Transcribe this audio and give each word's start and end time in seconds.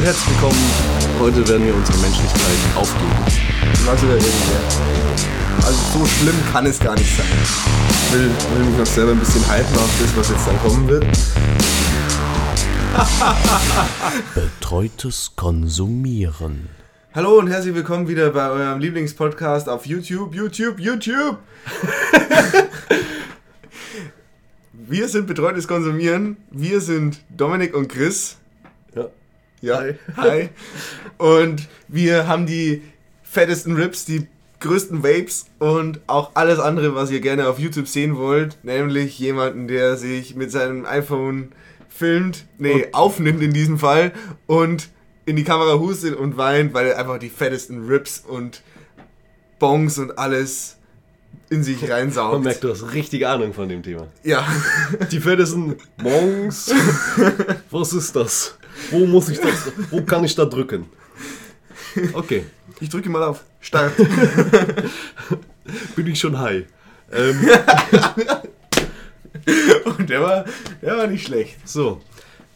und 0.00 0.06
herzlich 0.06 0.30
willkommen. 0.30 0.56
Heute 1.20 1.46
werden 1.46 1.66
wir 1.66 1.74
unsere 1.74 1.98
Menschlichkeit 1.98 2.40
aufgeben. 2.74 3.10
Was. 3.84 4.02
Also 5.66 5.98
so 5.98 6.06
schlimm 6.06 6.36
kann 6.50 6.64
es 6.64 6.80
gar 6.80 6.94
nicht 6.94 7.14
sein. 7.14 7.26
Ich 8.06 8.14
will, 8.14 8.30
will 8.54 8.64
mich 8.64 8.78
noch 8.78 8.86
selber 8.86 9.12
ein 9.12 9.18
bisschen 9.18 9.42
hypen 9.42 9.76
auf 9.76 9.90
das, 10.00 10.16
was 10.16 10.30
jetzt 10.30 10.46
dann 10.46 10.58
kommen 10.60 10.88
wird. 10.88 11.04
Betreutes 14.34 15.32
Konsumieren. 15.36 16.70
Hallo 17.14 17.38
und 17.38 17.48
herzlich 17.48 17.74
willkommen 17.74 18.08
wieder 18.08 18.30
bei 18.30 18.48
eurem 18.48 18.78
Lieblingspodcast 18.78 19.68
auf 19.68 19.84
YouTube, 19.84 20.34
YouTube, 20.34 20.80
YouTube. 20.80 21.36
wir 24.72 25.08
sind 25.08 25.26
Betreutes 25.26 25.68
Konsumieren. 25.68 26.38
Wir 26.50 26.80
sind 26.80 27.20
Dominik 27.28 27.74
und 27.74 27.88
Chris. 27.88 28.38
Ja. 29.60 29.80
Hi. 29.80 29.94
hi. 30.16 30.48
Und 31.18 31.68
wir 31.88 32.26
haben 32.26 32.46
die 32.46 32.82
fettesten 33.22 33.76
Rips, 33.76 34.04
die 34.04 34.26
größten 34.60 35.02
Vapes 35.02 35.46
und 35.58 36.00
auch 36.06 36.32
alles 36.34 36.58
andere, 36.58 36.94
was 36.94 37.10
ihr 37.10 37.20
gerne 37.20 37.48
auf 37.48 37.58
YouTube 37.58 37.88
sehen 37.88 38.16
wollt. 38.16 38.58
Nämlich 38.62 39.18
jemanden, 39.18 39.68
der 39.68 39.96
sich 39.96 40.34
mit 40.34 40.50
seinem 40.50 40.84
iPhone 40.84 41.52
filmt, 41.88 42.46
nee, 42.58 42.86
aufnimmt 42.92 43.42
in 43.42 43.52
diesem 43.52 43.78
Fall 43.78 44.12
und 44.46 44.88
in 45.26 45.36
die 45.36 45.44
Kamera 45.44 45.78
hustet 45.78 46.16
und 46.16 46.36
weint, 46.36 46.74
weil 46.74 46.86
er 46.88 46.98
einfach 46.98 47.18
die 47.18 47.28
fettesten 47.28 47.86
Rips 47.86 48.20
und 48.26 48.62
Bongs 49.58 49.98
und 49.98 50.18
alles 50.18 50.76
in 51.50 51.62
sich 51.62 51.90
reinsaugt. 51.90 52.34
Man 52.34 52.42
merkt, 52.42 52.64
du 52.64 52.70
hast 52.70 52.92
richtige 52.92 53.28
Ahnung 53.28 53.52
von 53.52 53.68
dem 53.68 53.82
Thema. 53.82 54.08
ja. 54.22 54.46
Die 55.10 55.20
fettesten 55.20 55.76
Monks. 55.98 56.72
Was 57.70 57.92
ist 57.92 58.16
das? 58.16 58.56
Wo 58.90 59.06
muss 59.06 59.28
ich 59.28 59.38
das? 59.40 59.72
Wo 59.90 60.02
kann 60.02 60.24
ich 60.24 60.34
da 60.34 60.44
drücken? 60.44 60.86
Okay, 62.12 62.44
Ich 62.80 62.88
drücke 62.88 63.08
mal 63.10 63.22
auf 63.22 63.44
Start. 63.60 63.92
bin 65.96 66.06
ich 66.06 66.20
schon 66.20 66.38
high. 66.38 66.64
Ähm, 67.12 67.36
Und 69.84 70.00
der 70.10 70.22
war, 70.22 70.44
der 70.82 70.96
war 70.96 71.06
nicht 71.06 71.26
schlecht. 71.26 71.56
so. 71.68 72.00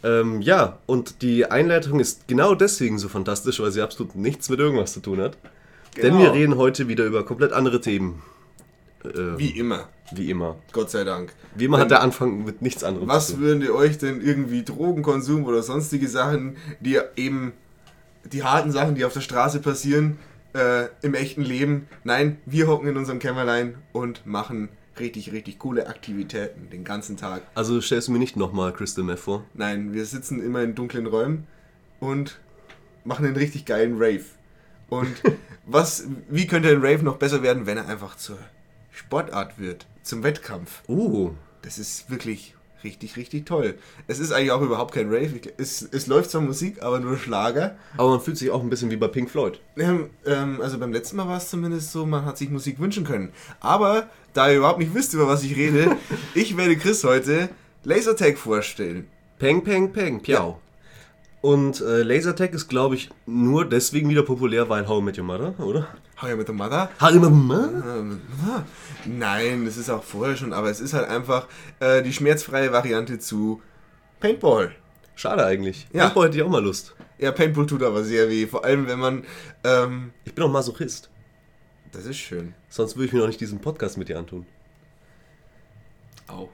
Ähm, 0.02 0.42
ja, 0.42 0.78
und 0.86 1.22
die 1.22 1.47
Einleitung 1.50 1.98
ist 1.98 2.28
genau 2.28 2.55
deswegen 2.55 2.98
so 2.98 3.08
fantastisch, 3.08 3.58
weil 3.61 3.72
sie 3.72 3.80
absolut 3.80 4.14
nichts 4.14 4.50
mit 4.50 4.61
irgendwas 4.61 4.92
zu 4.92 5.00
tun 5.00 5.20
hat. 5.20 5.39
Denn 5.97 6.19
Genau. 6.19 6.20
wir 6.20 6.33
reden 6.34 6.56
heute 6.56 6.89
wieder 6.89 7.05
über 7.05 7.25
komplett 7.25 7.52
andere 7.52 7.80
Themen. 7.80 8.22
Äh, 9.05 9.39
Wie 9.39 9.51
immer. 9.59 9.89
wie 10.13 10.31
immer. 10.31 10.57
Gott 10.73 10.91
sei 10.91 11.05
Dank. 11.05 11.33
Wie 11.55 11.65
immer 11.67 11.79
hat 11.79 11.91
der 11.91 12.01
Anfang 12.03 12.45
mit 12.45 12.63
nichts 12.63 12.83
anderem 12.85 13.07
zu 13.09 13.15
Was 13.15 13.29
tun. 13.29 13.41
würden 13.41 13.63
ihr 13.63 13.75
euch 13.75 13.99
denn 13.99 14.21
irgendwie 14.21 14.63
Drogenkonsum 14.65 15.45
oder 15.45 15.63
sonstige 15.63 16.09
Sachen, 16.09 16.57
die 16.81 16.99
eben 17.17 17.53
die 18.33 18.43
harten 18.43 18.73
Sachen, 18.73 18.95
die 18.95 19.05
auf 19.05 19.13
der 19.13 19.21
Straße 19.21 19.61
passieren, 19.61 20.19
äh, 20.55 20.87
im 21.03 21.15
echten 21.15 21.43
Leben? 21.43 21.87
Nein, 22.05 22.39
wir 22.47 22.67
hocken 22.67 22.89
in 22.89 22.97
unserem 22.97 23.19
Kämmerlein 23.19 23.77
und 23.93 24.27
machen 24.27 24.69
richtig, 24.99 25.33
richtig 25.33 25.59
coole 25.59 25.87
Aktivitäten 25.89 26.71
den 26.71 26.85
ganzen 26.85 27.17
Tag. 27.17 27.43
Also 27.55 27.81
stellst 27.81 28.09
du 28.09 28.13
mir 28.13 28.19
nicht 28.19 28.37
nochmal 28.37 28.73
Crystal 28.73 29.05
Meth 29.05 29.19
vor? 29.19 29.45
Nein, 29.55 29.93
wir 29.93 30.05
sitzen 30.07 30.43
immer 30.43 30.63
in 30.63 30.75
dunklen 30.75 31.07
Räumen 31.07 31.47
und 32.01 32.39
machen 33.05 33.27
einen 33.27 33.37
richtig 33.37 33.65
geilen 33.67 33.95
Rave. 33.99 34.25
Und 34.89 35.09
was, 35.67 36.05
wie 36.29 36.47
könnte 36.47 36.69
ein 36.71 36.81
Rave 36.81 37.03
noch 37.05 37.17
besser 37.17 37.43
werden, 37.43 37.67
wenn 37.67 37.77
er 37.77 37.89
einfach 37.89 38.17
zur 38.17 38.39
Sportart 38.95 39.59
wird, 39.59 39.87
zum 40.03 40.23
Wettkampf? 40.23 40.83
Uh, 40.89 41.33
Das 41.62 41.78
ist 41.78 42.11
wirklich 42.11 42.55
richtig, 42.84 43.17
richtig 43.17 43.45
toll. 43.45 43.75
Es 44.06 44.20
ist 44.20 44.31
eigentlich 44.31 44.53
auch 44.53 44.61
überhaupt 44.61 44.95
kein 44.95 45.09
Rave. 45.09 45.41
Es, 45.56 45.83
es 45.83 46.06
läuft 46.06 46.31
zwar 46.31 46.42
Musik, 46.42 46.83
aber 46.83 47.01
nur 47.01 47.17
Schlager. 47.17 47.77
aber 47.96 48.11
man 48.11 48.20
fühlt 48.20 48.36
sich 48.36 48.51
auch 48.51 48.63
ein 48.63 48.70
bisschen 48.70 48.91
wie 48.91 48.96
bei 48.96 49.08
Pink 49.08 49.30
Floyd. 49.30 49.61
Ähm, 49.77 50.11
ähm, 50.27 50.61
also 50.61 50.79
beim 50.79 50.92
letzten 50.92 51.17
Mal 51.17 51.27
war 51.27 51.39
es 51.39 51.48
zumindest 51.51 51.91
so, 51.91 52.07
man 52.07 52.24
hat 52.24 52.39
sich 52.39 52.51
Musik 52.51 52.79
wünschen 52.79 53.05
können. 53.05 53.33
Aber 53.61 54.08
da 54.33 54.48
ihr 54.48 54.58
überhaupt 54.58 54.79
nicht 54.79 54.95
wisst, 54.95 55.14
über 55.14 55.27
was 55.27 55.42
ich 55.42 55.57
rede, 55.57 55.96
ich 56.35 56.57
werde 56.57 56.77
Chris 56.77 57.02
heute 57.02 57.48
Lasertag 57.83 58.39
vorstellen. 58.39 59.08
Peng, 59.39 59.64
peng, 59.64 59.92
peng, 59.92 60.20
piau. 60.23 60.61
Und 61.40 61.80
äh, 61.80 62.02
Lasertag 62.02 62.55
ist, 62.55 62.69
glaube 62.69 62.95
ich, 62.95 63.11
nur 63.27 63.69
deswegen 63.69 64.08
wieder 64.08 64.23
populär, 64.23 64.69
weil 64.69 64.86
How 64.86 65.01
I 65.01 65.02
Met 65.02 65.19
Your 65.19 65.24
Mother, 65.24 65.55
oder? 65.58 65.89
How 66.24 66.30
you 66.30 66.36
met 66.39 66.46
the 66.46 66.55
Mother? 66.55 66.89
How 66.98 67.11
I 67.11 67.18
Met 67.18 67.23
Your 67.24 67.30
Mother? 67.30 67.98
Ähm, 67.98 68.23
Nein, 69.05 69.67
das 69.67 69.77
ist 69.77 69.90
auch 69.90 70.02
vorher 70.02 70.35
schon, 70.39 70.55
aber 70.55 70.70
es 70.70 70.80
ist 70.80 70.95
halt 70.95 71.07
einfach 71.07 71.48
äh, 71.80 72.02
die 72.02 72.14
schmerzfreie 72.14 72.73
Variante 72.73 73.18
zu 73.18 73.61
Paintball. 74.20 74.74
Schade 75.17 75.45
eigentlich. 75.45 75.86
Ja. 75.92 76.05
Paintball 76.05 76.29
hätte 76.29 76.39
ich 76.39 76.42
auch 76.42 76.48
mal 76.48 76.64
Lust. 76.64 76.95
Ja, 77.18 77.30
Paintball 77.30 77.67
tut 77.67 77.83
aber 77.83 78.05
sehr 78.05 78.30
weh, 78.30 78.46
vor 78.46 78.64
allem 78.64 78.86
wenn 78.86 78.98
man, 78.98 79.24
ähm, 79.64 80.13
Ich 80.24 80.34
bin 80.34 80.45
auch 80.45 80.51
Masochist. 80.51 81.11
das 81.92 82.07
ist 82.07 82.17
schön. 82.17 82.55
Sonst 82.70 82.96
würde 82.96 83.05
ich 83.08 83.13
mir 83.13 83.18
noch 83.18 83.27
nicht 83.27 83.40
diesen 83.42 83.61
Podcast 83.61 83.98
mit 83.98 84.08
dir 84.08 84.18
antun. 84.18 84.46
Au. 86.27 86.48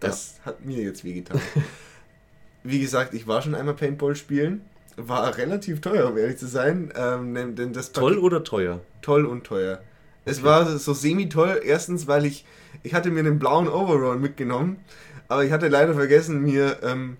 Das 0.00 0.40
hat 0.44 0.64
mir 0.64 0.82
jetzt 0.82 1.04
wehgetan. 1.04 1.40
Wie 2.64 2.80
gesagt, 2.80 3.14
ich 3.14 3.28
war 3.28 3.40
schon 3.40 3.54
einmal 3.54 3.74
Paintball 3.74 4.16
spielen. 4.16 4.68
War 4.96 5.36
relativ 5.38 5.80
teuer, 5.80 6.08
um 6.10 6.18
ehrlich 6.18 6.36
zu 6.38 6.46
sein. 6.46 6.92
Ähm, 6.96 7.34
denn- 7.34 7.54
denn 7.56 7.72
das 7.72 7.92
Toll 7.92 8.12
Paket- 8.12 8.24
oder 8.24 8.44
teuer? 8.44 8.80
toll 9.02 9.24
und 9.24 9.44
teuer. 9.44 9.80
Es 10.24 10.42
war 10.42 10.66
so 10.66 10.92
semi-toll. 10.92 11.60
Erstens, 11.64 12.06
weil 12.06 12.26
ich, 12.26 12.44
ich 12.82 12.92
hatte 12.94 13.10
mir 13.10 13.20
einen 13.20 13.38
blauen 13.38 13.68
Overall 13.68 14.18
mitgenommen, 14.18 14.76
aber 15.28 15.44
ich 15.44 15.52
hatte 15.52 15.68
leider 15.68 15.94
vergessen, 15.94 16.42
mir 16.42 16.76
ähm, 16.82 17.16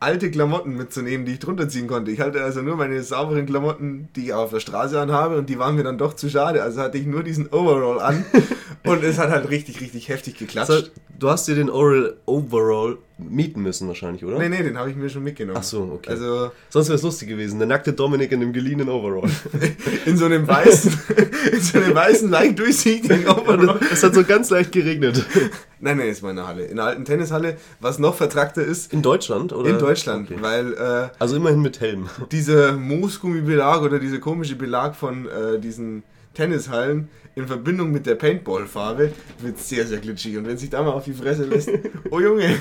alte 0.00 0.30
Klamotten 0.30 0.76
mitzunehmen, 0.76 1.26
die 1.26 1.32
ich 1.34 1.38
drunter 1.40 1.68
ziehen 1.68 1.86
konnte. 1.88 2.10
Ich 2.10 2.20
hatte 2.20 2.42
also 2.42 2.62
nur 2.62 2.76
meine 2.76 3.02
sauberen 3.02 3.44
Klamotten, 3.46 4.08
die 4.16 4.26
ich 4.26 4.32
auf 4.32 4.50
der 4.50 4.60
Straße 4.60 4.98
anhabe 4.98 5.36
und 5.36 5.48
die 5.50 5.58
waren 5.58 5.74
mir 5.74 5.82
dann 5.82 5.98
doch 5.98 6.14
zu 6.14 6.30
schade. 6.30 6.62
Also 6.62 6.80
hatte 6.80 6.96
ich 6.98 7.06
nur 7.06 7.22
diesen 7.22 7.48
Overall 7.52 8.00
an 8.00 8.24
und 8.84 9.02
es 9.04 9.18
hat 9.18 9.30
halt 9.30 9.50
richtig, 9.50 9.80
richtig 9.80 10.08
heftig 10.08 10.38
geklatscht. 10.38 10.70
Heißt, 10.70 10.92
du 11.18 11.28
hast 11.28 11.48
dir 11.48 11.56
den 11.56 11.68
Oral 11.68 12.16
Overall 12.26 12.96
mieten 13.18 13.62
müssen 13.62 13.88
wahrscheinlich, 13.88 14.24
oder? 14.24 14.38
Nee, 14.38 14.48
nee, 14.48 14.62
den 14.62 14.78
habe 14.78 14.90
ich 14.90 14.96
mir 14.96 15.08
schon 15.10 15.24
mitgenommen. 15.24 15.58
Ach 15.60 15.64
so, 15.64 15.82
okay. 15.94 16.10
Also 16.10 16.52
Sonst 16.70 16.86
wäre 16.88 16.96
es 16.96 17.02
lustig 17.02 17.28
gewesen. 17.28 17.58
Der 17.58 17.66
nackte 17.66 17.92
Dominik 17.92 18.30
in 18.30 18.40
dem 18.40 18.52
geliehenen 18.52 18.88
Overall. 18.88 19.28
in 20.06 20.16
so 20.16 20.26
einem 20.26 20.46
weißen, 20.46 20.92
in 21.52 21.60
so 21.60 21.78
einem 21.78 21.94
weißen, 21.94 22.30
leicht 22.30 22.58
durchsichtigen 22.58 23.26
Overall. 23.26 23.80
es 23.92 24.02
hat 24.04 24.14
so 24.14 24.22
ganz 24.24 24.50
leicht 24.50 24.70
geregnet. 24.72 25.24
Nein, 25.80 25.96
nein, 25.98 26.08
ist 26.08 26.22
meine 26.24 26.44
Halle. 26.46 26.64
In 26.64 26.76
der 26.76 26.86
alten 26.86 27.04
Tennishalle, 27.04 27.56
was 27.78 28.00
noch 28.00 28.16
vertrackter 28.16 28.64
ist, 28.64 28.92
In 28.92 29.00
Deutschland, 29.00 29.52
oder? 29.52 29.70
in 29.70 29.78
Deutschland, 29.78 30.28
Okay. 30.28 30.42
weil 30.42 30.72
äh, 30.74 31.08
Also 31.20 31.36
immerhin 31.36 31.62
mit 31.62 31.80
Helm. 31.80 32.08
dieser 32.32 32.72
Moosgummibelag 32.72 33.82
oder 33.82 34.00
dieser 34.00 34.18
komische 34.18 34.56
Belag 34.56 34.96
von 34.96 35.26
äh, 35.28 35.60
diesen 35.60 36.02
Tennishallen 36.34 37.08
in 37.38 37.46
Verbindung 37.46 37.92
mit 37.92 38.04
der 38.06 38.16
Paintballfarbe 38.16 39.12
wird 39.40 39.58
sehr, 39.58 39.86
sehr 39.86 39.98
glitschig. 39.98 40.36
Und 40.36 40.46
wenn 40.46 40.58
sich 40.58 40.70
da 40.70 40.82
mal 40.82 40.90
auf 40.92 41.04
die 41.04 41.12
Fresse 41.12 41.44
lässt, 41.44 41.70
oh 42.10 42.20
Junge, 42.20 42.56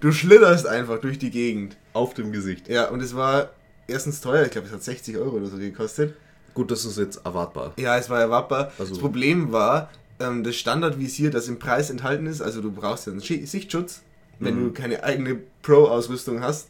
du 0.00 0.12
schlitterst 0.12 0.66
einfach 0.66 1.00
durch 1.00 1.18
die 1.18 1.30
Gegend. 1.30 1.76
Auf 1.94 2.14
dem 2.14 2.30
Gesicht. 2.30 2.68
Ja, 2.68 2.90
und 2.90 3.02
es 3.02 3.16
war 3.16 3.50
erstens 3.86 4.20
teuer, 4.20 4.44
ich 4.44 4.50
glaube, 4.50 4.66
es 4.66 4.72
hat 4.72 4.82
60 4.82 5.16
Euro 5.16 5.36
oder 5.36 5.46
so 5.46 5.56
gekostet. 5.56 6.14
Gut, 6.54 6.70
das 6.70 6.84
ist 6.84 6.98
jetzt 6.98 7.24
erwartbar. 7.24 7.72
Ja, 7.78 7.96
es 7.96 8.10
war 8.10 8.20
erwartbar. 8.20 8.70
Also- 8.78 8.92
das 8.92 8.98
Problem 9.00 9.50
war, 9.52 9.90
ähm, 10.20 10.44
das 10.44 10.56
Standardvisier, 10.56 11.30
das 11.30 11.48
im 11.48 11.58
Preis 11.58 11.88
enthalten 11.90 12.26
ist, 12.26 12.42
also 12.42 12.60
du 12.60 12.70
brauchst 12.70 13.06
ja 13.06 13.12
einen 13.12 13.20
Sichtschutz, 13.20 14.02
wenn 14.40 14.56
Mhm. 14.60 14.64
du 14.66 14.72
keine 14.72 15.02
eigene 15.04 15.38
Pro-Ausrüstung 15.62 16.42
hast. 16.42 16.68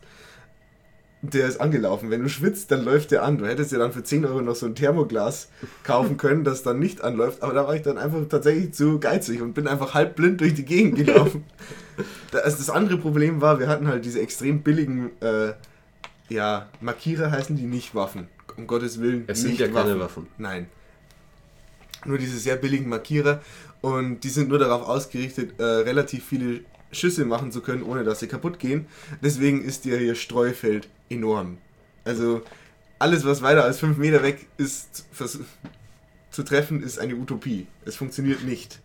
Der 1.21 1.49
ist 1.49 1.61
angelaufen. 1.61 2.11
Wenn 2.11 2.23
du 2.23 2.29
schwitzt, 2.29 2.71
dann 2.71 2.85
läuft 2.85 3.11
der 3.11 3.25
an. 3.25 3.39
Du 3.39 3.47
hättest 3.47 3.73
ja 3.73 3.79
dann 3.79 3.93
für 3.93 4.05
10 4.05 4.25
Euro 4.25 4.41
noch 4.41 4.55
so 4.55 4.67
ein 4.67 4.77
Thermoglas 4.77 5.49
kaufen 5.83 6.17
können, 6.17 6.45
das 6.45 6.63
dann 6.63 6.79
nicht 6.79 7.03
anläuft. 7.03 7.43
Aber 7.43 7.53
da 7.55 7.67
war 7.67 7.75
ich 7.75 7.83
dann 7.83 7.99
einfach 7.99 8.21
tatsächlich 8.29 8.73
zu 8.73 9.01
geizig 9.01 9.43
und 9.43 9.53
bin 9.55 9.67
einfach 9.67 9.95
halb 9.95 10.15
blind 10.15 10.41
durch 10.41 10.55
die 10.55 10.65
Gegend 10.65 10.97
gelaufen. 10.97 11.45
Da- 12.31 12.39
also 12.41 12.59
das 12.59 12.71
andere 12.71 12.99
Problem 12.99 13.41
war, 13.41 13.59
wir 13.59 13.67
hatten 13.69 13.89
halt 13.89 14.05
diese 14.05 14.21
extrem 14.21 14.63
billigen, 14.63 15.11
äh, 15.21 15.55
ja, 16.29 16.69
Markierer 16.81 17.33
heißen 17.33 17.57
die 17.57 17.65
nicht 17.67 17.95
Waffen. 17.97 18.29
Um 18.57 18.67
Gottes 18.69 19.01
Willen. 19.01 19.25
Es 19.27 19.41
sind 19.41 19.51
nicht 19.53 19.61
ja 19.61 19.67
keine 19.69 19.99
Waffen. 19.99 20.29
Nein. 20.39 20.67
Nur 22.05 22.19
diese 22.19 22.39
sehr 22.39 22.55
billigen 22.57 22.89
Markierer 22.89 23.41
und 23.81 24.21
die 24.21 24.29
sind 24.29 24.49
nur 24.49 24.59
darauf 24.61 24.83
ausgerichtet, 24.87 25.59
äh, 25.59 25.65
relativ 25.65 26.25
viele 26.25 26.61
Schüsse 26.93 27.25
machen 27.25 27.51
zu 27.51 27.61
können, 27.63 27.83
ohne 27.83 28.05
dass 28.05 28.21
sie 28.21 28.29
kaputt 28.29 28.59
gehen. 28.61 28.87
Deswegen 29.23 29.63
ist 29.65 29.85
ihr 29.85 29.99
hier 29.99 30.15
Streufeld 30.15 30.89
enorm. 31.09 31.59
Also 32.05 32.43
alles, 32.99 33.25
was 33.25 33.43
weiter 33.43 33.65
als 33.65 33.79
5 33.79 33.97
Meter 33.99 34.23
weg 34.23 34.47
ist, 34.57 35.07
zu 36.31 36.43
treffen, 36.43 36.83
ist 36.83 36.99
eine 36.99 37.15
Utopie. 37.15 37.67
Es 37.85 37.97
funktioniert 37.97 38.45
nicht. 38.45 38.81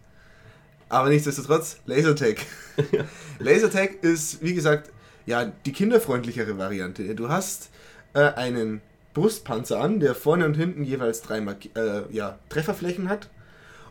Aber 0.90 1.10
nichtsdestotrotz, 1.10 1.78
Lasertag. 1.86 2.38
Lasertag 3.40 4.04
ist, 4.04 4.44
wie 4.44 4.54
gesagt, 4.54 4.92
ja, 5.26 5.46
die 5.46 5.72
kinderfreundlichere 5.72 6.58
Variante. 6.58 7.16
Du 7.16 7.30
hast 7.30 7.70
äh, 8.14 8.20
einen 8.34 8.82
Brustpanzer 9.14 9.80
an, 9.80 10.00
der 10.00 10.16
vorne 10.16 10.46
und 10.46 10.56
hinten 10.56 10.84
jeweils 10.84 11.22
drei 11.22 11.42
Marki 11.42 11.70
äh, 11.76 12.04
ja, 12.12 12.40
Trefferflächen 12.50 13.10
hat. 13.10 13.30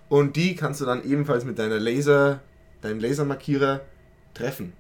Und 0.08 0.36
die 0.36 0.54
kannst 0.54 0.80
du 0.80 0.84
dann 0.84 1.04
ebenfalls 1.04 1.44
mit 1.44 1.58
deiner 1.58 1.80
Laser, 1.80 2.40
deinem 2.82 3.00
Lasermarkierer 3.00 3.80
treffen. 4.34 4.72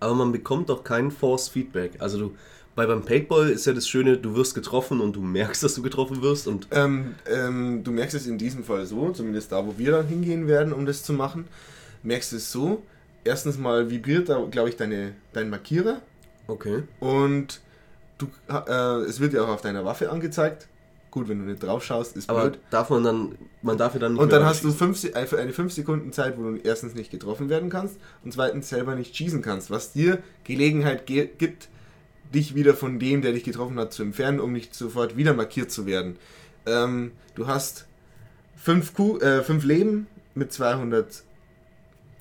Aber 0.00 0.14
man 0.14 0.30
bekommt 0.30 0.68
doch 0.68 0.84
kein 0.84 1.10
Force 1.10 1.48
Feedback. 1.48 1.94
Also 1.98 2.18
du 2.18 2.36
Weil 2.78 2.86
beim 2.86 3.02
Paintball 3.02 3.50
ist 3.50 3.66
ja 3.66 3.72
das 3.72 3.88
Schöne, 3.88 4.18
du 4.18 4.36
wirst 4.36 4.54
getroffen 4.54 5.00
und 5.00 5.16
du 5.16 5.20
merkst, 5.20 5.64
dass 5.64 5.74
du 5.74 5.82
getroffen 5.82 6.22
wirst. 6.22 6.46
Und 6.46 6.68
Ähm, 6.70 7.16
ähm, 7.26 7.82
du 7.82 7.90
merkst 7.90 8.14
es 8.14 8.28
in 8.28 8.38
diesem 8.38 8.62
Fall 8.62 8.86
so, 8.86 9.10
zumindest 9.10 9.50
da, 9.50 9.66
wo 9.66 9.76
wir 9.78 9.90
dann 9.90 10.06
hingehen 10.06 10.46
werden, 10.46 10.72
um 10.72 10.86
das 10.86 11.02
zu 11.02 11.12
machen, 11.12 11.46
merkst 12.04 12.30
du 12.30 12.36
es 12.36 12.52
so. 12.52 12.84
Erstens 13.24 13.58
mal 13.58 13.90
vibriert 13.90 14.28
da, 14.28 14.46
glaube 14.48 14.68
ich, 14.68 14.76
deine, 14.76 15.16
dein 15.32 15.50
Markierer 15.50 16.02
okay. 16.46 16.84
und 17.00 17.60
du, 18.16 18.28
äh, 18.48 19.02
es 19.08 19.18
wird 19.18 19.32
ja 19.32 19.42
auch 19.42 19.48
auf 19.48 19.60
deiner 19.60 19.84
Waffe 19.84 20.12
angezeigt. 20.12 20.68
Gut, 21.10 21.28
wenn 21.28 21.40
du 21.40 21.46
nicht 21.46 21.60
drauf 21.60 21.82
schaust, 21.82 22.16
ist 22.16 22.30
Aber 22.30 22.42
blöd. 22.42 22.60
darf 22.70 22.90
man 22.90 23.02
dann, 23.02 23.34
man 23.60 23.76
darf 23.76 23.94
ja 23.94 23.98
dann 23.98 24.12
nicht 24.12 24.22
Und 24.22 24.30
dann 24.30 24.44
hast 24.44 24.62
du 24.62 24.70
fünf, 24.70 25.02
äh, 25.02 25.14
eine 25.36 25.52
5 25.52 25.72
Sekunden 25.72 26.12
Zeit, 26.12 26.38
wo 26.38 26.44
du 26.44 26.56
erstens 26.58 26.94
nicht 26.94 27.10
getroffen 27.10 27.48
werden 27.48 27.70
kannst 27.70 27.96
und 28.22 28.32
zweitens 28.32 28.68
selber 28.68 28.94
nicht 28.94 29.16
schießen 29.16 29.42
kannst, 29.42 29.68
was 29.68 29.92
dir 29.92 30.22
Gelegenheit 30.44 31.06
ge 31.06 31.28
gibt, 31.36 31.68
dich 32.34 32.54
wieder 32.54 32.74
von 32.74 32.98
dem, 32.98 33.22
der 33.22 33.32
dich 33.32 33.44
getroffen 33.44 33.78
hat, 33.78 33.92
zu 33.92 34.02
entfernen, 34.02 34.40
um 34.40 34.52
nicht 34.52 34.74
sofort 34.74 35.16
wieder 35.16 35.34
markiert 35.34 35.70
zu 35.70 35.86
werden. 35.86 36.16
Ähm, 36.66 37.12
du 37.34 37.46
hast 37.46 37.86
5 38.56 38.92
äh, 39.20 39.42
fünf 39.42 39.64
Leben 39.64 40.06
mit 40.34 40.52
200 40.52 41.22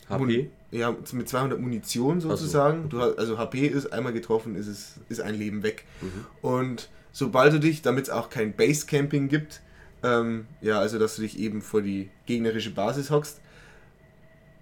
HP. 0.10 0.50
ja, 0.72 0.96
mit 1.12 1.30
200 1.30 1.60
Munition 1.60 2.22
so, 2.22 2.30
sozusagen. 2.30 2.90
Du 2.90 3.02
hast, 3.02 3.18
also 3.18 3.38
HP 3.38 3.68
ist 3.68 3.92
einmal 3.92 4.14
getroffen, 4.14 4.56
ist, 4.56 4.68
es, 4.68 4.96
ist 5.10 5.22
ein 5.22 5.36
Leben 5.36 5.64
weg. 5.64 5.86
Mhm. 6.02 6.26
Und 6.42 6.90
sobald 7.12 7.54
du 7.54 7.60
dich, 7.60 7.82
damit 7.82 8.06
es 8.06 8.10
auch 8.10 8.30
kein 8.30 8.56
Basecamping 8.56 9.28
gibt, 9.28 9.62
ähm, 10.04 10.46
ja, 10.62 10.80
also 10.80 11.00
dass 11.00 11.16
du 11.16 11.24
dich 11.24 11.40
eben 11.40 11.62
vor 11.62 11.82
die 11.82 12.10
gegnerische 12.26 12.72
Basis 12.72 13.10
hockst, 13.10 13.42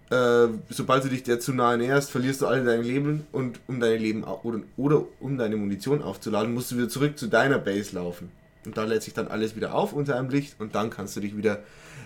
äh, 0.10 0.48
sobald 0.70 1.04
du 1.04 1.10
dich 1.10 1.24
der 1.24 1.40
zu 1.40 1.54
nahe 1.54 1.78
näherst, 1.78 2.12
verlierst 2.12 2.42
du 2.42 2.48
alle 2.48 2.64
deine 2.64 2.84
Leben 2.84 3.26
und 3.32 3.60
um 3.68 3.80
deine 3.80 3.98
Leben 3.98 4.24
oder, 4.24 4.60
oder 4.78 5.04
um 5.20 5.38
deine 5.38 5.56
Munition 5.58 6.02
aufzuladen, 6.02 6.54
musst 6.54 6.72
du 6.72 6.78
wieder 6.78 6.90
zurück 6.90 7.18
zu 7.18 7.28
deiner 7.28 7.58
Base 7.60 7.96
laufen. 7.96 8.32
Und 8.66 8.78
da 8.78 8.84
lädt 8.84 9.04
sich 9.04 9.14
dann 9.14 9.28
alles 9.28 9.56
wieder 9.56 9.74
auf 9.76 9.94
unter 9.94 10.18
einem 10.18 10.30
Licht 10.30 10.56
und 10.60 10.74
dann 10.76 10.90
kannst 10.90 11.16
du 11.16 11.20
dich 11.22 11.36
wieder 11.38 11.64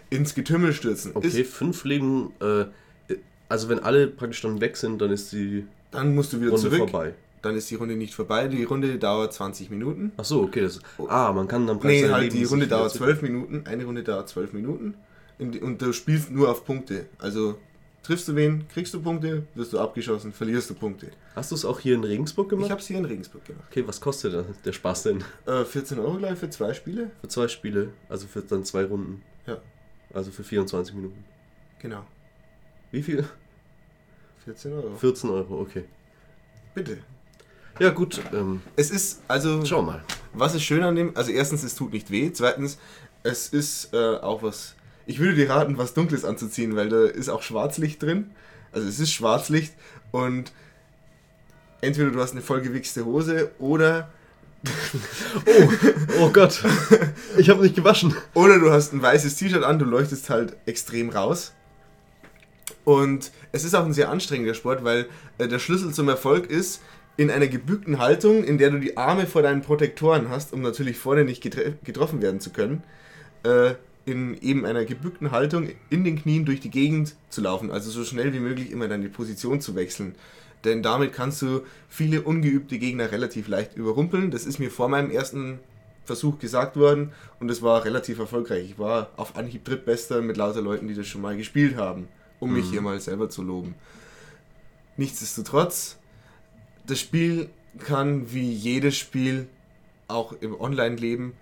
ins 0.09 0.35
Getümmel 0.35 0.73
stürzen. 0.73 1.11
Okay, 1.13 1.27
Ist, 1.27 1.53
fünf 1.53 1.83
Leben. 1.85 2.31
Äh, 2.41 2.65
also 3.47 3.69
wenn 3.69 3.79
alle 3.79 4.07
praktisch 4.07 4.41
dann 4.41 4.61
weg 4.61 4.77
sind, 4.77 5.01
dann 5.01 5.11
ist 5.11 5.31
die 5.31 5.65
dann 5.91 6.13
musst 6.13 6.33
du 6.33 6.39
wieder 6.41 6.51
Runde 6.51 6.69
zurück. 6.69 6.89
vorbei. 6.89 7.13
Dann 7.41 7.55
ist 7.55 7.69
die 7.71 7.75
Runde 7.75 7.95
nicht 7.95 8.13
vorbei. 8.13 8.47
Die 8.47 8.63
Runde 8.63 8.97
dauert 8.99 9.33
20 9.33 9.69
Minuten. 9.69 10.11
Ach 10.17 10.25
so, 10.25 10.41
okay. 10.43 10.61
Das, 10.61 10.79
ah, 11.07 11.31
man 11.31 11.47
kann 11.47 11.65
dann 11.65 11.79
praktisch 11.79 12.01
Nee, 12.01 12.09
halt 12.09 12.23
Leben 12.25 12.35
die 12.37 12.43
Runde 12.43 12.67
dauert 12.67 12.91
zu- 12.91 12.97
12 12.99 13.21
Minuten. 13.21 13.63
Eine 13.65 13.85
Runde 13.85 14.03
dauert 14.03 14.27
12 14.29 14.53
Minuten. 14.53 14.95
Und 15.39 15.81
du 15.81 15.93
spielst 15.93 16.31
nur 16.31 16.49
auf 16.51 16.65
Punkte. 16.65 17.05
Also 17.17 17.57
triffst 18.03 18.27
du 18.27 18.35
wen, 18.35 18.67
kriegst 18.67 18.93
du 18.93 19.01
Punkte, 19.01 19.45
wirst 19.55 19.73
du 19.73 19.79
abgeschossen, 19.79 20.31
verlierst 20.33 20.69
du 20.69 20.73
Punkte. 20.73 21.11
Hast 21.35 21.51
du 21.51 21.55
es 21.55 21.65
auch 21.65 21.79
hier 21.79 21.95
in 21.95 22.03
Regensburg 22.03 22.49
gemacht? 22.49 22.65
Ich 22.65 22.71
habe 22.71 22.81
es 22.81 22.87
hier 22.87 22.97
in 22.97 23.05
Regensburg 23.05 23.45
gemacht. 23.45 23.65
okay, 23.69 23.87
was 23.87 23.99
kostet 24.01 24.33
der, 24.33 24.45
der 24.65 24.71
Spaß 24.73 25.03
denn? 25.03 25.23
Äh, 25.45 25.65
14 25.65 25.99
Euro 25.99 26.17
gleich 26.17 26.37
für 26.37 26.49
zwei 26.49 26.73
Spiele. 26.73 27.11
Für 27.21 27.27
zwei 27.27 27.47
Spiele, 27.47 27.93
also 28.07 28.27
für 28.27 28.41
dann 28.41 28.63
zwei 28.65 28.83
Runden. 28.85 29.21
Ja. 29.45 29.57
Also 30.13 30.31
für 30.31 30.43
24 30.43 30.95
Minuten. 30.95 31.23
Genau. 31.79 32.05
Wie 32.91 33.03
viel? 33.03 33.25
14 34.45 34.73
Euro. 34.73 34.95
14 34.95 35.29
Euro, 35.29 35.59
okay. 35.61 35.85
Bitte. 36.73 36.97
Ja, 37.79 37.91
gut, 37.91 38.21
ähm, 38.33 38.61
Es 38.75 38.89
ist, 38.91 39.21
also, 39.27 39.63
schau 39.65 39.81
mal. 39.81 40.03
was 40.33 40.55
ist 40.55 40.63
schön 40.63 40.83
an 40.83 40.95
dem? 40.95 41.15
Also, 41.15 41.31
erstens, 41.31 41.63
es 41.63 41.75
tut 41.75 41.93
nicht 41.93 42.11
weh. 42.11 42.31
Zweitens, 42.33 42.77
es 43.23 43.49
ist 43.49 43.93
äh, 43.93 44.15
auch 44.17 44.43
was. 44.43 44.75
Ich 45.09 45.17
würde 45.17 45.33
dir 45.33 45.49
raten, 45.49 45.79
was 45.79 45.95
Dunkles 45.95 46.23
anzuziehen, 46.23 46.75
weil 46.75 46.87
da 46.87 47.05
ist 47.05 47.29
auch 47.29 47.41
Schwarzlicht 47.41 48.03
drin. 48.03 48.29
Also, 48.71 48.87
es 48.87 48.99
ist 48.99 49.11
Schwarzlicht 49.11 49.73
und 50.11 50.51
entweder 51.81 52.11
du 52.11 52.21
hast 52.21 52.33
eine 52.33 52.43
vollgewichste 52.43 53.05
Hose 53.05 53.49
oder 53.57 54.11
Oh, 55.47 55.69
oh 56.19 56.29
Gott. 56.29 56.63
Ich 57.37 57.49
habe 57.49 57.63
nicht 57.63 57.75
gewaschen. 57.75 58.13
Oder 58.35 58.59
du 58.59 58.69
hast 58.69 58.93
ein 58.93 59.01
weißes 59.01 59.35
T-Shirt 59.37 59.63
an, 59.63 59.79
du 59.79 59.85
leuchtest 59.85 60.29
halt 60.29 60.55
extrem 60.67 61.09
raus. 61.09 61.53
Und 62.83 63.31
es 63.51 63.63
ist 63.63 63.73
auch 63.73 63.85
ein 63.85 63.93
sehr 63.93 64.11
anstrengender 64.11 64.53
Sport, 64.53 64.83
weil 64.83 65.07
äh, 65.39 65.47
der 65.47 65.57
Schlüssel 65.57 65.91
zum 65.91 66.07
Erfolg 66.07 66.51
ist, 66.51 66.81
in 67.17 67.31
einer 67.31 67.47
gebückten 67.47 67.97
Haltung, 67.97 68.43
in 68.43 68.59
der 68.59 68.69
du 68.69 68.79
die 68.79 68.95
Arme 68.95 69.25
vor 69.25 69.41
deinen 69.41 69.63
Protektoren 69.63 70.29
hast, 70.29 70.53
um 70.53 70.61
natürlich 70.61 70.99
vorne 70.99 71.25
nicht 71.25 71.41
getroffen 71.41 72.21
werden 72.21 72.39
zu 72.41 72.51
können, 72.51 72.83
äh, 73.41 73.73
in 74.09 74.37
eben 74.41 74.65
einer 74.65 74.85
gebückten 74.85 75.31
Haltung 75.31 75.69
in 75.89 76.03
den 76.03 76.21
Knien 76.21 76.45
durch 76.45 76.59
die 76.59 76.71
Gegend 76.71 77.15
zu 77.29 77.41
laufen. 77.41 77.71
Also 77.71 77.91
so 77.91 78.03
schnell 78.03 78.33
wie 78.33 78.39
möglich 78.39 78.71
immer 78.71 78.87
deine 78.87 79.09
Position 79.09 79.61
zu 79.61 79.75
wechseln. 79.75 80.15
Denn 80.63 80.83
damit 80.83 81.13
kannst 81.13 81.41
du 81.41 81.61
viele 81.87 82.21
ungeübte 82.21 82.79
Gegner 82.79 83.11
relativ 83.11 83.47
leicht 83.47 83.75
überrumpeln. 83.75 84.31
Das 84.31 84.45
ist 84.45 84.59
mir 84.59 84.71
vor 84.71 84.89
meinem 84.89 85.11
ersten 85.11 85.59
Versuch 86.03 86.39
gesagt 86.39 86.75
worden 86.75 87.11
und 87.39 87.49
es 87.49 87.61
war 87.61 87.85
relativ 87.85 88.19
erfolgreich. 88.19 88.65
Ich 88.71 88.79
war 88.79 89.11
auf 89.15 89.37
Anhieb 89.37 89.63
Drittbester 89.63 90.21
mit 90.21 90.37
lauter 90.37 90.61
Leuten, 90.61 90.87
die 90.87 90.95
das 90.95 91.07
schon 91.07 91.21
mal 91.21 91.37
gespielt 91.37 91.77
haben, 91.77 92.07
um 92.39 92.51
mich 92.51 92.69
hier 92.69 92.81
mal 92.81 92.99
selber 92.99 93.29
zu 93.29 93.43
loben. 93.43 93.75
Nichtsdestotrotz, 94.97 95.97
das 96.87 96.99
Spiel 96.99 97.49
kann 97.77 98.33
wie 98.33 98.51
jedes 98.51 98.97
Spiel 98.97 99.47
auch 100.07 100.33
im 100.41 100.59
Online-Leben 100.59 101.33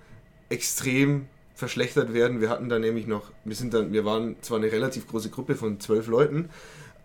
extrem 0.50 1.28
verschlechtert 1.58 2.14
werden. 2.14 2.40
Wir 2.40 2.52
hatten 2.52 2.70
da 2.70 2.78
nämlich 2.78 3.08
noch, 3.08 3.32
wir 3.44 3.56
sind 3.56 3.74
dann, 3.74 3.92
wir 3.92 4.06
waren 4.06 4.36
zwar 4.42 4.60
eine 4.60 4.72
relativ 4.72 5.08
große 5.08 5.32
Gruppe 5.32 5.56
von 5.56 5.80
zwölf 5.80 6.06
Leuten, 6.06 6.50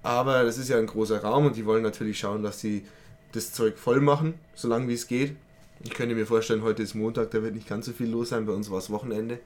aber 0.02 0.44
das 0.44 0.58
ist 0.58 0.68
ja 0.68 0.76
ein 0.76 0.86
großer 0.86 1.22
Raum 1.22 1.46
und 1.46 1.56
die 1.56 1.64
wollen 1.64 1.82
natürlich 1.82 2.18
schauen, 2.18 2.42
dass 2.42 2.60
sie 2.60 2.84
das 3.32 3.52
Zeug 3.52 3.78
voll 3.78 4.02
machen, 4.02 4.34
solange 4.54 4.88
wie 4.88 4.92
es 4.92 5.06
geht. 5.06 5.34
Ich 5.82 5.94
könnte 5.94 6.14
mir 6.14 6.26
vorstellen, 6.26 6.62
heute 6.62 6.82
ist 6.82 6.94
Montag, 6.94 7.30
da 7.30 7.42
wird 7.42 7.54
nicht 7.54 7.66
ganz 7.66 7.86
so 7.86 7.92
viel 7.92 8.10
los 8.10 8.28
sein, 8.28 8.44
bei 8.44 8.52
uns 8.52 8.70
war 8.70 8.76
es 8.76 8.90
Wochenende. 8.90 9.40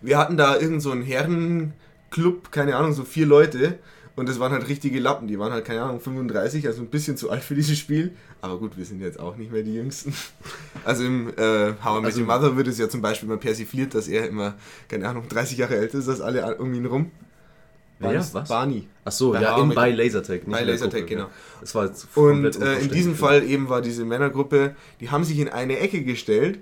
Wir 0.00 0.16
hatten 0.16 0.38
da 0.38 0.58
irgend 0.58 0.80
so 0.80 0.90
einen 0.90 1.02
Herrenclub, 1.02 2.50
keine 2.50 2.76
Ahnung, 2.76 2.94
so 2.94 3.04
vier 3.04 3.26
Leute 3.26 3.78
und 4.16 4.28
das 4.28 4.38
waren 4.38 4.52
halt 4.52 4.68
richtige 4.68 5.00
Lappen, 5.00 5.26
die 5.26 5.38
waren 5.38 5.52
halt, 5.52 5.64
keine 5.64 5.82
Ahnung, 5.82 6.00
35, 6.00 6.66
also 6.68 6.82
ein 6.82 6.88
bisschen 6.88 7.16
zu 7.16 7.30
alt 7.30 7.42
für 7.42 7.54
dieses 7.54 7.78
Spiel. 7.78 8.12
Aber 8.40 8.58
gut, 8.58 8.76
wir 8.76 8.84
sind 8.84 9.00
jetzt 9.00 9.18
auch 9.18 9.36
nicht 9.36 9.50
mehr 9.50 9.62
die 9.62 9.74
Jüngsten. 9.74 10.14
Also 10.84 11.02
im 11.04 11.28
äh, 11.30 11.72
How 11.82 11.98
I 11.98 12.02
Met 12.02 12.04
Also- 12.06 12.20
Your 12.20 12.26
Mother 12.26 12.56
wird 12.56 12.68
es 12.68 12.76
ja 12.78 12.88
zum 12.90 13.00
Beispiel 13.00 13.28
mal 13.28 13.38
persifliert, 13.38 13.94
dass 13.94 14.06
er 14.06 14.28
immer, 14.28 14.54
keine 14.88 15.08
Ahnung, 15.08 15.26
30 15.28 15.56
Jahre 15.58 15.76
älter 15.76 15.98
ist 15.98 16.08
als 16.10 16.20
alle 16.20 16.56
um 16.56 16.74
ihn 16.74 16.84
rum. 16.84 17.10
Wer? 17.98 18.08
Barnes- 18.10 18.34
Was? 18.34 18.48
Barney. 18.48 18.86
Ach 19.04 19.12
so, 19.12 19.32
Bei 19.32 19.40
ja, 19.40 19.58
in, 19.60 19.70
bei 19.74 19.90
Lasertag. 19.92 20.46
nicht 20.46 20.50
Bei 20.50 20.62
Lasertag, 20.62 21.06
genau. 21.06 21.24
Ja. 21.24 21.30
Das 21.60 21.74
war 21.74 21.86
jetzt 21.86 22.06
Und 22.16 22.60
äh, 22.60 22.80
in 22.80 22.90
diesem 22.90 23.14
Fall 23.14 23.44
eben 23.44 23.68
war 23.70 23.80
diese 23.80 24.04
Männergruppe, 24.04 24.76
die 25.00 25.10
haben 25.10 25.24
sich 25.24 25.38
in 25.38 25.48
eine 25.48 25.78
Ecke 25.78 26.02
gestellt. 26.04 26.58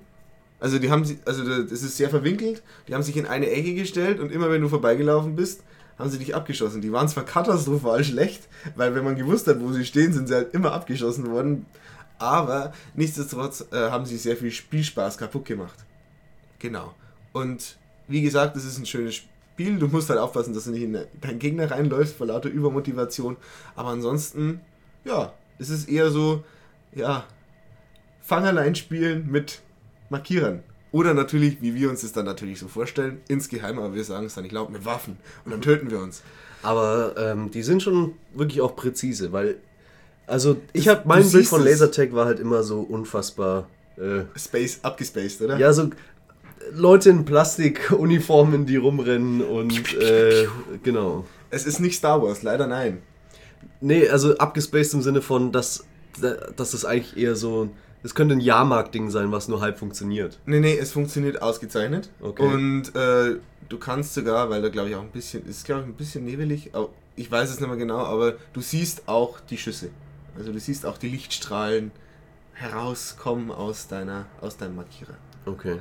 Also 0.61 0.79
die 0.79 0.91
haben 0.91 1.05
sie, 1.05 1.19
also 1.25 1.43
das 1.63 1.83
ist 1.83 1.97
sehr 1.97 2.09
verwinkelt. 2.11 2.63
Die 2.87 2.95
haben 2.95 3.03
sich 3.03 3.17
in 3.17 3.27
eine 3.27 3.51
Ecke 3.51 3.75
gestellt 3.75 4.21
und 4.21 4.31
immer 4.31 4.51
wenn 4.51 4.61
du 4.63 4.69
vorbeigelaufen 4.69 5.35
bist, 5.35 5.65
haben 6.03 6.11
sie 6.11 6.19
dich 6.19 6.35
abgeschossen. 6.35 6.83
Die 6.83 6.93
waren 6.93 7.09
zwar 7.09 7.25
katastrophal 7.25 8.03
schlecht, 8.03 8.49
weil 8.75 8.95
wenn 8.95 9.05
man 9.05 9.17
gewusst 9.17 9.47
hat, 9.47 9.61
wo 9.61 9.73
sie 9.73 9.85
stehen, 9.85 10.13
sind 10.13 10.27
sie 10.27 10.35
halt 10.35 10.53
immer 10.53 10.73
abgeschossen 10.73 11.31
worden. 11.31 11.67
Aber 12.19 12.73
nichtsdestotrotz 12.95 13.67
äh, 13.73 13.91
haben 13.91 14.05
sie 14.05 14.17
sehr 14.17 14.37
viel 14.37 14.51
Spielspaß 14.51 15.17
kaputt 15.17 15.45
gemacht. 15.45 15.85
Genau. 16.59 16.95
Und 17.33 17.79
wie 18.09 18.23
gesagt, 18.23 18.57
es 18.57 18.65
ist 18.65 18.79
ein 18.79 18.87
schönes 18.87 19.15
Spiel. 19.15 19.79
Du 19.79 19.89
musst 19.89 20.11
halt 20.11 20.19
aufpassen, 20.19 20.55
dass 20.55 20.65
du 20.65 20.73
nicht 20.73 20.83
in 20.83 20.99
deinen 21.21 21.39
Gegner 21.39 21.71
reinläufst 21.71 22.17
vor 22.17 22.27
lauter 22.27 22.49
Übermotivation. 22.49 23.37
Aber 23.77 23.91
ansonsten, 23.91 24.61
ja, 25.05 25.33
es 25.59 25.71
ist 25.71 25.89
eher 25.89 26.11
so, 26.11 26.45
ja, 26.95 27.25
Fangerlein 28.21 28.75
spielen 28.75 29.31
mit 29.31 29.63
Markierern. 30.11 30.63
Oder 30.93 31.15
natürlich, 31.15 31.63
wie 31.63 31.75
wir 31.75 31.89
uns 31.89 32.03
das 32.03 32.13
dann 32.13 32.27
natürlich 32.27 32.59
so 32.59 32.69
vorstellen, 32.69 33.21
insgeheim, 33.27 33.79
aber 33.79 33.95
wir 33.95 34.05
sagen 34.05 34.27
es 34.27 34.35
dann 34.35 34.45
nicht 34.45 34.53
laut, 34.53 34.71
mit 34.71 34.85
Waffen. 34.85 35.17
Und 35.45 35.51
dann 35.51 35.63
töten 35.63 35.91
wir 35.91 35.99
uns. 35.99 36.23
Aber 36.63 37.15
ähm, 37.17 37.51
die 37.51 37.63
sind 37.63 37.83
schon 37.83 38.13
wirklich 38.35 38.61
auch 38.61 38.77
präzise, 38.77 39.33
weil. 39.33 39.57
Also, 40.27 40.59
ich 40.73 40.89
habe 40.89 41.03
mein 41.07 41.29
Bild 41.29 41.47
von. 41.47 41.65
Lasertag 41.65 42.13
war 42.13 42.27
halt 42.27 42.39
immer 42.39 42.63
so 42.63 42.81
unfassbar. 42.81 43.69
Äh, 43.97 44.25
Space, 44.39 44.81
abgespaced, 44.83 45.43
oder? 45.43 45.59
ja, 45.59 45.73
so 45.73 45.91
Leute 46.73 47.11
in 47.11 47.25
Plastikuniformen, 47.25 48.67
die 48.67 48.77
rumrennen 48.77 49.43
und. 49.43 49.95
Äh, 49.97 50.47
genau. 50.83 51.25
Es 51.51 51.67
ist 51.67 51.81
nicht 51.81 51.97
Star 51.97 52.23
Wars, 52.23 52.43
leider 52.43 52.67
nein. 52.67 53.03
Nee, 53.81 54.09
also 54.09 54.37
abgespaced 54.39 54.95
im 54.95 55.03
Sinne 55.03 55.23
von, 55.23 55.53
dass, 55.53 55.85
dass 56.21 56.71
das 56.71 56.85
eigentlich 56.85 57.17
eher 57.17 57.35
so. 57.35 57.71
Es 58.03 58.15
könnte 58.15 58.35
ein 58.35 58.41
Jahrmarkt-Ding 58.41 59.11
sein, 59.11 59.31
was 59.31 59.49
nur 59.49 59.61
halb 59.61 59.79
funktioniert. 59.79 60.39
Nee, 60.45 60.61
nee, 60.61 60.77
es 60.77 60.93
funktioniert 60.93 61.41
ausgezeichnet. 61.41 62.11
Okay. 62.21 62.43
Und 62.43 62.95
äh, 62.97 63.39
du 63.69 63.79
kannst 63.79 64.15
sogar, 64.15 64.51
weil 64.51 64.61
da 64.61 64.69
glaube 64.69 64.91
ich 64.91 64.97
auch 64.97 65.03
ein 65.03 65.11
bisschen, 65.11 65.47
ist 65.47 65.65
glaube 65.65 65.83
ich 65.83 65.89
ein 65.89 65.95
bisschen 65.95 66.25
nebelig, 66.25 66.73
ich 67.17 67.31
weiß 67.31 67.51
es 67.51 67.61
nicht 67.61 67.69
mehr 67.69 67.77
genau, 67.77 67.99
aber 67.99 68.35
du 68.53 68.61
siehst 68.61 69.09
auch 69.09 69.41
die 69.41 69.59
Schüsse. 69.59 69.91
Also 70.37 70.53
du 70.53 70.59
siehst 70.59 70.87
auch 70.87 70.99
die 70.99 71.09
Lichtstrahlen 71.09 71.93
herauskommen 72.55 73.51
aus 73.51 73.89
deiner, 73.89 74.27
aus 74.41 74.57
deinem 74.57 74.77
Markierer. 74.77 75.15
Okay. 75.47 75.79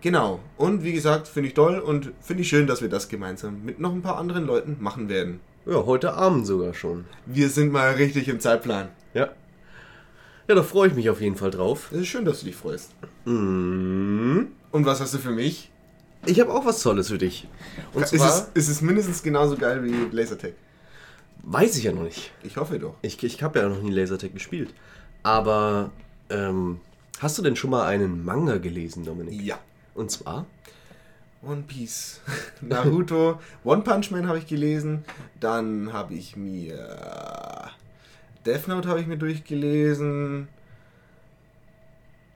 Genau. 0.00 0.40
Und 0.56 0.84
wie 0.84 0.92
gesagt, 0.92 1.28
finde 1.28 1.48
ich 1.48 1.54
toll 1.54 1.78
und 1.78 2.12
finde 2.20 2.42
ich 2.42 2.48
schön, 2.48 2.66
dass 2.66 2.80
wir 2.80 2.88
das 2.88 3.08
gemeinsam 3.08 3.64
mit 3.64 3.80
noch 3.80 3.92
ein 3.92 4.02
paar 4.02 4.18
anderen 4.18 4.46
Leuten 4.46 4.76
machen 4.80 5.08
werden. 5.08 5.40
Ja, 5.66 5.84
heute 5.84 6.14
Abend 6.14 6.46
sogar 6.46 6.74
schon. 6.74 7.06
Wir 7.26 7.48
sind 7.50 7.72
mal 7.72 7.94
richtig 7.94 8.28
im 8.28 8.40
Zeitplan. 8.40 8.88
Ja. 9.14 9.30
Ja, 10.48 10.54
da 10.54 10.62
freue 10.62 10.88
ich 10.88 10.94
mich 10.94 11.10
auf 11.10 11.20
jeden 11.20 11.36
Fall 11.36 11.50
drauf. 11.50 11.90
Es 11.92 12.00
ist 12.00 12.06
schön, 12.08 12.24
dass 12.24 12.40
du 12.40 12.46
dich 12.46 12.56
freust. 12.56 12.92
Mhm. 13.24 14.48
Und 14.70 14.86
was 14.86 15.00
hast 15.00 15.14
du 15.14 15.18
für 15.18 15.32
mich? 15.32 15.70
Ich 16.24 16.40
habe 16.40 16.52
auch 16.52 16.64
was 16.64 16.82
Tolles 16.82 17.08
für 17.08 17.18
dich. 17.18 17.48
Und 17.92 18.02
ist, 18.02 18.14
zwar 18.14 18.28
es, 18.28 18.50
ist 18.54 18.68
es 18.68 18.80
mindestens 18.80 19.22
genauso 19.22 19.56
geil 19.56 19.84
wie 19.84 20.14
Lasertag? 20.14 20.52
weiß 21.46 21.76
ich 21.76 21.84
ja 21.84 21.92
noch 21.92 22.02
nicht. 22.02 22.32
Ich 22.42 22.56
hoffe 22.56 22.78
doch. 22.78 22.96
Ich, 23.02 23.22
ich 23.22 23.42
habe 23.42 23.60
ja 23.60 23.68
noch 23.68 23.80
nie 23.80 23.92
Lasertag 23.92 24.32
gespielt. 24.34 24.74
Aber 25.22 25.90
ähm, 26.28 26.80
hast 27.20 27.38
du 27.38 27.42
denn 27.42 27.56
schon 27.56 27.70
mal 27.70 27.86
einen 27.86 28.24
Manga 28.24 28.58
gelesen, 28.58 29.04
Dominik? 29.04 29.40
Ja. 29.40 29.58
Und 29.94 30.10
zwar? 30.10 30.46
One 31.42 31.62
Piece, 31.62 32.20
Naruto, 32.60 33.40
One 33.64 33.82
Punch 33.82 34.10
Man 34.10 34.26
habe 34.26 34.38
ich 34.38 34.46
gelesen. 34.46 35.04
Dann 35.38 35.92
habe 35.92 36.14
ich 36.14 36.36
mir 36.36 37.70
Death 38.46 38.68
Note 38.68 38.88
habe 38.88 39.00
ich 39.00 39.06
mir 39.06 39.18
durchgelesen. 39.18 40.48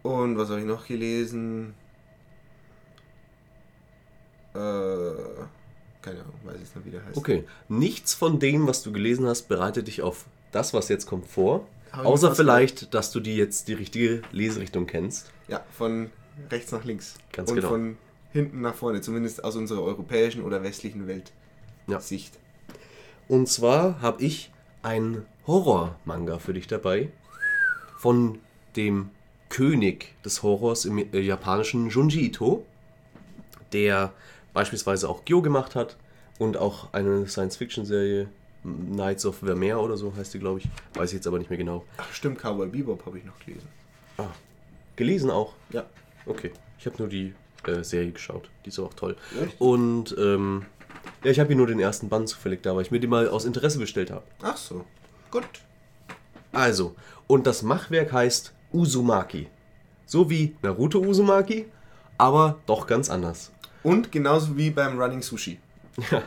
Und 0.02 0.36
was 0.36 0.48
habe 0.48 0.60
ich 0.60 0.66
noch 0.66 0.86
gelesen? 0.86 1.74
Äh, 4.54 4.58
keine 6.02 6.20
Ahnung, 6.20 6.34
weiß 6.44 6.56
ich 6.62 6.74
noch, 6.74 6.84
wie 6.84 6.90
der 6.90 7.04
heißt. 7.04 7.16
Okay, 7.16 7.44
nichts 7.68 8.14
von 8.14 8.38
dem, 8.38 8.66
was 8.66 8.82
du 8.82 8.92
gelesen 8.92 9.26
hast, 9.26 9.42
bereitet 9.42 9.86
dich 9.86 10.02
auf 10.02 10.26
das, 10.50 10.74
was 10.74 10.88
jetzt 10.88 11.06
kommt, 11.06 11.28
vor. 11.28 11.68
Hab 11.92 12.06
Außer 12.06 12.34
vielleicht, 12.34 12.94
dass 12.94 13.12
du 13.12 13.20
die 13.20 13.36
jetzt 13.36 13.68
die 13.68 13.74
richtige 13.74 14.22
Leserichtung 14.32 14.86
kennst. 14.86 15.30
Ja, 15.48 15.64
von 15.70 16.10
rechts 16.50 16.72
nach 16.72 16.84
links. 16.84 17.14
Ganz 17.32 17.50
Und 17.50 17.56
genau. 17.56 17.68
von 17.68 17.98
hinten 18.32 18.60
nach 18.60 18.74
vorne, 18.74 19.00
zumindest 19.00 19.44
aus 19.44 19.56
unserer 19.56 19.82
europäischen 19.82 20.42
oder 20.42 20.62
westlichen 20.62 21.06
Welt. 21.06 21.32
Ja. 21.86 22.00
Sicht. 22.00 22.38
Und 23.28 23.48
zwar 23.48 24.00
habe 24.00 24.22
ich 24.22 24.50
einen 24.82 25.26
Horror-Manga 25.50 26.38
für 26.38 26.54
dich 26.54 26.68
dabei. 26.68 27.10
Von 27.98 28.38
dem 28.76 29.10
König 29.48 30.14
des 30.24 30.44
Horrors 30.44 30.84
im 30.84 30.98
äh, 30.98 31.18
japanischen 31.18 31.90
Junji 31.90 32.26
Ito. 32.26 32.64
Der 33.72 34.12
beispielsweise 34.52 35.08
auch 35.08 35.24
Gyo 35.24 35.42
gemacht 35.42 35.74
hat. 35.74 35.96
Und 36.38 36.56
auch 36.56 36.92
eine 36.92 37.26
Science-Fiction-Serie. 37.26 38.28
Knights 38.62 39.26
of 39.26 39.38
Vermeer 39.38 39.80
oder 39.80 39.96
so 39.96 40.14
heißt 40.14 40.34
die, 40.34 40.38
glaube 40.38 40.60
ich. 40.60 40.68
Weiß 40.94 41.10
ich 41.10 41.16
jetzt 41.16 41.26
aber 41.26 41.38
nicht 41.38 41.50
mehr 41.50 41.56
genau. 41.56 41.84
Ach 41.96 42.12
stimmt, 42.12 42.38
Cowboy 42.38 42.68
Bebop 42.68 43.04
habe 43.04 43.18
ich 43.18 43.24
noch 43.24 43.38
gelesen. 43.44 43.68
Ah, 44.18 44.28
gelesen 44.94 45.30
auch. 45.30 45.54
Ja. 45.70 45.84
Okay. 46.26 46.52
Ich 46.78 46.86
habe 46.86 46.96
nur 46.98 47.08
die 47.08 47.34
äh, 47.66 47.82
Serie 47.82 48.12
geschaut. 48.12 48.48
Die 48.64 48.68
ist 48.68 48.78
auch 48.78 48.94
toll. 48.94 49.16
Echt? 49.42 49.60
Und 49.60 50.14
ähm, 50.16 50.66
ja, 51.24 51.32
ich 51.32 51.40
habe 51.40 51.48
hier 51.48 51.56
nur 51.56 51.66
den 51.66 51.80
ersten 51.80 52.08
Band 52.08 52.28
zufällig 52.28 52.62
da, 52.62 52.76
weil 52.76 52.82
ich 52.82 52.92
mir 52.92 53.00
den 53.00 53.10
mal 53.10 53.28
aus 53.28 53.44
Interesse 53.44 53.78
bestellt 53.78 54.12
habe. 54.12 54.22
Ach 54.42 54.56
so. 54.56 54.84
Gut. 55.30 55.44
Also, 56.52 56.94
und 57.26 57.46
das 57.46 57.62
Machwerk 57.62 58.12
heißt 58.12 58.52
Uzumaki. 58.72 59.48
So 60.06 60.28
wie 60.28 60.56
Naruto 60.62 60.98
Uzumaki, 60.98 61.66
aber 62.18 62.58
doch 62.66 62.86
ganz 62.86 63.08
anders. 63.08 63.52
Und 63.82 64.10
genauso 64.10 64.56
wie 64.56 64.70
beim 64.70 64.98
Running 64.98 65.22
Sushi. 65.22 65.58
Ja. 66.10 66.22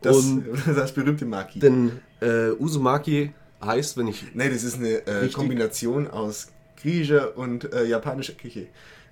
Das, 0.00 0.16
und 0.16 0.46
das 0.66 0.92
berühmte 0.92 1.26
Maki. 1.26 1.58
denn 1.58 2.00
äh, 2.20 2.50
Uzumaki 2.50 3.32
heißt, 3.62 3.96
wenn 3.96 4.08
ich. 4.08 4.34
Nee, 4.34 4.48
das 4.48 4.64
ist 4.64 4.76
eine 4.76 5.06
äh. 5.06 5.28
Kombination 5.28 6.08
aus 6.08 6.48
griechischer 6.80 7.36
und 7.36 7.72
äh, 7.72 7.84
japanischer 7.84 8.32
Küche. 8.32 8.68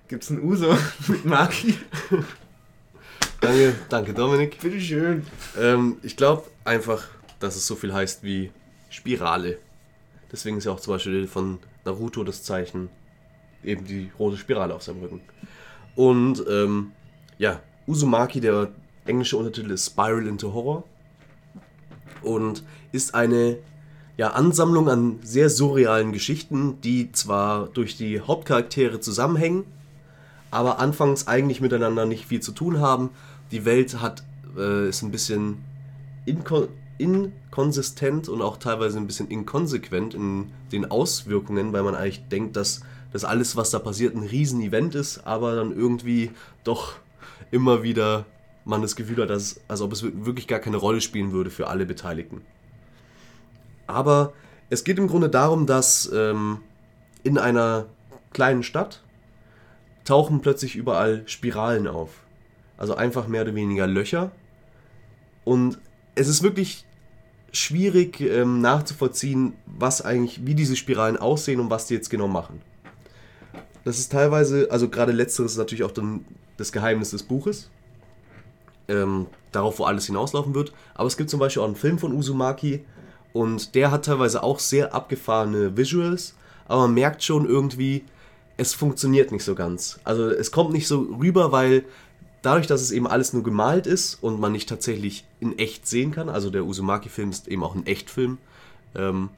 Gibt 0.07 0.23
es 0.23 0.31
ein 0.31 0.41
Uso 0.43 0.75
mit 1.07 1.25
Maki? 1.25 1.75
Danke, 3.41 3.73
danke 3.87 4.13
Dominik. 4.13 4.59
Bitteschön. 4.59 5.25
Ähm, 5.57 5.95
ich 6.03 6.17
glaube 6.17 6.43
einfach, 6.65 7.07
dass 7.39 7.55
es 7.55 7.65
so 7.65 7.77
viel 7.77 7.93
heißt 7.93 8.21
wie 8.21 8.51
Spirale. 8.89 9.57
Deswegen 10.31 10.57
ist 10.57 10.65
ja 10.65 10.71
auch 10.71 10.79
zum 10.79 10.93
Beispiel 10.93 11.27
von 11.27 11.59
Naruto 11.85 12.23
das 12.23 12.43
Zeichen 12.43 12.89
eben 13.63 13.85
die 13.85 14.11
rote 14.17 14.37
Spirale 14.37 14.75
auf 14.75 14.83
seinem 14.83 15.01
Rücken. 15.01 15.21
Und 15.95 16.43
ähm, 16.49 16.91
ja, 17.37 17.61
Uzumaki, 17.87 18.39
der 18.39 18.71
englische 19.05 19.37
Untertitel 19.37 19.71
ist 19.71 19.87
Spiral 19.87 20.27
into 20.27 20.53
Horror 20.53 20.83
und 22.21 22.63
ist 22.91 23.15
eine 23.15 23.57
ja, 24.17 24.31
Ansammlung 24.31 24.89
an 24.89 25.19
sehr 25.23 25.49
surrealen 25.49 26.11
Geschichten, 26.11 26.79
die 26.81 27.11
zwar 27.11 27.67
durch 27.67 27.97
die 27.97 28.19
Hauptcharaktere 28.19 28.99
zusammenhängen, 28.99 29.65
aber 30.51 30.79
anfangs 30.79 31.27
eigentlich 31.27 31.61
miteinander 31.61 32.05
nicht 32.05 32.25
viel 32.25 32.41
zu 32.41 32.51
tun 32.51 32.79
haben. 32.79 33.11
Die 33.51 33.65
Welt 33.65 34.01
hat 34.01 34.23
äh, 34.57 34.89
ist 34.89 35.01
ein 35.01 35.11
bisschen 35.11 35.63
inkonsistent 36.99 38.29
und 38.29 38.41
auch 38.43 38.57
teilweise 38.57 38.99
ein 38.99 39.07
bisschen 39.07 39.29
inkonsequent 39.29 40.13
in 40.13 40.51
den 40.71 40.91
Auswirkungen, 40.91 41.73
weil 41.73 41.81
man 41.81 41.95
eigentlich 41.95 42.27
denkt, 42.27 42.55
dass 42.55 42.81
das 43.11 43.25
alles, 43.25 43.55
was 43.55 43.71
da 43.71 43.79
passiert, 43.79 44.15
ein 44.15 44.23
Riesen-Event 44.23 44.93
ist, 44.93 45.25
aber 45.25 45.55
dann 45.55 45.75
irgendwie 45.75 46.31
doch 46.63 46.93
immer 47.49 47.81
wieder 47.81 48.25
man 48.65 48.83
das 48.83 48.95
Gefühl 48.95 49.23
hat, 49.23 49.31
dass, 49.31 49.59
als 49.67 49.81
ob 49.81 49.93
es 49.93 50.03
wir- 50.03 50.25
wirklich 50.25 50.47
gar 50.47 50.59
keine 50.59 50.77
Rolle 50.77 51.01
spielen 51.01 51.31
würde 51.31 51.49
für 51.49 51.67
alle 51.67 51.87
Beteiligten. 51.87 52.41
Aber 53.87 54.33
es 54.69 54.83
geht 54.83 54.99
im 54.99 55.07
Grunde 55.07 55.29
darum, 55.29 55.65
dass 55.65 56.11
ähm, 56.13 56.59
in 57.23 57.39
einer 57.39 57.87
kleinen 58.31 58.61
Stadt 58.61 59.01
tauchen 60.05 60.41
plötzlich 60.41 60.75
überall 60.75 61.23
Spiralen 61.25 61.87
auf. 61.87 62.11
Also 62.77 62.95
einfach 62.95 63.27
mehr 63.27 63.41
oder 63.41 63.55
weniger 63.55 63.87
Löcher. 63.87 64.31
Und 65.45 65.79
es 66.13 66.27
ist 66.27 66.43
wirklich 66.43 66.85
schwierig 67.51 68.21
ähm, 68.21 68.61
nachzuvollziehen, 68.61 69.53
was 69.65 70.01
eigentlich, 70.01 70.45
wie 70.45 70.55
diese 70.55 70.75
Spiralen 70.75 71.17
aussehen 71.17 71.59
und 71.59 71.69
was 71.69 71.87
die 71.87 71.93
jetzt 71.93 72.09
genau 72.09 72.27
machen. 72.27 72.61
Das 73.83 73.99
ist 73.99 74.11
teilweise, 74.11 74.67
also 74.69 74.89
gerade 74.89 75.11
letzteres 75.11 75.53
ist 75.53 75.57
natürlich 75.57 75.83
auch 75.83 75.91
dann 75.91 76.25
das 76.57 76.71
Geheimnis 76.71 77.11
des 77.11 77.23
Buches. 77.23 77.69
Ähm, 78.87 79.27
darauf, 79.51 79.79
wo 79.79 79.85
alles 79.85 80.05
hinauslaufen 80.05 80.53
wird. 80.55 80.73
Aber 80.95 81.07
es 81.07 81.17
gibt 81.17 81.29
zum 81.29 81.39
Beispiel 81.39 81.61
auch 81.61 81.67
einen 81.67 81.75
Film 81.75 81.99
von 81.99 82.13
Uzumaki 82.13 82.83
und 83.33 83.75
der 83.75 83.91
hat 83.91 84.05
teilweise 84.05 84.43
auch 84.43 84.59
sehr 84.59 84.93
abgefahrene 84.93 85.77
Visuals, 85.77 86.35
aber 86.67 86.81
man 86.81 86.93
merkt 86.93 87.23
schon 87.23 87.47
irgendwie, 87.47 88.03
es 88.57 88.73
funktioniert 88.73 89.31
nicht 89.31 89.43
so 89.43 89.55
ganz. 89.55 89.99
Also 90.03 90.29
es 90.29 90.51
kommt 90.51 90.71
nicht 90.71 90.87
so 90.87 91.01
rüber, 91.19 91.51
weil 91.51 91.85
dadurch, 92.41 92.67
dass 92.67 92.81
es 92.81 92.91
eben 92.91 93.07
alles 93.07 93.33
nur 93.33 93.43
gemalt 93.43 93.87
ist 93.87 94.15
und 94.21 94.39
man 94.39 94.51
nicht 94.51 94.69
tatsächlich 94.69 95.25
in 95.39 95.57
echt 95.57 95.87
sehen 95.87 96.11
kann, 96.11 96.29
also 96.29 96.49
der 96.49 96.65
Uzumaki-Film 96.65 97.29
ist 97.29 97.47
eben 97.47 97.63
auch 97.63 97.75
ein 97.75 97.85
Echtfilm, 97.85 98.37
ähm, 98.95 99.29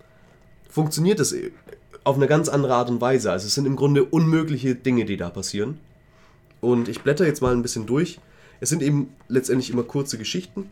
funktioniert 0.69 1.19
es 1.19 1.35
auf 2.03 2.15
eine 2.15 2.27
ganz 2.27 2.49
andere 2.49 2.75
Art 2.75 2.89
und 2.89 3.01
Weise. 3.01 3.31
Also 3.31 3.47
es 3.47 3.53
sind 3.53 3.65
im 3.65 3.75
Grunde 3.75 4.03
unmögliche 4.03 4.75
Dinge, 4.75 5.05
die 5.05 5.17
da 5.17 5.29
passieren. 5.29 5.79
Und 6.61 6.87
ich 6.87 7.01
blätter 7.01 7.25
jetzt 7.25 7.41
mal 7.41 7.53
ein 7.53 7.61
bisschen 7.61 7.85
durch. 7.85 8.19
Es 8.59 8.69
sind 8.69 8.81
eben 8.81 9.13
letztendlich 9.27 9.69
immer 9.69 9.83
kurze 9.83 10.17
Geschichten. 10.17 10.69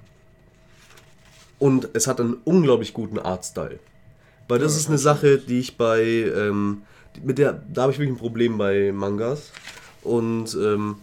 Und 1.58 1.90
es 1.94 2.08
hat 2.08 2.20
einen 2.20 2.38
unglaublich 2.46 2.94
guten 2.94 3.20
Artstyle. 3.20 3.80
Weil 4.48 4.60
das 4.60 4.76
ist 4.76 4.88
eine 4.88 4.98
Sache, 4.98 5.38
die 5.38 5.60
ich 5.60 5.78
bei, 5.78 6.02
ähm, 6.02 6.84
mit 7.22 7.38
der, 7.38 7.62
da 7.72 7.84
habe 7.84 7.92
ich 7.92 8.00
wirklich 8.00 8.16
ein 8.16 8.20
Problem 8.20 8.58
bei 8.58 8.92
Mangas. 8.92 9.52
Und 10.04 10.56
ähm, 10.56 10.98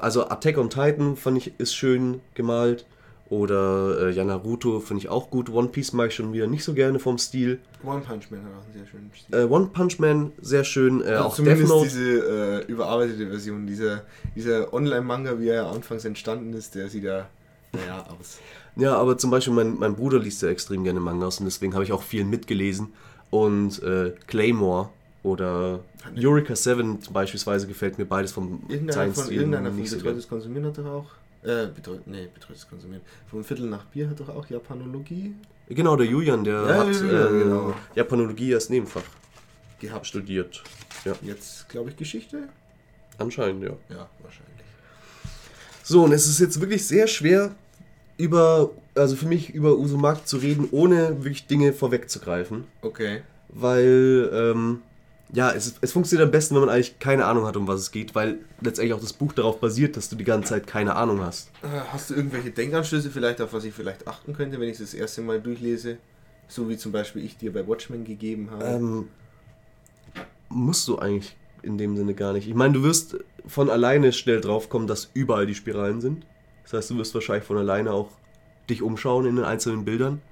also 0.00 0.28
Attack 0.28 0.58
on 0.58 0.70
Titan 0.70 1.16
fand 1.16 1.38
ich 1.38 1.58
ist 1.58 1.74
schön 1.74 2.20
gemalt. 2.34 2.84
Oder 3.30 4.08
äh, 4.08 4.10
ja, 4.10 4.24
Naruto 4.24 4.80
finde 4.80 5.02
ich 5.02 5.10
auch 5.10 5.28
gut. 5.28 5.50
One 5.50 5.68
Piece 5.68 5.92
mag 5.92 6.08
ich 6.08 6.14
schon 6.14 6.32
wieder 6.32 6.46
nicht 6.46 6.64
so 6.64 6.72
gerne 6.72 6.98
vom 6.98 7.18
Stil. 7.18 7.58
One 7.84 8.00
Punch 8.00 8.30
Man 8.30 8.42
hat 8.42 8.52
auch 8.58 8.64
einen 8.64 8.72
sehr 8.72 8.86
schönen 8.86 9.10
Stil. 9.14 9.38
Äh, 9.38 9.44
One 9.44 9.66
Punch 9.66 9.98
Man 9.98 10.32
sehr 10.40 10.64
schön. 10.64 11.02
Äh, 11.02 11.08
Also 11.08 11.24
auch 11.24 11.34
zumindest 11.34 11.84
diese 11.84 12.64
äh, 12.64 12.72
überarbeitete 12.72 13.28
Version, 13.28 13.66
dieser, 13.66 14.04
dieser 14.34 14.72
Online-Manga, 14.72 15.38
wie 15.38 15.48
er 15.48 15.54
ja 15.56 15.70
anfangs 15.70 16.06
entstanden 16.06 16.54
ist, 16.54 16.74
der 16.74 16.88
sieht 16.88 17.04
ja, 17.04 17.26
naja, 17.72 18.06
aus. 18.18 18.38
Ja, 18.76 18.96
aber 18.96 19.18
zum 19.18 19.30
Beispiel 19.30 19.52
mein, 19.52 19.78
mein 19.78 19.94
Bruder 19.94 20.18
liest 20.20 20.40
ja 20.40 20.48
extrem 20.48 20.84
gerne 20.84 21.00
Mangas 21.00 21.38
und 21.38 21.44
deswegen 21.44 21.74
habe 21.74 21.84
ich 21.84 21.92
auch 21.92 22.02
viel 22.02 22.24
mitgelesen. 22.24 22.94
Und 23.30 23.82
äh, 23.82 24.14
Claymore 24.26 24.88
oder 25.22 25.80
Eureka 26.16 26.54
7 26.56 26.98
beispielsweise 27.12 27.66
gefällt 27.66 27.98
mir 27.98 28.04
beides 28.06 28.32
vom 28.32 28.62
Irgendeiner 28.68 29.12
von, 29.12 29.30
irgendeiner 29.32 29.70
von 29.70 29.82
Betreutes 29.82 30.28
Konsumieren 30.28 30.66
hat 30.66 30.78
doch 30.78 30.86
auch, 30.86 31.06
äh, 31.42 31.66
betreut, 31.66 32.06
nee, 32.06 32.28
Betreutes 32.32 32.68
Konsumieren, 32.68 33.02
vom 33.30 33.44
Viertel 33.44 33.66
nach 33.66 33.84
Bier 33.86 34.08
hat 34.08 34.18
doch 34.20 34.28
auch 34.28 34.46
Japanologie 34.48 35.34
Genau, 35.68 35.96
der 35.96 36.06
Julian, 36.06 36.44
der 36.44 36.62
Ja, 36.62 36.74
hat 36.78 36.94
Julian, 36.94 37.34
äh, 37.40 37.42
genau. 37.44 37.74
Japanologie 37.94 38.54
als 38.54 38.70
Nebenfach 38.70 39.02
gehabt. 39.80 40.06
studiert. 40.06 40.62
Ja, 41.04 41.14
Jetzt, 41.22 41.68
glaube 41.68 41.90
ich, 41.90 41.96
Geschichte? 41.96 42.48
anscheinend, 43.18 43.62
ja. 43.64 43.70
Ja, 43.90 44.08
wahrscheinlich. 44.22 44.48
So, 45.82 46.04
und 46.04 46.12
es 46.12 46.26
ist 46.26 46.38
jetzt 46.38 46.60
wirklich 46.60 46.86
sehr 46.86 47.06
schwer, 47.06 47.54
über, 48.16 48.70
also 48.94 49.14
für 49.16 49.26
mich 49.26 49.50
über 49.54 49.76
Uzumaki 49.76 50.24
zu 50.24 50.38
reden, 50.38 50.68
ohne 50.70 51.22
wirklich 51.24 51.46
Dinge 51.46 51.72
vorwegzugreifen. 51.72 52.64
Okay. 52.82 53.22
weil 53.48 54.30
ähm, 54.32 54.82
ja, 55.32 55.52
es, 55.52 55.74
es 55.80 55.92
funktioniert 55.92 56.26
am 56.26 56.30
besten, 56.30 56.54
wenn 56.54 56.62
man 56.62 56.70
eigentlich 56.70 56.98
keine 56.98 57.26
Ahnung 57.26 57.46
hat, 57.46 57.56
um 57.56 57.68
was 57.68 57.80
es 57.80 57.90
geht, 57.90 58.14
weil 58.14 58.38
letztendlich 58.60 58.94
auch 58.94 59.00
das 59.00 59.12
Buch 59.12 59.32
darauf 59.32 59.60
basiert, 59.60 59.96
dass 59.96 60.08
du 60.08 60.16
die 60.16 60.24
ganze 60.24 60.50
Zeit 60.50 60.66
keine 60.66 60.96
Ahnung 60.96 61.20
hast. 61.20 61.50
Äh, 61.62 61.66
Hast 61.92 62.10
du 62.10 62.14
irgendwelche 62.14 62.50
Denkanstöße 62.50 63.10
vielleicht, 63.10 63.40
auf 63.40 63.52
was 63.52 63.64
ich 63.64 63.74
vielleicht 63.74 64.08
achten 64.08 64.32
könnte, 64.32 64.58
wenn 64.58 64.68
ich 64.68 64.80
es 64.80 64.90
das 64.90 64.94
erste 64.94 65.20
Mal 65.20 65.40
durchlese? 65.40 65.98
So 66.48 66.68
wie 66.68 66.78
zum 66.78 66.92
Beispiel 66.92 67.22
ich 67.24 67.36
dir 67.36 67.52
bei 67.52 67.66
Watchmen 67.66 68.04
gegeben 68.04 68.50
habe. 68.50 68.64
Ähm, 68.64 69.08
musst 70.48 70.88
du 70.88 70.98
eigentlich 70.98 71.36
in 71.62 71.76
dem 71.76 71.96
Sinne 71.96 72.14
gar 72.14 72.32
nicht. 72.32 72.48
Ich 72.48 72.54
meine, 72.54 72.72
du 72.72 72.82
wirst 72.82 73.16
von 73.46 73.68
alleine 73.68 74.12
schnell 74.12 74.40
drauf 74.40 74.70
kommen, 74.70 74.86
dass 74.86 75.10
überall 75.12 75.46
die 75.46 75.54
Spiralen 75.54 76.00
sind. 76.00 76.24
Das 76.62 76.72
heißt, 76.72 76.90
du 76.90 76.96
wirst 76.98 77.14
wahrscheinlich 77.14 77.44
von 77.44 77.58
alleine 77.58 77.92
auch 77.92 78.10
dich 78.70 78.82
umschauen 78.82 79.26
in 79.26 79.36
den 79.36 79.44
einzelnen 79.44 79.84
Bildern. 79.84 80.22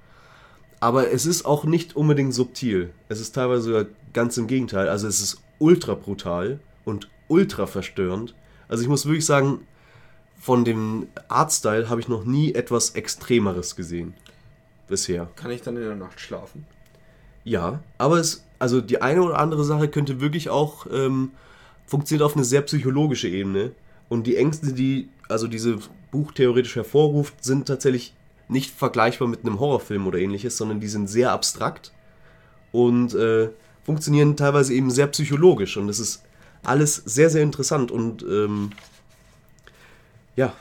Aber 0.79 1.11
es 1.11 1.25
ist 1.25 1.45
auch 1.45 1.63
nicht 1.63 1.95
unbedingt 1.95 2.33
subtil. 2.33 2.91
Es 3.09 3.19
ist 3.19 3.33
teilweise 3.33 3.61
sogar 3.63 3.85
ganz 4.13 4.37
im 4.37 4.47
Gegenteil. 4.47 4.89
Also 4.89 5.07
es 5.07 5.21
ist 5.21 5.41
ultra 5.59 5.95
brutal 5.95 6.59
und 6.85 7.09
ultra 7.27 7.65
verstörend. 7.65 8.35
Also 8.67 8.83
ich 8.83 8.89
muss 8.89 9.05
wirklich 9.05 9.25
sagen, 9.25 9.61
von 10.39 10.65
dem 10.65 11.07
Artstyle 11.29 11.89
habe 11.89 11.99
ich 11.99 12.07
noch 12.07 12.25
nie 12.25 12.53
etwas 12.53 12.91
Extremeres 12.91 13.75
gesehen. 13.75 14.13
Bisher. 14.87 15.27
Kann 15.35 15.51
ich 15.51 15.61
dann 15.61 15.75
in 15.75 15.83
der 15.83 15.95
Nacht 15.95 16.19
schlafen? 16.19 16.65
Ja, 17.43 17.81
aber 17.97 18.19
es, 18.19 18.45
also 18.59 18.79
die 18.81 19.01
eine 19.01 19.21
oder 19.23 19.39
andere 19.39 19.63
Sache 19.63 19.87
könnte 19.87 20.21
wirklich 20.21 20.49
auch 20.49 20.85
ähm, 20.91 21.31
funktioniert 21.85 22.23
auf 22.23 22.35
eine 22.35 22.45
sehr 22.45 22.61
psychologische 22.61 23.27
Ebene. 23.27 23.71
Und 24.09 24.27
die 24.27 24.37
Ängste, 24.37 24.73
die 24.73 25.09
also 25.27 25.47
dieses 25.47 25.89
Buch 26.11 26.31
theoretisch 26.31 26.75
hervorruft, 26.75 27.43
sind 27.43 27.67
tatsächlich 27.67 28.13
nicht 28.47 28.71
vergleichbar 28.71 29.27
mit 29.27 29.41
einem 29.41 29.59
Horrorfilm 29.59 30.07
oder 30.07 30.19
ähnliches, 30.19 30.57
sondern 30.57 30.79
die 30.79 30.87
sind 30.87 31.07
sehr 31.07 31.31
abstrakt 31.31 31.91
und 32.71 33.13
äh, 33.13 33.49
funktionieren 33.83 34.35
teilweise 34.35 34.73
eben 34.73 34.91
sehr 34.91 35.07
psychologisch. 35.07 35.77
Und 35.77 35.89
es 35.89 35.99
ist 35.99 36.23
alles 36.63 36.95
sehr, 36.95 37.29
sehr 37.29 37.43
interessant. 37.43 37.91
Und 37.91 38.23
ähm, 38.23 38.71
ja, 40.35 40.53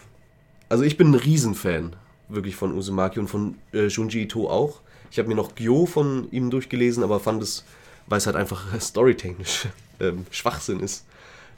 also 0.68 0.84
ich 0.84 0.96
bin 0.96 1.10
ein 1.10 1.14
Riesenfan 1.14 1.96
wirklich 2.28 2.56
von 2.56 2.76
Uzumaki 2.76 3.20
und 3.20 3.28
von 3.28 3.56
äh, 3.72 3.86
Junji 3.86 4.22
Ito 4.22 4.48
auch. 4.48 4.80
Ich 5.10 5.18
habe 5.18 5.28
mir 5.28 5.34
noch 5.34 5.54
Gyo 5.54 5.86
von 5.86 6.28
ihm 6.30 6.50
durchgelesen, 6.50 7.02
aber 7.02 7.20
fand 7.20 7.42
es, 7.42 7.64
weil 8.06 8.18
es 8.18 8.26
halt 8.26 8.36
einfach 8.36 8.64
storytechnisch 8.80 9.68
ähm, 10.00 10.26
Schwachsinn 10.30 10.80
ist, 10.80 11.04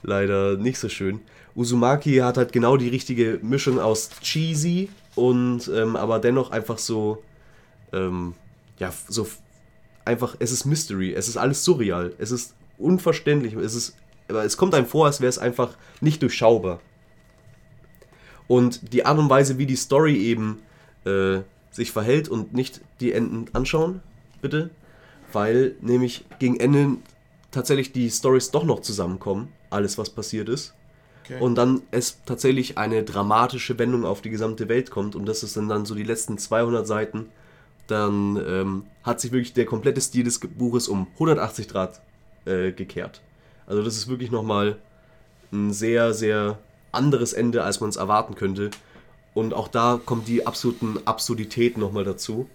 leider 0.03 0.57
nicht 0.57 0.79
so 0.79 0.89
schön. 0.89 1.21
Uzumaki 1.55 2.17
hat 2.17 2.37
halt 2.37 2.53
genau 2.53 2.77
die 2.77 2.89
richtige 2.89 3.41
Mischung 3.43 3.81
aus 3.81 4.11
cheesy 4.21 4.91
und 5.19 5.69
ähm, 5.75 5.97
aber 5.97 6.21
dennoch 6.21 6.53
einfach 6.53 6.79
so, 6.79 7.25
ähm, 7.93 8.35
ja, 8.79 8.93
so 9.09 9.27
einfach, 10.05 10.37
es 10.39 10.53
ist 10.53 10.65
Mystery, 10.65 11.13
es 11.13 11.27
ist 11.27 11.37
alles 11.37 11.65
surreal, 11.65 12.15
es 12.19 12.31
ist 12.31 12.55
unverständlich, 12.79 13.55
es 13.55 13.75
ist, 13.75 13.97
es 14.29 14.57
kommt 14.57 14.75
einem 14.75 14.87
vor, 14.87 15.07
als 15.07 15.21
wäre 15.21 15.29
es 15.29 15.39
einfach 15.39 15.77
nicht 16.01 16.23
durchschaubar. 16.23 16.81
Und 18.47 18.95
die 18.95 19.05
Art 19.05 19.19
und 19.19 19.29
Weise, 19.29 19.59
wie 19.59 19.67
die 19.67 19.77
Story 19.77 20.17
eben 20.17 20.61
äh, 21.05 21.41
sich 21.73 21.91
verhält 21.91 22.29
und 22.29 22.55
nicht 22.55 22.81
die 23.01 23.13
Enden 23.13 23.47
anschauen, 23.55 24.01
bitte, 24.41 24.71
weil 25.33 25.75
nämlich 25.81 26.27
gegen 26.39 26.61
Ende 26.61 26.97
tatsächlich 27.51 27.93
die 27.93 28.09
Stories 28.09 28.53
doch 28.53 28.65
noch 28.65 28.81
zusammenkommen, 28.81 29.53
alles 29.69 29.99
was 29.99 30.11
passiert 30.11 30.49
ist. 30.49 30.75
Okay. 31.29 31.43
Und 31.43 31.57
dann 31.57 31.83
es 31.91 32.19
tatsächlich 32.25 32.79
eine 32.79 33.03
dramatische 33.03 33.79
Wendung 33.79 34.05
auf 34.05 34.23
die 34.23 34.31
gesamte 34.31 34.69
Welt 34.69 34.91
kommt 34.91 35.15
und 35.15 35.27
das 35.27 35.43
ist 35.43 35.57
dann, 35.57 35.69
dann 35.69 35.85
so 35.85 35.95
die 35.95 36.05
letzten 36.05 36.39
200 36.39 36.87
Seiten. 36.87 37.27
Dann 37.87 38.37
ähm, 38.47 38.85
hat 39.03 39.21
sich 39.21 39.33
wirklich 39.33 39.53
der 39.53 39.67
komplette 39.67 40.01
Stil 40.01 40.25
des 40.25 40.41
Buches 40.41 40.89
um 40.89 41.07
180 41.15 41.69
Grad 41.69 42.01
äh, 42.45 42.73
gekehrt. 42.73 43.21
Also 43.67 43.83
das 43.83 43.97
ist 43.97 44.09
wirklich 44.09 44.31
nochmal 44.31 44.77
ein 45.53 45.73
sehr, 45.73 46.15
sehr 46.15 46.59
anderes 46.93 47.33
Ende, 47.33 47.65
als 47.65 47.81
man 47.81 47.91
es 47.91 47.97
erwarten 47.97 48.35
könnte. 48.35 48.71
Und 49.35 49.55
auch 49.55 49.69
da 49.69 50.01
kommt 50.05 50.29
die 50.29 50.47
absoluten 50.47 50.99
Absurditäten 51.05 51.81
nochmal 51.81 52.05
dazu. 52.05 52.49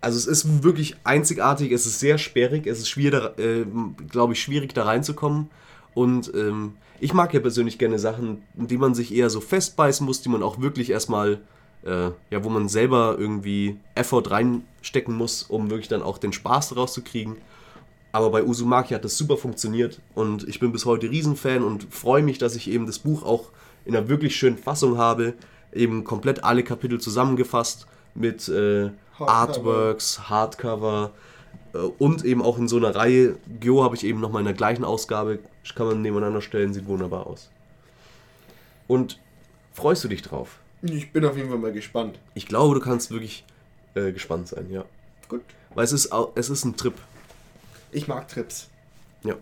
Also 0.00 0.18
es 0.18 0.26
ist 0.26 0.62
wirklich 0.62 0.96
einzigartig, 1.04 1.72
es 1.72 1.86
ist 1.86 1.98
sehr 1.98 2.18
sperrig, 2.18 2.66
es 2.66 2.78
ist 2.78 2.88
schwierig, 2.88 3.38
äh, 3.38 3.64
glaube 4.08 4.34
ich, 4.34 4.40
schwierig 4.40 4.74
da 4.74 4.84
reinzukommen. 4.84 5.50
Und 5.96 6.30
ähm, 6.34 6.74
ich 7.00 7.14
mag 7.14 7.32
ja 7.32 7.40
persönlich 7.40 7.78
gerne 7.78 7.98
Sachen, 7.98 8.42
die 8.52 8.76
man 8.76 8.94
sich 8.94 9.14
eher 9.14 9.30
so 9.30 9.40
festbeißen 9.40 10.04
muss, 10.04 10.20
die 10.20 10.28
man 10.28 10.42
auch 10.42 10.60
wirklich 10.60 10.90
erstmal, 10.90 11.40
äh, 11.86 12.10
ja, 12.30 12.44
wo 12.44 12.50
man 12.50 12.68
selber 12.68 13.16
irgendwie 13.18 13.78
Effort 13.94 14.30
reinstecken 14.30 15.14
muss, 15.14 15.44
um 15.44 15.70
wirklich 15.70 15.88
dann 15.88 16.02
auch 16.02 16.18
den 16.18 16.34
Spaß 16.34 16.68
daraus 16.68 16.92
zu 16.92 17.00
kriegen. 17.00 17.38
Aber 18.12 18.28
bei 18.28 18.44
Uzumaki 18.44 18.92
hat 18.92 19.06
das 19.06 19.16
super 19.16 19.38
funktioniert 19.38 20.02
und 20.14 20.46
ich 20.46 20.60
bin 20.60 20.70
bis 20.70 20.84
heute 20.84 21.10
Riesenfan 21.10 21.62
und 21.62 21.86
freue 21.90 22.22
mich, 22.22 22.36
dass 22.36 22.56
ich 22.56 22.68
eben 22.70 22.84
das 22.84 22.98
Buch 22.98 23.22
auch 23.22 23.46
in 23.86 23.96
einer 23.96 24.10
wirklich 24.10 24.36
schönen 24.36 24.58
Fassung 24.58 24.98
habe. 24.98 25.32
Eben 25.72 26.04
komplett 26.04 26.44
alle 26.44 26.62
Kapitel 26.62 27.00
zusammengefasst 27.00 27.86
mit 28.14 28.50
äh, 28.50 28.90
Hardcover. 29.18 29.30
Artworks, 29.30 30.28
Hardcover 30.28 31.12
und 31.98 32.24
eben 32.24 32.42
auch 32.42 32.58
in 32.58 32.68
so 32.68 32.76
einer 32.76 32.94
Reihe. 32.94 33.36
Gyo 33.60 33.82
habe 33.82 33.96
ich 33.96 34.04
eben 34.04 34.20
nochmal 34.20 34.40
in 34.40 34.46
der 34.46 34.54
gleichen 34.54 34.84
Ausgabe, 34.84 35.38
kann 35.74 35.86
man 35.86 36.02
nebeneinander 36.02 36.40
stellen, 36.40 36.72
sieht 36.72 36.86
wunderbar 36.86 37.26
aus. 37.26 37.50
Und 38.86 39.18
freust 39.72 40.04
du 40.04 40.08
dich 40.08 40.22
drauf? 40.22 40.58
Ich 40.82 41.12
bin 41.12 41.24
auf 41.24 41.36
jeden 41.36 41.48
Fall 41.48 41.58
mal 41.58 41.72
gespannt. 41.72 42.18
Ich 42.34 42.46
glaube, 42.46 42.74
du 42.74 42.80
kannst 42.80 43.10
wirklich 43.10 43.44
äh, 43.94 44.12
gespannt 44.12 44.48
sein, 44.48 44.70
ja. 44.70 44.84
Gut. 45.28 45.42
Weil 45.74 45.84
es 45.84 45.92
ist, 45.92 46.10
es 46.34 46.50
ist 46.50 46.64
ein 46.64 46.76
Trip. 46.76 46.94
Ich 47.90 48.08
mag 48.08 48.28
Trips. 48.28 48.68
Ja. 49.24 49.34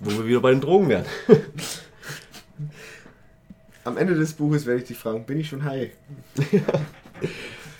Wo 0.00 0.10
wir 0.10 0.26
wieder 0.26 0.40
bei 0.40 0.50
den 0.50 0.60
Drogen 0.60 0.88
wären. 0.88 1.04
Am 3.84 3.96
Ende 3.96 4.14
des 4.14 4.32
Buches 4.34 4.66
werde 4.66 4.80
ich 4.80 4.88
dich 4.88 4.98
fragen, 4.98 5.24
bin 5.24 5.38
ich 5.38 5.48
schon 5.48 5.64
high? 5.64 5.90
ja. 6.52 6.60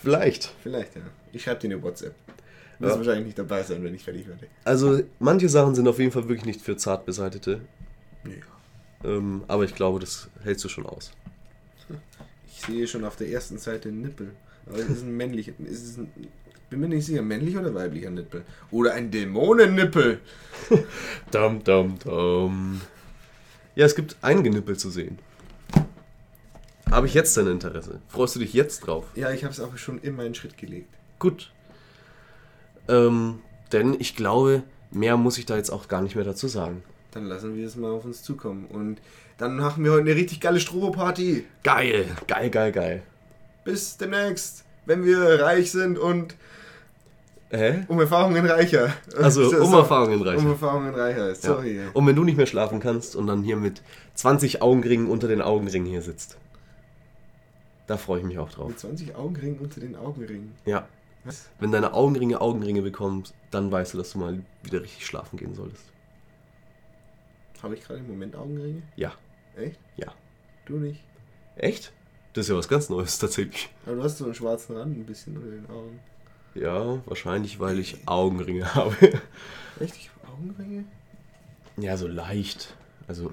Vielleicht. 0.03 0.53
Vielleicht, 0.63 0.97
ja. 0.97 1.03
Ich 1.33 1.43
schreibe 1.43 1.61
dir 1.61 1.75
eine 1.75 1.83
WhatsApp. 1.83 2.15
Du 2.83 2.89
wirst 2.89 2.97
ja. 2.97 2.99
wahrscheinlich 2.99 3.27
nicht 3.27 3.39
dabei 3.39 3.63
sein, 3.63 3.85
wenn 3.85 3.95
ich 3.95 4.03
fertig 4.03 4.27
werde. 4.27 4.49
Also, 4.65 5.03
manche 5.21 5.49
Sachen 5.49 5.77
sind 5.77 5.87
auf 5.87 6.01
jeden 6.01 6.11
Fall 6.11 6.29
wirklich 6.29 6.45
nicht 6.45 6.61
für 6.61 6.77
zart 6.77 7.07
beseitete. 7.07 7.61
Ja. 8.25 9.09
Ähm, 9.09 9.45
aber 9.47 9.63
ich 9.63 9.77
glaube, 9.77 10.01
das 10.01 10.29
hältst 10.43 10.65
du 10.65 10.69
schon 10.69 10.87
aus. 10.87 11.13
Ich 12.49 12.61
sehe 12.63 12.89
schon 12.89 13.05
auf 13.05 13.15
der 13.15 13.29
ersten 13.29 13.59
Seite 13.59 13.89
einen 13.89 14.03
Nippel. 14.03 14.33
Aber 14.67 14.79
es 14.79 14.89
ist 14.89 15.03
ein 15.05 15.17
männlicher. 15.17 15.53
Ist 15.65 15.85
es 15.85 15.97
ein, 15.97 16.11
bin 16.71 16.81
mir 16.81 16.89
nicht 16.89 17.07
sicher, 17.07 17.23
männlich 17.23 17.57
oder 17.57 17.73
weiblicher 17.73 18.11
Nippel. 18.11 18.43
Oder 18.73 18.95
ein 18.95 19.13
Dämonennippel. 19.13 20.19
dum, 21.31 21.63
dum, 21.63 21.99
dum. 22.01 22.81
Ja, 23.77 23.87
es 23.87 23.95
gibt 23.95 24.17
einige 24.23 24.51
Nippel 24.51 24.77
zu 24.77 24.91
sehen. 24.91 25.21
Habe 26.91 27.07
ich 27.07 27.15
jetzt 27.15 27.37
dein 27.37 27.47
Interesse? 27.47 28.01
Freust 28.09 28.35
du 28.35 28.41
dich 28.41 28.53
jetzt 28.55 28.81
drauf? 28.81 29.07
Ja, 29.15 29.31
ich 29.31 29.45
habe 29.45 29.55
es 29.55 29.61
auch 29.61 29.77
schon 29.77 29.99
in 30.01 30.17
meinen 30.17 30.35
Schritt 30.35 30.59
gelegt. 30.59 30.93
Gut. 31.21 31.53
Ähm, 32.89 33.41
denn 33.73 33.97
ich 33.99 34.17
glaube, 34.17 34.63
mehr 34.91 35.17
muss 35.17 35.39
ich 35.39 35.47
da 35.47 35.57
jetzt 35.57 35.71
auch 35.71 35.89
gar 35.89 36.03
nicht 36.03 36.17
mehr 36.17 36.25
dazu 36.25 36.49
sagen. 36.49 36.83
Dann 37.13 37.27
lassen 37.27 37.57
wir 37.57 37.67
es 37.67 37.77
mal 37.77 37.91
auf 37.91 38.05
uns 38.05 38.23
zukommen. 38.23 38.67
Und 38.67 38.99
dann 39.39 39.57
machen 39.57 39.85
wir 39.85 39.93
heute 39.93 40.03
eine 40.03 40.15
richtig 40.15 40.41
geile 40.41 40.61
Strobo-Party. 40.61 41.45
Geil, 41.63 42.07
geil, 42.27 42.51
geil, 42.51 42.73
geil. 42.73 43.03
Bis 43.65 43.97
demnächst, 43.97 44.65
wenn 44.87 45.05
wir 45.05 45.43
reich 45.43 45.71
sind 45.71 45.99
und 45.99 46.37
Hä? 47.55 47.85
Um 47.87 48.01
Erfahrungen 48.01 48.47
reicher. 48.47 48.95
Also 49.15 49.43
um 49.61 49.71
so, 49.71 49.79
Erfahrungen 49.79 50.23
reicher. 50.23 50.39
Um 50.39 50.53
Erfahrungen 50.53 50.95
reicher, 50.95 51.35
sorry. 51.35 51.77
Ja. 51.77 51.83
Und 51.93 52.07
wenn 52.07 52.17
du 52.17 52.25
nicht 52.25 52.39
mehr 52.39 52.47
schlafen 52.47 52.81
kannst 52.81 53.15
und 53.15 53.27
dann 53.27 53.43
hier 53.43 53.57
mit 53.57 53.83
20 54.15 54.63
Augenringen 54.63 55.07
unter 55.07 55.29
den 55.29 55.43
Augenringen 55.43 55.87
hier 55.87 56.01
sitzt. 56.01 56.39
Da 57.87 57.99
freue 57.99 58.21
ich 58.21 58.25
mich 58.25 58.39
auch 58.39 58.51
drauf. 58.51 58.69
Mit 58.69 58.79
20 58.79 59.17
Augenringen 59.17 59.59
unter 59.59 59.81
den 59.81 59.97
Augenringen? 59.97 60.55
Ja. 60.65 60.89
Wenn 61.61 61.71
deine 61.71 61.95
Augenringe 61.95 62.41
Augenringe 62.41 62.83
bekommst, 62.83 63.35
dann 63.51 63.71
weißt 63.71 63.95
du, 63.95 63.99
dass 63.99 64.13
du 64.13 64.19
mal 64.19 64.43
wieder 64.63 64.83
richtig 64.83 65.07
schlafen 65.07 65.39
gehen 65.39 65.55
solltest. 65.55 65.85
Habe 67.63 67.75
ich 67.75 67.83
gerade 67.85 68.01
im 68.01 68.09
Moment 68.09 68.35
Augenringe? 68.35 68.83
Ja. 68.97 69.13
Echt? 69.57 69.79
Ja. 69.97 70.13
Du 70.67 70.79
nicht? 70.79 71.01
Echt? 71.57 71.93
Das 72.33 72.47
ist 72.47 72.49
ja 72.51 72.57
was 72.57 72.69
ganz 72.69 72.89
Neues 72.89 73.19
tatsächlich. 73.19 73.69
Aber 73.87 73.97
du 73.97 74.03
hast 74.03 74.19
so 74.19 74.25
einen 74.25 74.35
schwarzen 74.35 74.77
Rand 74.77 74.97
ein 74.97 75.05
bisschen 75.07 75.37
unter 75.37 75.51
den 75.51 75.67
Augen. 75.71 76.01
Ja, 76.55 77.01
wahrscheinlich, 77.07 77.61
weil 77.61 77.79
ich 77.79 77.97
Augenringe 78.07 78.75
habe. 78.75 78.97
Echt? 79.79 79.97
Ich 79.97 80.11
habe 80.11 80.33
Augenringe? 80.33 80.85
Ja, 81.77 81.97
so 81.97 82.09
leicht. 82.09 82.75
Also 83.07 83.33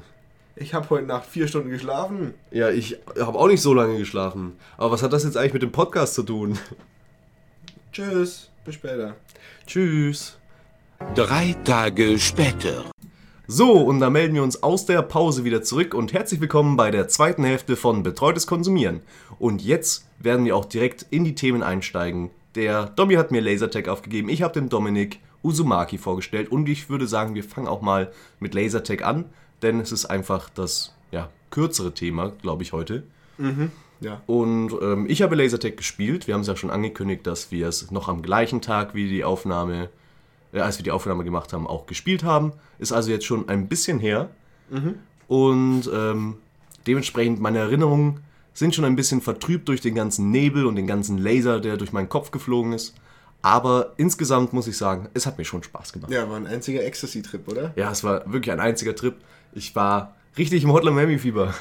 ich 0.55 0.73
habe 0.73 0.89
heute 0.89 1.05
Nacht 1.07 1.25
vier 1.25 1.47
Stunden 1.47 1.69
geschlafen. 1.69 2.33
Ja, 2.51 2.69
ich 2.69 2.99
habe 3.19 3.37
auch 3.37 3.47
nicht 3.47 3.61
so 3.61 3.73
lange 3.73 3.97
geschlafen. 3.97 4.57
Aber 4.77 4.91
was 4.91 5.01
hat 5.01 5.13
das 5.13 5.23
jetzt 5.23 5.37
eigentlich 5.37 5.53
mit 5.53 5.63
dem 5.63 5.71
Podcast 5.71 6.13
zu 6.15 6.23
tun? 6.23 6.59
Tschüss, 7.91 8.49
bis 8.65 8.75
später. 8.75 9.15
Tschüss. 9.65 10.37
Drei 11.15 11.55
Tage 11.63 12.19
später. 12.19 12.85
So, 13.47 13.73
und 13.73 13.99
da 13.99 14.09
melden 14.09 14.35
wir 14.35 14.43
uns 14.43 14.61
aus 14.61 14.85
der 14.85 15.01
Pause 15.01 15.43
wieder 15.43 15.63
zurück 15.63 15.93
und 15.93 16.13
herzlich 16.13 16.39
willkommen 16.39 16.77
bei 16.77 16.91
der 16.91 17.07
zweiten 17.07 17.43
Hälfte 17.43 17.75
von 17.75 18.03
Betreutes 18.03 18.47
Konsumieren. 18.47 19.01
Und 19.39 19.63
jetzt 19.63 20.07
werden 20.19 20.45
wir 20.45 20.55
auch 20.55 20.65
direkt 20.65 21.05
in 21.09 21.23
die 21.23 21.35
Themen 21.35 21.63
einsteigen. 21.63 22.29
Der 22.55 22.85
Domi 22.85 23.15
hat 23.15 23.31
mir 23.31 23.41
Lasertag 23.41 23.87
aufgegeben, 23.87 24.29
ich 24.29 24.43
habe 24.43 24.53
dem 24.53 24.69
Dominik 24.69 25.19
Uzumaki 25.43 25.97
vorgestellt 25.97 26.51
und 26.51 26.67
ich 26.69 26.89
würde 26.89 27.07
sagen, 27.07 27.33
wir 27.33 27.43
fangen 27.43 27.67
auch 27.67 27.81
mal 27.81 28.11
mit 28.39 28.53
Lasertag 28.53 29.03
an 29.03 29.25
denn 29.61 29.79
es 29.79 29.91
ist 29.91 30.05
einfach 30.05 30.49
das 30.49 30.93
ja, 31.11 31.29
kürzere 31.49 31.93
Thema, 31.93 32.31
glaube 32.41 32.63
ich, 32.63 32.73
heute. 32.73 33.03
Mhm. 33.37 33.71
Ja. 34.01 34.21
Und 34.27 34.71
ähm, 34.81 35.05
ich 35.09 35.21
habe 35.21 35.35
Lasertag 35.35 35.77
gespielt. 35.77 36.27
Wir 36.27 36.33
haben 36.33 36.41
es 36.41 36.47
ja 36.47 36.55
schon 36.55 36.69
angekündigt, 36.69 37.27
dass 37.27 37.51
wir 37.51 37.67
es 37.67 37.91
noch 37.91 38.07
am 38.07 38.21
gleichen 38.21 38.61
Tag 38.61 38.95
wie 38.95 39.09
die 39.09 39.23
Aufnahme 39.23 39.89
äh, 40.53 40.59
als 40.59 40.77
wir 40.77 40.83
die 40.83 40.91
Aufnahme 40.91 41.23
gemacht 41.23 41.53
haben, 41.53 41.67
auch 41.67 41.85
gespielt 41.85 42.23
haben. 42.23 42.53
Ist 42.79 42.91
also 42.91 43.11
jetzt 43.11 43.25
schon 43.25 43.49
ein 43.49 43.67
bisschen 43.67 43.99
her. 43.99 44.29
Und 45.27 45.89
ähm, 45.93 46.37
dementsprechend 46.87 47.39
meine 47.39 47.59
Erinnerungen 47.59 48.21
sind 48.53 48.75
schon 48.75 48.85
ein 48.85 48.95
bisschen 48.95 49.21
vertrübt 49.21 49.67
durch 49.67 49.81
den 49.81 49.95
ganzen 49.95 50.31
Nebel 50.31 50.65
und 50.65 50.75
den 50.75 50.87
ganzen 50.87 51.17
Laser, 51.17 51.59
der 51.59 51.77
durch 51.77 51.93
meinen 51.93 52.09
Kopf 52.09 52.31
geflogen 52.31 52.73
ist. 52.73 52.95
Aber 53.41 53.93
insgesamt 53.95 54.51
muss 54.51 54.67
ich 54.67 54.75
sagen, 54.75 55.07
es 55.13 55.25
hat 55.25 55.37
mir 55.37 55.45
schon 55.45 55.63
Spaß 55.63 55.93
gemacht. 55.93 56.11
Ja, 56.11 56.29
war 56.29 56.35
ein 56.35 56.47
einziger 56.47 56.83
Ecstasy-Trip, 56.83 57.47
oder? 57.47 57.73
Ja, 57.77 57.89
es 57.91 58.03
war 58.03 58.29
wirklich 58.31 58.51
ein 58.51 58.59
einziger 58.59 58.95
Trip. 58.95 59.15
Ich 59.53 59.75
war 59.75 60.15
richtig 60.37 60.63
im 60.63 60.73
Hotline 60.73 60.95
Miami 60.95 61.19
Fieber. 61.19 61.53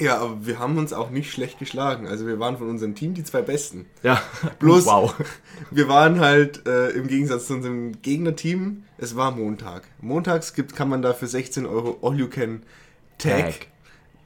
Ja, 0.00 0.18
aber 0.18 0.46
wir 0.46 0.58
haben 0.58 0.78
uns 0.78 0.92
auch 0.92 1.10
nicht 1.10 1.30
schlecht 1.32 1.58
geschlagen. 1.58 2.06
Also 2.06 2.26
wir 2.26 2.38
waren 2.38 2.58
von 2.58 2.68
unserem 2.68 2.94
Team 2.94 3.14
die 3.14 3.24
zwei 3.24 3.42
Besten. 3.42 3.86
Ja, 4.02 4.20
Bloß- 4.60 4.86
wow. 4.86 5.14
Wir 5.72 5.88
waren 5.88 6.20
halt 6.20 6.66
äh, 6.68 6.90
im 6.90 7.08
Gegensatz 7.08 7.48
zu 7.48 7.54
unserem 7.54 8.00
Gegnerteam, 8.02 8.84
es 8.96 9.16
war 9.16 9.32
Montag. 9.32 9.82
Montags 10.00 10.54
gibt, 10.54 10.76
kann 10.76 10.88
man 10.88 11.02
da 11.02 11.12
für 11.14 11.26
16 11.26 11.66
Euro 11.66 11.98
All 12.02 12.16
You 12.18 12.28
Can 12.28 12.62
Tag, 13.18 13.44
Tag. 13.44 13.66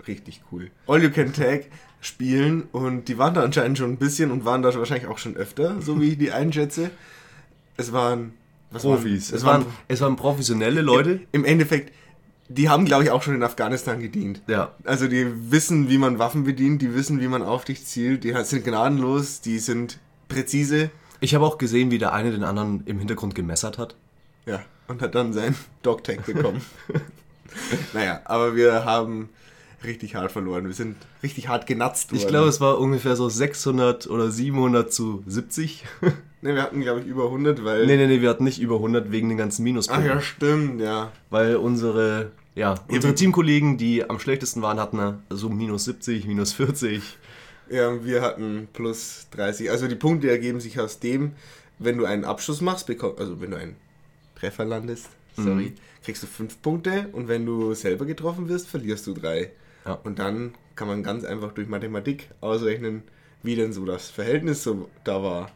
richtig 0.06 0.42
cool, 0.52 0.70
All 0.86 1.02
You 1.02 1.10
Can 1.10 1.32
Tag 1.32 1.66
spielen 2.02 2.64
und 2.72 3.06
die 3.08 3.16
waren 3.16 3.32
da 3.32 3.42
anscheinend 3.42 3.78
schon 3.78 3.90
ein 3.92 3.96
bisschen 3.96 4.30
und 4.30 4.44
waren 4.44 4.60
da 4.62 4.74
wahrscheinlich 4.74 5.06
auch 5.08 5.16
schon 5.18 5.36
öfter, 5.36 5.80
so 5.80 6.00
wie 6.02 6.10
ich 6.10 6.18
die 6.18 6.32
einschätze. 6.32 6.90
Es 7.78 7.92
waren 7.92 8.34
Profis. 8.72 9.30
Waren, 9.32 9.36
Es 9.38 9.44
waren, 9.44 9.66
es 9.88 10.00
waren 10.02 10.16
professionelle 10.16 10.82
Leute. 10.82 11.20
im 11.32 11.44
Endeffekt, 11.46 11.92
die 12.48 12.68
haben 12.68 12.84
glaube 12.84 13.04
ich 13.04 13.10
auch 13.10 13.22
schon 13.22 13.34
in 13.34 13.42
Afghanistan 13.42 14.00
gedient. 14.00 14.42
Ja. 14.46 14.74
Also 14.84 15.08
die 15.08 15.50
wissen, 15.50 15.88
wie 15.88 15.98
man 15.98 16.18
Waffen 16.18 16.44
bedient, 16.44 16.82
die 16.82 16.94
wissen, 16.94 17.20
wie 17.20 17.28
man 17.28 17.42
auf 17.42 17.64
dich 17.64 17.86
zielt, 17.86 18.24
die 18.24 18.34
sind 18.44 18.64
gnadenlos, 18.64 19.40
die 19.40 19.58
sind 19.58 19.98
präzise. 20.28 20.90
Ich 21.20 21.34
habe 21.34 21.44
auch 21.44 21.58
gesehen, 21.58 21.90
wie 21.90 21.98
der 21.98 22.12
eine 22.12 22.32
den 22.32 22.44
anderen 22.44 22.82
im 22.86 22.98
Hintergrund 22.98 23.34
gemessert 23.34 23.78
hat. 23.78 23.94
Ja, 24.44 24.60
und 24.88 25.02
hat 25.02 25.14
dann 25.14 25.32
seinen 25.32 25.56
Dogtag 25.82 26.26
bekommen. 26.26 26.62
naja, 27.92 28.20
aber 28.24 28.56
wir 28.56 28.84
haben 28.84 29.28
richtig 29.84 30.14
hart 30.14 30.32
verloren. 30.32 30.66
Wir 30.66 30.74
sind 30.74 30.96
richtig 31.22 31.48
hart 31.48 31.66
genatzt 31.66 32.10
worden. 32.12 32.20
Ich 32.22 32.28
glaube, 32.28 32.48
es 32.48 32.60
war 32.60 32.78
ungefähr 32.78 33.16
so 33.16 33.28
600 33.28 34.08
oder 34.08 34.30
700 34.30 34.92
zu 34.92 35.22
70. 35.26 35.84
ne, 36.42 36.54
wir 36.54 36.62
hatten, 36.62 36.80
glaube 36.80 37.00
ich, 37.00 37.06
über 37.06 37.24
100, 37.26 37.64
weil... 37.64 37.86
nee, 37.86 37.96
nee, 37.96 38.06
nee, 38.06 38.20
wir 38.20 38.28
hatten 38.30 38.44
nicht 38.44 38.60
über 38.60 38.76
100 38.76 39.10
wegen 39.12 39.28
den 39.28 39.38
ganzen 39.38 39.62
Ach 39.62 39.64
Minuspunkten. 39.64 40.06
ja, 40.08 40.20
stimmt, 40.20 40.80
ja. 40.80 41.12
Weil 41.30 41.56
unsere, 41.56 42.30
ja, 42.54 42.74
unsere 42.88 43.12
wir- 43.12 43.16
Teamkollegen, 43.16 43.78
die 43.78 44.08
am 44.08 44.18
schlechtesten 44.18 44.62
waren, 44.62 44.78
hatten 44.78 45.18
so 45.30 45.48
minus 45.48 45.84
70, 45.84 46.26
minus 46.26 46.52
40. 46.52 47.02
Ja, 47.70 48.04
wir 48.04 48.20
hatten 48.22 48.68
plus 48.72 49.26
30. 49.30 49.70
Also 49.70 49.88
die 49.88 49.94
Punkte 49.94 50.30
ergeben 50.30 50.60
sich 50.60 50.78
aus 50.78 50.98
dem, 51.00 51.32
wenn 51.78 51.96
du 51.96 52.04
einen 52.04 52.24
Abschluss 52.24 52.60
machst, 52.60 52.88
also 52.90 53.40
wenn 53.40 53.50
du 53.52 53.56
einen 53.56 53.76
Treffer 54.38 54.64
landest, 54.64 55.08
sorry, 55.36 55.66
Mhm. 55.70 55.74
kriegst 56.04 56.22
du 56.22 56.26
5 56.26 56.60
Punkte 56.60 57.08
und 57.12 57.28
wenn 57.28 57.46
du 57.46 57.72
selber 57.74 58.04
getroffen 58.04 58.48
wirst, 58.48 58.68
verlierst 58.68 59.06
du 59.06 59.14
3. 59.14 59.50
Ja. 59.86 59.94
Und 60.04 60.18
dann 60.18 60.54
kann 60.76 60.88
man 60.88 61.02
ganz 61.02 61.24
einfach 61.24 61.52
durch 61.52 61.68
Mathematik 61.68 62.30
ausrechnen, 62.40 63.02
wie 63.42 63.56
denn 63.56 63.72
so 63.72 63.84
das 63.84 64.08
Verhältnis 64.10 64.62
so 64.62 64.88
da 65.04 65.22
war. 65.22 65.50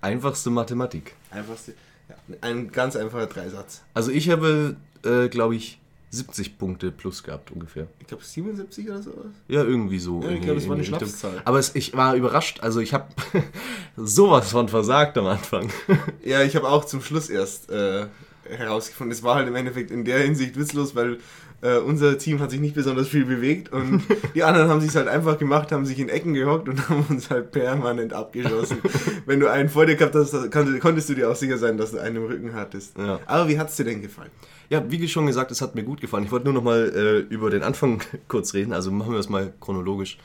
Einfachste 0.00 0.50
Mathematik. 0.50 1.14
Einfachste, 1.30 1.74
ja, 2.08 2.14
ein 2.42 2.70
ganz 2.70 2.96
einfacher 2.96 3.26
Dreisatz. 3.26 3.82
Also 3.94 4.10
ich 4.10 4.30
habe, 4.30 4.76
äh, 5.04 5.28
glaube 5.28 5.56
ich, 5.56 5.80
70 6.10 6.56
Punkte 6.58 6.92
plus 6.92 7.24
gehabt 7.24 7.50
ungefähr. 7.50 7.88
Ich 7.98 8.06
glaube 8.06 8.22
77 8.24 8.88
oder 8.88 9.02
sowas. 9.02 9.26
Ja, 9.48 9.64
irgendwie 9.64 9.98
so. 9.98 10.22
Ja, 10.22 10.30
ich 10.30 10.36
in 10.36 10.42
glaub, 10.42 10.54
die- 10.56 10.60
das 10.60 10.68
war 10.68 10.76
in 10.76 10.80
eine. 10.80 10.86
Schnapszahl. 10.86 11.42
Aber 11.44 11.58
es, 11.58 11.74
ich 11.74 11.94
war 11.96 12.14
überrascht. 12.14 12.60
Also 12.60 12.80
ich 12.80 12.94
habe 12.94 13.08
sowas 13.96 14.50
von 14.50 14.68
versagt 14.68 15.18
am 15.18 15.26
Anfang. 15.26 15.68
Ja, 16.24 16.42
ich 16.42 16.56
habe 16.56 16.68
auch 16.68 16.84
zum 16.84 17.02
Schluss 17.02 17.28
erst 17.28 17.70
äh, 17.70 18.06
herausgefunden. 18.48 19.12
Es 19.12 19.22
war 19.22 19.34
halt 19.36 19.48
im 19.48 19.54
Endeffekt 19.56 19.90
in 19.90 20.04
der 20.04 20.20
Hinsicht 20.20 20.56
witzlos, 20.58 20.94
weil 20.94 21.18
äh, 21.66 21.78
unser 21.78 22.18
Team 22.18 22.40
hat 22.40 22.50
sich 22.50 22.60
nicht 22.60 22.74
besonders 22.74 23.08
viel 23.08 23.24
bewegt 23.24 23.72
und 23.72 24.02
die 24.34 24.42
anderen 24.44 24.68
haben 24.68 24.80
sich 24.80 24.94
halt 24.94 25.08
einfach 25.08 25.38
gemacht, 25.38 25.72
haben 25.72 25.84
sich 25.86 25.98
in 25.98 26.08
Ecken 26.08 26.34
gehockt 26.34 26.68
und 26.68 26.88
haben 26.88 27.04
uns 27.08 27.30
halt 27.30 27.50
permanent 27.52 28.12
abgeschossen. 28.12 28.78
Wenn 29.26 29.40
du 29.40 29.50
einen 29.50 29.68
vor 29.68 29.86
dir 29.86 29.96
gehabt 29.96 30.14
hast, 30.14 30.32
kon- 30.50 30.78
konntest 30.80 31.08
du 31.08 31.14
dir 31.14 31.30
auch 31.30 31.36
sicher 31.36 31.58
sein, 31.58 31.76
dass 31.78 31.92
du 31.92 31.98
einen 31.98 32.16
im 32.16 32.24
Rücken 32.26 32.54
hattest. 32.54 32.96
Ja. 32.98 33.20
Aber 33.26 33.48
wie 33.48 33.58
hat 33.58 33.70
es 33.70 33.76
dir 33.76 33.84
denn 33.84 34.02
gefallen? 34.02 34.30
Ja, 34.68 34.82
wie 34.88 35.06
schon 35.08 35.26
gesagt, 35.26 35.50
es 35.50 35.60
hat 35.60 35.74
mir 35.74 35.84
gut 35.84 36.00
gefallen. 36.00 36.24
Ich 36.24 36.32
wollte 36.32 36.46
nur 36.46 36.54
noch 36.54 36.62
mal 36.64 36.92
äh, 36.94 37.18
über 37.32 37.50
den 37.50 37.62
Anfang 37.62 38.02
kurz 38.28 38.52
reden. 38.54 38.72
Also 38.72 38.90
machen 38.90 39.12
wir 39.12 39.16
das 39.16 39.28
mal 39.28 39.52
chronologisch. 39.60 40.18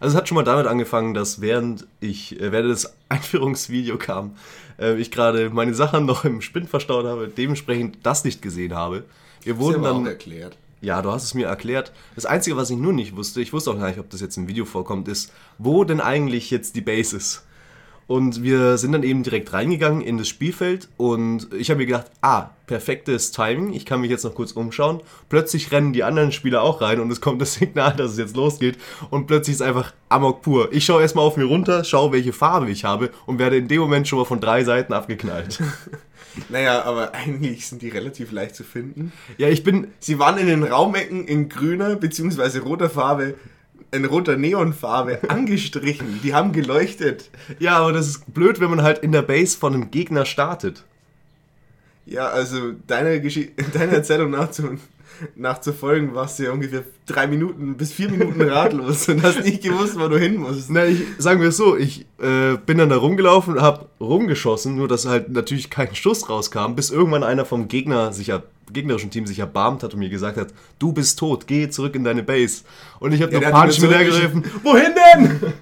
Also 0.00 0.14
es 0.14 0.18
hat 0.18 0.28
schon 0.28 0.34
mal 0.34 0.42
damit 0.42 0.66
angefangen, 0.66 1.14
dass 1.14 1.40
während 1.40 1.86
ich 2.00 2.40
äh, 2.40 2.50
während 2.52 2.70
das 2.72 2.94
Einführungsvideo 3.08 3.96
kam, 3.96 4.36
äh, 4.78 4.96
ich 4.96 5.10
gerade 5.10 5.50
meine 5.50 5.74
Sachen 5.74 6.06
noch 6.06 6.24
im 6.24 6.40
Spind 6.40 6.68
verstaut 6.68 7.06
habe, 7.06 7.28
dementsprechend 7.28 7.98
das 8.02 8.24
nicht 8.24 8.42
gesehen 8.42 8.74
habe. 8.74 9.04
Wir 9.44 9.58
wurden 9.58 9.82
dann 9.82 10.06
erklärt. 10.06 10.56
Ja, 10.84 11.00
du 11.00 11.10
hast 11.10 11.24
es 11.24 11.32
mir 11.32 11.46
erklärt. 11.46 11.92
Das 12.14 12.26
Einzige, 12.26 12.56
was 12.56 12.68
ich 12.68 12.76
nur 12.76 12.92
nicht 12.92 13.16
wusste, 13.16 13.40
ich 13.40 13.54
wusste 13.54 13.70
auch 13.70 13.78
gar 13.78 13.88
nicht, 13.88 13.98
ob 13.98 14.10
das 14.10 14.20
jetzt 14.20 14.36
im 14.36 14.48
Video 14.48 14.66
vorkommt, 14.66 15.08
ist, 15.08 15.32
wo 15.56 15.82
denn 15.84 16.00
eigentlich 16.00 16.50
jetzt 16.50 16.76
die 16.76 16.82
Base 16.82 17.16
ist. 17.16 17.42
Und 18.06 18.42
wir 18.42 18.76
sind 18.76 18.92
dann 18.92 19.02
eben 19.02 19.22
direkt 19.22 19.54
reingegangen 19.54 20.02
in 20.02 20.18
das 20.18 20.28
Spielfeld 20.28 20.90
und 20.98 21.48
ich 21.54 21.70
habe 21.70 21.78
mir 21.78 21.86
gedacht, 21.86 22.10
ah, 22.20 22.50
perfektes 22.66 23.32
Timing, 23.32 23.72
ich 23.72 23.86
kann 23.86 24.02
mich 24.02 24.10
jetzt 24.10 24.24
noch 24.24 24.34
kurz 24.34 24.52
umschauen. 24.52 25.00
Plötzlich 25.30 25.72
rennen 25.72 25.94
die 25.94 26.04
anderen 26.04 26.30
Spieler 26.30 26.60
auch 26.60 26.82
rein 26.82 27.00
und 27.00 27.10
es 27.10 27.22
kommt 27.22 27.40
das 27.40 27.54
Signal, 27.54 27.96
dass 27.96 28.12
es 28.12 28.18
jetzt 28.18 28.36
losgeht 28.36 28.76
und 29.08 29.26
plötzlich 29.26 29.54
ist 29.54 29.62
einfach 29.62 29.94
Amok 30.10 30.42
pur. 30.42 30.68
Ich 30.70 30.84
schaue 30.84 31.00
erstmal 31.00 31.24
auf 31.24 31.38
mir 31.38 31.46
runter, 31.46 31.82
schaue, 31.82 32.12
welche 32.12 32.34
Farbe 32.34 32.70
ich 32.70 32.84
habe 32.84 33.10
und 33.24 33.38
werde 33.38 33.56
in 33.56 33.68
dem 33.68 33.80
Moment 33.80 34.06
schon 34.06 34.18
mal 34.18 34.26
von 34.26 34.40
drei 34.40 34.64
Seiten 34.64 34.92
abgeknallt. 34.92 35.62
Naja, 36.48 36.82
aber 36.82 37.14
eigentlich 37.14 37.66
sind 37.66 37.82
die 37.82 37.88
relativ 37.88 38.32
leicht 38.32 38.54
zu 38.54 38.64
finden. 38.64 39.12
ja, 39.38 39.48
ich 39.48 39.62
bin, 39.62 39.88
Sie 40.00 40.18
waren 40.18 40.38
in 40.38 40.46
den 40.46 40.62
Raumecken 40.62 41.26
in 41.26 41.48
grüner 41.48 41.96
bzw. 41.96 42.58
roter 42.58 42.90
Farbe, 42.90 43.34
in 43.92 44.04
roter 44.04 44.36
Neonfarbe 44.36 45.20
angestrichen. 45.28 46.20
Die 46.22 46.34
haben 46.34 46.52
geleuchtet. 46.52 47.30
ja, 47.58 47.78
aber 47.78 47.92
das 47.92 48.08
ist 48.08 48.34
blöd, 48.34 48.60
wenn 48.60 48.70
man 48.70 48.82
halt 48.82 48.98
in 48.98 49.12
der 49.12 49.22
Base 49.22 49.56
von 49.56 49.74
einem 49.74 49.90
Gegner 49.90 50.24
startet. 50.26 50.84
Ja, 52.06 52.28
also 52.28 52.72
deine, 52.86 53.20
Geschi 53.20 53.52
deine 53.72 53.92
Erzählung 53.92 54.30
nachzu 54.30 54.78
nachzufolgen, 55.36 56.14
warst 56.14 56.38
du 56.38 56.44
ja 56.44 56.52
ungefähr 56.52 56.84
drei 57.06 57.26
Minuten 57.26 57.76
bis 57.76 57.92
vier 57.92 58.10
Minuten 58.10 58.40
ratlos 58.42 59.08
und 59.08 59.22
hast 59.22 59.44
nicht 59.44 59.62
gewusst, 59.62 59.98
wo 59.98 60.08
du 60.08 60.18
hin 60.18 60.36
musst. 60.36 60.70
Na, 60.70 60.86
ich, 60.86 61.02
sagen 61.18 61.40
wir 61.40 61.48
es 61.48 61.56
so, 61.56 61.76
ich 61.76 62.06
äh, 62.20 62.56
bin 62.64 62.78
dann 62.78 62.88
da 62.88 62.96
rumgelaufen, 62.96 63.60
hab 63.60 63.88
rumgeschossen, 64.00 64.76
nur 64.76 64.88
dass 64.88 65.06
halt 65.06 65.30
natürlich 65.30 65.70
kein 65.70 65.94
Schuss 65.94 66.28
rauskam, 66.28 66.74
bis 66.74 66.90
irgendwann 66.90 67.22
einer 67.22 67.44
vom 67.44 67.68
Gegner 67.68 68.12
sich 68.12 68.28
er- 68.30 68.42
gegnerischen 68.72 69.10
Team 69.10 69.26
sich 69.26 69.38
erbarmt 69.38 69.82
hat 69.82 69.92
und 69.92 70.00
mir 70.00 70.08
gesagt 70.08 70.38
hat, 70.38 70.48
du 70.78 70.92
bist 70.92 71.18
tot, 71.18 71.46
geh 71.46 71.68
zurück 71.68 71.94
in 71.94 72.04
deine 72.04 72.22
Base. 72.22 72.62
Und 72.98 73.12
ich 73.12 73.20
habe 73.22 73.32
Ja, 73.32 73.40
noch 73.40 73.50
panisch 73.50 73.78
mir 73.80 73.88
hinterhergerufen, 73.88 74.44
wohin 74.62 74.92
denn? 75.14 75.40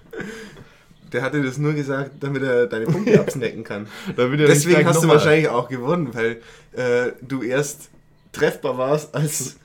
Der 1.13 1.21
hatte 1.21 1.43
das 1.43 1.59
nur 1.59 1.75
gesagt, 1.75 2.13
damit 2.21 2.43
er 2.43 2.67
deine 2.67 2.87
Punkte 2.87 3.21
absnacken 3.21 3.65
kann. 3.65 3.87
Deswegen 4.17 4.87
hast 4.87 5.05
du 5.05 5.09
wahrscheinlich 5.09 5.47
auch 5.49 5.69
gewonnen, 5.69 6.09
weil 6.15 6.41
äh, 6.73 7.13
du 7.21 7.43
erst 7.43 7.91
treffbar 8.33 8.79
warst, 8.79 9.15
als 9.15 9.57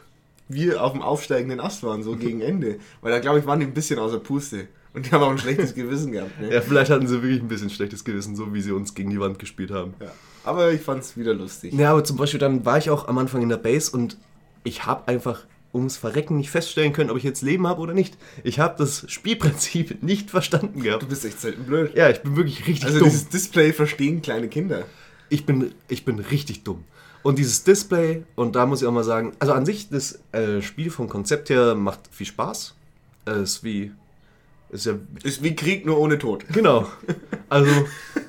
wir 0.49 0.81
auf 0.83 0.93
dem 0.93 1.01
aufsteigenden 1.01 1.59
Ast 1.59 1.83
waren, 1.83 2.03
so 2.03 2.15
gegen 2.15 2.41
Ende. 2.41 2.77
Weil 3.01 3.11
da, 3.11 3.19
glaube 3.19 3.39
ich, 3.39 3.45
waren 3.45 3.59
die 3.59 3.65
ein 3.65 3.73
bisschen 3.73 3.99
außer 3.99 4.19
Puste. 4.19 4.67
Und 4.93 5.05
die 5.05 5.11
haben 5.11 5.21
auch 5.23 5.29
ein 5.31 5.37
schlechtes 5.37 5.75
Gewissen 5.75 6.11
gehabt. 6.11 6.39
Ne? 6.39 6.51
Ja, 6.53 6.61
vielleicht 6.61 6.89
hatten 6.89 7.05
sie 7.07 7.21
wirklich 7.21 7.41
ein 7.41 7.47
bisschen 7.47 7.69
schlechtes 7.69 8.03
Gewissen, 8.03 8.35
so 8.35 8.53
wie 8.53 8.61
sie 8.61 8.71
uns 8.71 8.95
gegen 8.95 9.09
die 9.09 9.19
Wand 9.19 9.37
gespielt 9.39 9.69
haben. 9.71 9.93
Ja. 9.99 10.11
Aber 10.43 10.71
ich 10.71 10.81
fand 10.81 11.03
es 11.03 11.17
wieder 11.17 11.33
lustig. 11.33 11.73
Ja, 11.73 11.91
aber 11.91 12.03
zum 12.03 12.17
Beispiel 12.17 12.39
dann 12.39 12.65
war 12.65 12.77
ich 12.77 12.89
auch 12.89 13.07
am 13.07 13.17
Anfang 13.17 13.41
in 13.43 13.49
der 13.49 13.57
Base 13.57 13.91
und 13.91 14.17
ich 14.63 14.85
habe 14.85 15.07
einfach 15.07 15.45
ums 15.73 15.97
Verrecken 15.97 16.37
nicht 16.37 16.49
feststellen 16.49 16.93
können, 16.93 17.11
ob 17.11 17.17
ich 17.17 17.23
jetzt 17.23 17.41
Leben 17.41 17.67
habe 17.67 17.81
oder 17.81 17.93
nicht. 17.93 18.17
Ich 18.43 18.59
habe 18.59 18.75
das 18.77 19.05
Spielprinzip 19.11 20.01
nicht 20.01 20.31
verstanden 20.31 20.81
gehabt. 20.81 21.03
Du 21.03 21.07
bist 21.07 21.25
echt 21.25 21.41
selten 21.41 21.65
blöd. 21.65 21.91
Ja, 21.95 22.09
ich 22.09 22.21
bin 22.21 22.35
wirklich 22.37 22.65
richtig 22.65 22.85
Also 22.85 22.99
dumm. 22.99 23.09
dieses 23.09 23.27
Display 23.29 23.73
verstehen 23.73 24.21
kleine 24.21 24.47
Kinder. 24.47 24.85
Ich 25.29 25.45
bin, 25.45 25.73
ich 25.89 26.05
bin 26.05 26.19
richtig 26.19 26.63
dumm. 26.63 26.85
Und 27.27 27.37
dieses 27.37 27.65
Display, 27.65 28.23
und 28.37 28.55
da 28.55 28.65
muss 28.65 28.81
ich 28.81 28.87
auch 28.87 28.93
mal 28.93 29.03
sagen, 29.03 29.33
also 29.39 29.51
an 29.51 29.65
sich, 29.65 29.89
das 29.89 30.17
äh, 30.31 30.61
Spiel 30.61 30.89
vom 30.89 31.09
Konzept 31.09 31.49
her 31.49 31.75
macht 31.75 31.99
viel 32.09 32.25
Spaß. 32.25 32.73
Es 33.25 33.37
ist 33.37 33.63
wie. 33.65 33.91
Ist 34.69 34.85
ja. 34.85 34.93
Ist 35.23 35.43
wie 35.43 35.53
Krieg, 35.53 35.85
nur 35.85 35.99
ohne 35.99 36.19
Tod. 36.19 36.45
Genau. 36.53 36.87
Also 37.49 37.69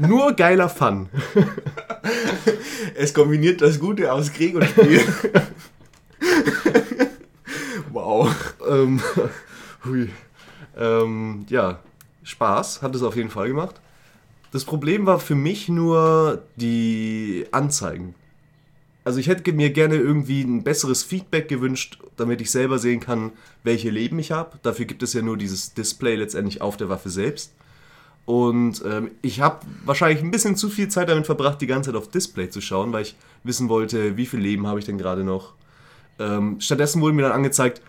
nur 0.01 0.33
geiler 0.33 0.69
Fun. 0.69 1.09
Es 2.97 3.15
kombiniert 3.15 3.63
das 3.63 3.79
Gute 3.79 4.13
aus 4.13 4.33
Krieg 4.33 4.57
und 4.57 4.65
Spiel. 4.65 5.01
wow. 7.93 8.29
ähm, 8.69 9.01
hui. 9.85 10.09
Ähm, 10.77 11.47
ja, 11.49 11.79
Spaß 12.25 12.83
hat 12.83 12.97
es 12.97 13.05
auf 13.05 13.15
jeden 13.15 13.31
Fall 13.31 13.47
gemacht. 13.47 13.81
Das 14.51 14.65
Problem 14.65 15.07
war 15.07 15.21
für 15.21 15.37
mich 15.37 15.69
nur 15.69 16.43
die 16.57 17.47
Anzeigen. 17.53 18.17
Also 19.05 19.21
ich 19.21 19.29
hätte 19.29 19.53
mir 19.53 19.71
gerne 19.71 19.97
irgendwie 19.97 20.43
ein 20.43 20.65
besseres 20.65 21.03
Feedback 21.03 21.49
gewünscht, 21.49 21.99
damit 22.17 22.41
ich 22.41 22.51
selber 22.51 22.79
sehen 22.79 23.01
kann, 23.01 23.33
welche 23.65 23.91
Leben 23.91 24.19
ich 24.19 24.33
habe. 24.33 24.59
Dafür 24.63 24.85
gibt 24.85 25.03
es 25.03 25.15
ja 25.15 25.23
nur 25.23 25.37
dieses 25.37 25.73
Display 25.73 26.17
letztendlich 26.17 26.61
auf 26.61 26.77
der 26.77 26.89
Waffe 26.89 27.09
selbst. 27.09 27.53
Und 28.27 28.83
ähm, 28.85 29.13
ich 29.23 29.41
habe 29.41 29.61
wahrscheinlich 29.87 30.23
ein 30.23 30.31
bisschen 30.31 30.57
zu 30.57 30.69
viel 30.69 30.89
Zeit 30.89 31.09
damit 31.09 31.25
verbracht, 31.25 31.63
die 31.63 31.67
ganze 31.67 31.91
Zeit 31.91 31.97
auf 31.99 32.11
Display 32.11 32.51
zu 32.51 32.61
schauen, 32.61 32.93
weil 32.93 33.03
ich 33.03 33.17
wissen 33.45 33.71
wollte, 33.71 34.19
wie 34.19 34.27
viel 34.27 34.41
Leben 34.41 34.67
habe 34.67 34.79
ich 34.79 34.85
denn 34.85 34.99
gerade 34.99 35.25
noch. 35.25 35.55
Ähm, 36.19 36.61
stattdessen 36.61 37.01
wurde 37.01 37.15
mir 37.15 37.23
dann 37.23 37.33
angezeigt, 37.33 37.81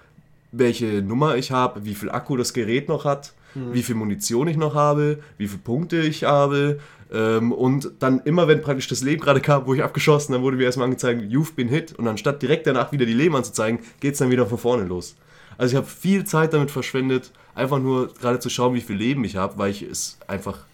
welche 0.53 1.01
Nummer 1.01 1.35
ich 1.35 1.51
habe, 1.51 1.83
wie 1.83 1.95
viel 1.95 2.09
Akku 2.09 2.37
das 2.37 2.53
Gerät 2.53 2.87
noch 2.87 3.03
hat, 3.03 3.33
wie 3.73 3.83
viel 3.83 3.95
Munition 3.95 4.47
ich 4.47 4.57
noch 4.57 4.75
habe, 4.75 5.19
wie 5.37 5.47
viele 5.47 5.61
Punkte 5.61 5.99
ich 5.99 6.23
habe. 6.23 6.79
Ähm, 7.11 7.51
und 7.51 7.91
dann 7.99 8.19
immer, 8.21 8.47
wenn 8.47 8.61
praktisch 8.61 8.87
das 8.87 9.01
Leben 9.01 9.21
gerade 9.21 9.41
kam, 9.41 9.65
wo 9.65 9.73
ich 9.73 9.83
abgeschossen, 9.83 10.33
dann 10.33 10.41
wurde 10.41 10.57
mir 10.57 10.63
erstmal 10.63 10.85
angezeigt, 10.85 11.21
you've 11.23 11.55
been 11.55 11.67
hit. 11.67 11.93
Und 11.93 12.07
anstatt 12.07 12.41
direkt 12.41 12.67
danach 12.67 12.91
wieder 12.91 13.05
die 13.05 13.13
Leben 13.13 13.35
anzuzeigen, 13.35 13.79
geht 13.99 14.13
es 14.13 14.19
dann 14.19 14.31
wieder 14.31 14.45
von 14.45 14.57
vorne 14.57 14.83
los. 14.83 15.15
Also 15.57 15.73
ich 15.73 15.77
habe 15.77 15.87
viel 15.87 16.23
Zeit 16.23 16.53
damit 16.53 16.71
verschwendet, 16.71 17.31
einfach 17.55 17.79
nur 17.79 18.13
gerade 18.13 18.39
zu 18.39 18.49
schauen, 18.49 18.73
wie 18.73 18.81
viel 18.81 18.95
Leben 18.95 19.23
ich 19.23 19.35
habe, 19.35 19.57
weil 19.57 19.71
ich 19.71 19.81
es 19.81 20.17
einfach... 20.27 20.65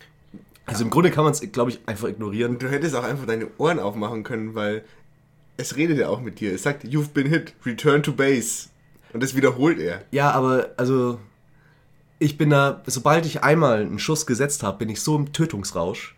Also 0.67 0.83
im 0.83 0.89
Grunde 0.89 1.11
kann 1.11 1.23
man 1.23 1.33
es, 1.33 1.41
glaube 1.51 1.71
ich, 1.71 1.79
einfach 1.85 2.07
ignorieren. 2.07 2.57
Du 2.57 2.67
hättest 2.67 2.95
auch 2.95 3.03
einfach 3.03 3.27
deine 3.27 3.47
Ohren 3.59 3.79
aufmachen 3.79 4.23
können, 4.23 4.55
weil 4.55 4.83
es 5.57 5.75
redet 5.75 5.97
ja 5.99 6.09
auch 6.09 6.21
mit 6.21 6.39
dir. 6.39 6.53
Es 6.53 6.63
sagt, 6.63 6.83
you've 6.85 7.11
been 7.13 7.27
hit, 7.27 7.53
return 7.65 8.03
to 8.03 8.11
base. 8.11 8.69
Und 9.13 9.21
das 9.23 9.35
wiederholt 9.35 9.79
er. 9.79 10.01
Ja, 10.11 10.31
aber 10.31 10.71
also 10.75 11.19
ich 12.19 12.37
bin 12.37 12.49
da, 12.49 12.81
sobald 12.87 13.25
ich 13.25 13.43
einmal 13.43 13.81
einen 13.81 13.99
Schuss 13.99 14.25
gesetzt 14.25 14.63
habe, 14.63 14.79
bin 14.79 14.89
ich 14.89 15.01
so 15.01 15.15
im 15.15 15.33
Tötungsrausch. 15.33 16.15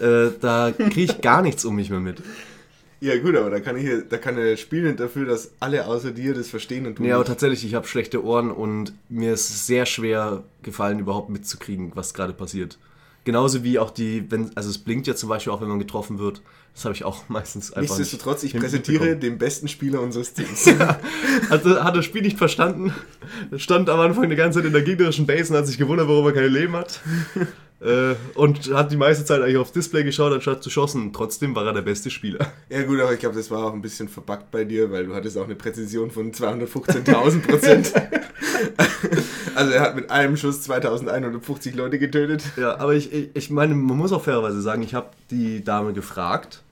äh, 0.00 0.30
da 0.40 0.72
kriege 0.72 1.12
ich 1.12 1.20
gar 1.20 1.42
nichts 1.42 1.64
um 1.64 1.76
mich 1.76 1.90
mehr 1.90 2.00
mit. 2.00 2.22
Ja 3.02 3.18
gut, 3.18 3.34
aber 3.34 3.48
da 3.48 3.60
kann 3.60 3.78
ich 3.78 3.88
da 4.10 4.18
kann 4.18 4.36
er 4.36 4.58
spielen 4.58 4.96
dafür, 4.96 5.24
dass 5.24 5.52
alle 5.58 5.86
außer 5.86 6.10
dir 6.10 6.34
das 6.34 6.48
verstehen 6.50 6.86
und 6.86 6.98
du 6.98 7.02
Nee, 7.02 7.12
aber 7.12 7.24
tatsächlich, 7.24 7.64
ich 7.64 7.74
habe 7.74 7.86
schlechte 7.86 8.22
Ohren 8.22 8.50
und 8.50 8.92
mir 9.08 9.32
ist 9.32 9.48
es 9.48 9.66
sehr 9.66 9.86
schwer 9.86 10.44
gefallen, 10.62 10.98
überhaupt 10.98 11.30
mitzukriegen, 11.30 11.92
was 11.94 12.12
gerade 12.12 12.34
passiert. 12.34 12.78
Genauso 13.24 13.62
wie 13.62 13.78
auch 13.78 13.90
die, 13.90 14.30
wenn, 14.30 14.50
also 14.56 14.70
es 14.70 14.78
blinkt 14.78 15.06
ja 15.06 15.14
zum 15.14 15.28
Beispiel 15.28 15.52
auch, 15.52 15.60
wenn 15.60 15.68
man 15.68 15.78
getroffen 15.78 16.18
wird. 16.18 16.40
Das 16.74 16.84
habe 16.84 16.94
ich 16.94 17.04
auch 17.04 17.24
meistens 17.28 17.72
einfach 17.72 17.96
Nichtsdestotrotz, 17.96 18.42
ich 18.44 18.54
präsentiere 18.54 19.16
den 19.16 19.38
besten 19.38 19.68
Spieler 19.68 20.00
unseres 20.00 20.32
Teams. 20.32 20.68
Also 21.50 21.82
hat 21.82 21.96
das 21.96 22.04
Spiel 22.04 22.22
nicht 22.22 22.38
verstanden. 22.38 22.94
Stand 23.56 23.90
am 23.90 24.00
Anfang 24.00 24.30
die 24.30 24.36
ganze 24.36 24.58
Zeit 24.58 24.66
in 24.66 24.72
der 24.72 24.82
gegnerischen 24.82 25.26
Base 25.26 25.52
und 25.52 25.58
hat 25.58 25.66
sich 25.66 25.78
gewundert, 25.78 26.08
warum 26.08 26.26
er 26.26 26.32
keine 26.32 26.48
Leben 26.48 26.74
hat. 26.76 27.00
Äh, 27.80 28.14
und 28.34 28.72
hat 28.72 28.92
die 28.92 28.96
meiste 28.96 29.24
Zeit 29.24 29.40
eigentlich 29.40 29.56
aufs 29.56 29.72
Display 29.72 30.04
geschaut, 30.04 30.32
anstatt 30.32 30.62
zu 30.62 30.70
schossen. 30.70 31.12
Trotzdem 31.12 31.54
war 31.54 31.66
er 31.66 31.72
der 31.72 31.82
beste 31.82 32.10
Spieler. 32.10 32.52
ja 32.68 32.82
gut, 32.82 33.00
aber 33.00 33.12
ich 33.12 33.20
glaube, 33.20 33.36
das 33.36 33.50
war 33.50 33.64
auch 33.64 33.72
ein 33.72 33.82
bisschen 33.82 34.08
verbuggt 34.08 34.50
bei 34.50 34.64
dir, 34.64 34.90
weil 34.90 35.06
du 35.06 35.14
hattest 35.14 35.38
auch 35.38 35.44
eine 35.44 35.54
Präzision 35.54 36.10
von 36.10 36.32
215.000 36.32 37.40
Prozent. 37.40 37.92
also 39.54 39.72
er 39.72 39.80
hat 39.80 39.96
mit 39.96 40.10
einem 40.10 40.36
Schuss 40.36 40.62
2150 40.62 41.74
Leute 41.74 41.98
getötet. 41.98 42.42
Ja, 42.56 42.78
aber 42.78 42.94
ich, 42.94 43.12
ich, 43.12 43.30
ich 43.34 43.50
meine, 43.50 43.74
man 43.74 43.96
muss 43.96 44.12
auch 44.12 44.22
fairerweise 44.22 44.60
sagen, 44.60 44.82
ich 44.82 44.94
habe 44.94 45.10
die 45.30 45.64
Dame 45.64 45.92
gefragt, 45.92 46.62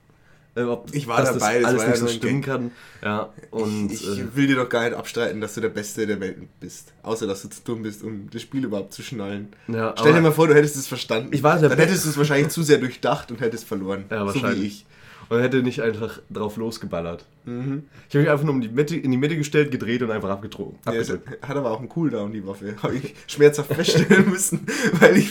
äh, 0.58 0.62
ob 0.64 0.88
Ich 0.94 1.06
war 1.06 1.18
dass 1.22 1.34
dabei, 1.38 1.60
das 1.60 1.72
das 1.74 1.80
alles 1.80 1.82
ja 1.82 1.88
nicht 1.88 1.96
so 1.98 2.04
nur 2.04 2.12
ein 2.12 2.16
stimmen 2.16 2.40
Gag. 2.42 2.50
kann. 2.50 2.70
Ja, 3.02 3.28
und 3.50 3.92
ich 3.92 4.06
äh, 4.18 4.34
will 4.36 4.46
dir 4.48 4.56
doch 4.56 4.68
gar 4.68 4.84
nicht 4.84 4.94
abstreiten, 4.96 5.40
dass 5.40 5.54
du 5.54 5.60
der 5.60 5.68
Beste 5.68 6.06
der 6.06 6.20
Welt 6.20 6.36
bist. 6.60 6.92
Außer, 7.02 7.26
dass 7.26 7.42
du 7.42 7.48
zu 7.48 7.60
dumm 7.64 7.82
bist, 7.82 8.02
um 8.02 8.28
das 8.30 8.42
Spiel 8.42 8.64
überhaupt 8.64 8.92
zu 8.92 9.02
schnallen. 9.02 9.48
Ja, 9.68 9.94
Stell 9.98 10.12
dir 10.14 10.20
mal 10.20 10.32
vor, 10.32 10.48
du 10.48 10.54
hättest 10.54 10.76
es 10.76 10.86
verstanden. 10.88 11.28
Ich 11.32 11.42
war 11.42 11.58
der 11.58 11.68
Dann 11.68 11.78
hättest 11.78 12.04
du 12.04 12.10
es 12.10 12.18
wahrscheinlich 12.18 12.48
zu 12.50 12.62
sehr 12.62 12.78
durchdacht 12.78 13.30
und 13.30 13.40
hättest 13.40 13.64
verloren. 13.64 14.04
ja, 14.10 14.26
so 14.26 14.34
wie 14.34 14.42
wahrscheinlich. 14.42 14.66
ich. 14.66 14.86
Und 15.30 15.40
hätte 15.42 15.62
nicht 15.62 15.82
einfach 15.82 16.20
drauf 16.30 16.56
losgeballert. 16.56 17.26
Mhm. 17.44 17.84
Ich 18.08 18.14
habe 18.14 18.22
mich 18.22 18.30
einfach 18.30 18.44
nur 18.46 18.54
um 18.54 18.62
die 18.62 18.68
Mitte, 18.70 18.96
in 18.96 19.10
die 19.10 19.18
Mitte 19.18 19.36
gestellt, 19.36 19.70
gedreht 19.70 20.02
und 20.02 20.10
einfach 20.10 20.30
abgedroht. 20.30 20.74
Ja, 20.86 20.92
abgedrückt. 20.92 21.46
hat 21.46 21.54
aber 21.54 21.70
auch 21.70 21.80
einen 21.80 21.90
Cooldown, 21.90 22.32
die 22.32 22.46
Waffe. 22.46 22.76
Habe 22.82 22.94
ich 22.94 23.14
schmerzhaft 23.26 23.70
feststellen 23.74 24.30
müssen, 24.30 24.66
weil 25.00 25.18
ich. 25.18 25.30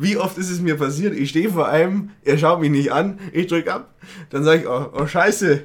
Wie 0.00 0.16
oft 0.16 0.38
ist 0.38 0.48
es 0.50 0.60
mir 0.60 0.76
passiert? 0.76 1.14
Ich 1.14 1.30
stehe 1.30 1.50
vor 1.50 1.68
einem, 1.68 2.10
er 2.24 2.38
schaut 2.38 2.60
mich 2.60 2.70
nicht 2.70 2.92
an, 2.92 3.18
ich 3.32 3.48
drücke 3.48 3.72
ab, 3.72 3.94
dann 4.30 4.44
sage 4.44 4.60
ich, 4.62 4.68
oh, 4.68 4.90
oh 4.94 5.06
Scheiße, 5.06 5.62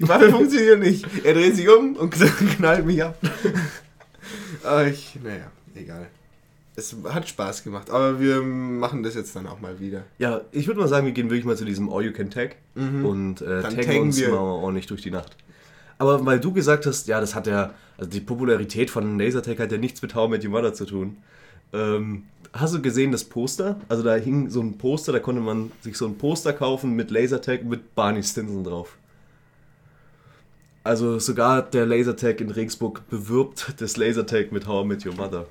die 0.00 0.08
Waffe 0.08 0.30
funktioniert 0.32 0.80
nicht. 0.80 1.06
Er 1.24 1.34
dreht 1.34 1.54
sich 1.54 1.68
um 1.68 1.94
und 1.96 2.10
knallt 2.56 2.84
mich 2.86 3.04
ab. 3.04 3.16
Aber 4.64 4.86
ich, 4.88 5.16
naja, 5.22 5.50
egal. 5.76 6.08
Es 6.74 6.94
hat 7.08 7.28
Spaß 7.28 7.64
gemacht, 7.64 7.90
aber 7.90 8.20
wir 8.20 8.40
machen 8.40 9.02
das 9.02 9.14
jetzt 9.14 9.34
dann 9.34 9.46
auch 9.48 9.60
mal 9.60 9.80
wieder. 9.80 10.04
Ja, 10.18 10.42
ich 10.52 10.66
würde 10.68 10.78
mal 10.80 10.86
sagen, 10.88 11.06
wir 11.06 11.12
gehen 11.12 11.28
wirklich 11.28 11.44
mal 11.44 11.56
zu 11.56 11.64
diesem 11.64 11.88
All 11.92 12.04
You 12.04 12.12
Can 12.12 12.30
Tag 12.30 12.56
und 12.76 13.40
äh, 13.40 13.44
Mhm. 13.44 13.48
Dann 13.48 13.62
taggen 13.62 13.80
taggen 13.82 14.02
uns 14.02 14.18
wir. 14.20 14.28
mal 14.30 14.36
ordentlich 14.38 14.86
durch 14.86 15.02
die 15.02 15.10
Nacht. 15.10 15.36
Aber 15.98 16.24
weil 16.24 16.38
du 16.38 16.52
gesagt 16.52 16.86
hast, 16.86 17.08
ja, 17.08 17.20
das 17.20 17.34
hat 17.34 17.48
ja, 17.48 17.74
also 17.96 18.08
die 18.10 18.20
Popularität 18.20 18.90
von 18.90 19.18
Lasertag 19.18 19.58
hat 19.58 19.72
ja 19.72 19.78
nichts 19.78 20.02
mit 20.02 20.14
How 20.14 20.28
I 20.28 20.30
Met 20.30 20.44
Your 20.44 20.50
Mother 20.50 20.72
zu 20.72 20.84
tun. 20.84 21.16
Ähm, 21.72 22.22
hast 22.52 22.74
du 22.74 22.82
gesehen 22.82 23.12
das 23.12 23.24
Poster? 23.24 23.80
Also 23.88 24.02
da 24.02 24.14
hing 24.14 24.50
so 24.50 24.60
ein 24.60 24.78
Poster, 24.78 25.12
da 25.12 25.20
konnte 25.20 25.40
man 25.40 25.72
sich 25.80 25.96
so 25.96 26.06
ein 26.06 26.18
Poster 26.18 26.52
kaufen 26.52 26.94
mit 26.94 27.10
Lasertag 27.10 27.64
mit 27.64 27.94
Barney 27.94 28.22
Stinson 28.22 28.64
drauf. 28.64 28.96
Also 30.84 31.18
sogar 31.18 31.62
der 31.62 31.86
Lasertag 31.86 32.40
in 32.40 32.50
Regensburg 32.50 33.08
bewirbt 33.10 33.74
das 33.78 33.96
Lasertag 33.96 34.52
mit 34.52 34.66
How 34.66 34.84
I 34.84 34.88
Met 34.88 35.04
Your 35.04 35.14
Mother. 35.14 35.46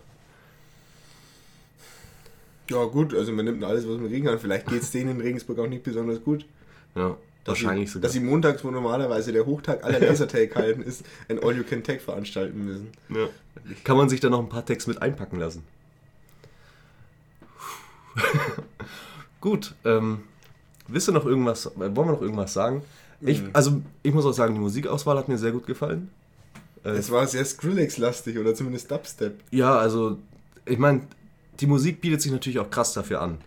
Ja 2.70 2.84
gut, 2.86 3.14
also 3.14 3.32
man 3.32 3.46
nimmt 3.46 3.64
alles, 3.64 3.88
was 3.88 3.98
man 3.98 4.10
kriegen 4.10 4.26
kann. 4.26 4.40
Vielleicht 4.40 4.68
geht 4.68 4.82
es 4.82 4.92
denen 4.92 5.12
in 5.12 5.22
Regensburg 5.22 5.60
auch 5.60 5.68
nicht 5.68 5.84
besonders 5.84 6.24
gut. 6.24 6.46
Ja, 6.96 7.10
Dass 7.44 7.50
wahrscheinlich 7.64 7.90
sie, 7.90 7.94
sogar. 7.94 8.08
Dass 8.08 8.14
sie 8.14 8.20
montags, 8.20 8.64
wo 8.64 8.72
normalerweise 8.72 9.32
der 9.32 9.46
Hochtag 9.46 9.84
aller 9.84 10.00
Lasertag 10.06 10.56
halten 10.56 10.82
ist, 10.82 11.06
ein 11.30 11.42
All-You-Can-Tag 11.42 12.02
veranstalten 12.02 12.66
müssen. 12.66 12.88
Ja. 13.10 13.30
Kann 13.84 13.96
man 13.96 14.10
sich 14.10 14.20
da 14.20 14.30
noch 14.30 14.40
ein 14.40 14.50
paar 14.50 14.66
Tags 14.66 14.88
mit 14.88 15.02
einpacken 15.02 15.40
lassen. 15.40 15.64
Gut, 19.42 19.76
ähm, 19.86 20.20
wisst 20.88 21.10
ihr 21.10 21.14
noch 21.14 21.26
irgendwas, 21.26 21.66
äh, 21.68 21.72
wollen 21.78 21.96
wir 21.96 22.06
noch 22.14 22.22
irgendwas 22.22 22.54
sagen? 22.54 22.82
Ich, 23.22 23.42
Mhm. 23.42 23.50
also, 23.54 23.82
ich 24.04 24.14
muss 24.14 24.26
auch 24.26 24.32
sagen, 24.34 24.54
die 24.54 24.60
Musikauswahl 24.60 25.18
hat 25.18 25.28
mir 25.28 25.38
sehr 25.38 25.52
gut 25.52 25.66
gefallen. 25.66 26.10
Äh, 26.84 26.90
Es 26.92 27.10
war 27.12 27.26
sehr 27.28 27.44
Skrillex-lastig 27.46 28.38
oder 28.38 28.54
zumindest 28.56 28.90
Dubstep. 28.92 29.40
ja, 29.52 29.76
also, 29.78 30.18
ich 30.66 30.78
meine, 30.78 31.02
die 31.60 31.68
Musik 31.68 32.02
bietet 32.02 32.22
sich 32.22 32.32
natürlich 32.32 32.60
auch 32.60 32.70
krass 32.70 32.94
dafür 32.94 33.22
an. 33.22 33.38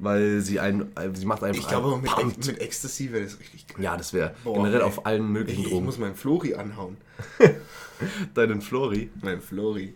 Weil 0.00 0.40
sie 0.40 0.58
einen, 0.58 0.90
äh, 0.96 1.08
sie 1.14 1.24
macht 1.24 1.44
einfach 1.44 1.62
Ich 1.62 1.68
glaube, 1.68 1.96
mit, 1.98 2.10
Pumped. 2.10 2.36
Ex- 2.38 2.46
mit 2.48 2.60
Ecstasy 2.60 3.12
wäre 3.12 3.24
das 3.24 3.38
richtig 3.38 3.68
geil. 3.68 3.76
Ja, 3.84 3.96
das 3.96 4.12
wäre 4.12 4.34
generell 4.44 4.80
ey. 4.80 4.82
auf 4.82 5.06
allen 5.06 5.22
Ich, 5.22 5.28
möglichen 5.30 5.62
ich 5.62 5.68
Drogen. 5.70 5.84
muss 5.84 5.98
meinen 5.98 6.16
Flori 6.16 6.54
anhauen. 6.54 6.96
Deinen 8.34 8.60
Flori. 8.60 9.08
Mein 9.22 9.40
Flori. 9.40 9.94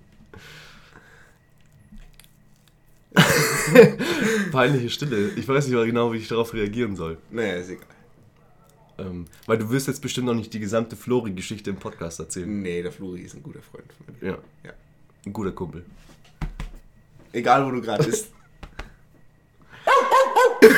Peinliche 4.52 4.90
Stille. 4.90 5.30
Ich 5.36 5.48
weiß 5.48 5.66
nicht 5.66 5.74
mal 5.76 5.86
genau, 5.86 6.12
wie 6.12 6.18
ich 6.18 6.28
darauf 6.28 6.52
reagieren 6.54 6.96
soll. 6.96 7.18
Naja, 7.30 7.54
ist 7.54 7.70
egal. 7.70 7.86
Ähm, 8.98 9.26
weil 9.46 9.58
du 9.58 9.70
wirst 9.70 9.86
jetzt 9.86 10.02
bestimmt 10.02 10.26
noch 10.26 10.34
nicht 10.34 10.52
die 10.52 10.58
gesamte 10.60 10.96
Flori-Geschichte 10.96 11.70
im 11.70 11.76
Podcast 11.76 12.18
erzählen. 12.20 12.62
Nee, 12.62 12.82
der 12.82 12.90
Flori 12.92 13.20
ist 13.20 13.34
ein 13.34 13.42
guter 13.42 13.60
Freund 13.62 13.86
von 13.92 14.14
mir. 14.20 14.30
Ja. 14.30 14.38
Ja. 14.64 14.72
Ein 15.24 15.32
guter 15.32 15.52
Kumpel. 15.52 15.84
Egal, 17.32 17.64
wo 17.66 17.70
du 17.70 17.80
gerade 17.80 18.04
bist. 18.04 18.28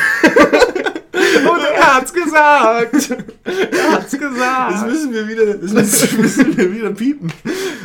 Und 1.43 1.61
er 1.61 1.97
hat's 1.97 2.13
gesagt! 2.13 3.11
Er 3.45 3.93
hat's 3.93 4.11
Das 4.11 4.21
gesagt! 4.21 4.87
müssen 4.87 5.13
wir 5.13 5.27
wieder, 5.29 5.55
das 5.55 5.73
müssen, 5.73 6.21
müssen 6.21 6.57
wir 6.57 6.73
wieder 6.73 6.91
piepen. 6.93 7.33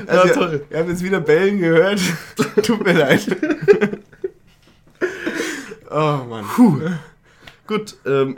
Also, 0.08 0.28
Ja, 0.28 0.34
toll. 0.34 0.66
Wir 0.70 0.80
haben 0.80 0.90
jetzt 0.90 1.04
wieder 1.04 1.22
Bellen 1.22 1.60
gehört. 1.60 2.02
Tut 2.64 2.84
mir 2.84 2.94
leid. 2.94 3.26
Oh 5.98 6.26
Mann. 6.28 6.46
Gut, 7.68 7.96
ähm, 8.06 8.36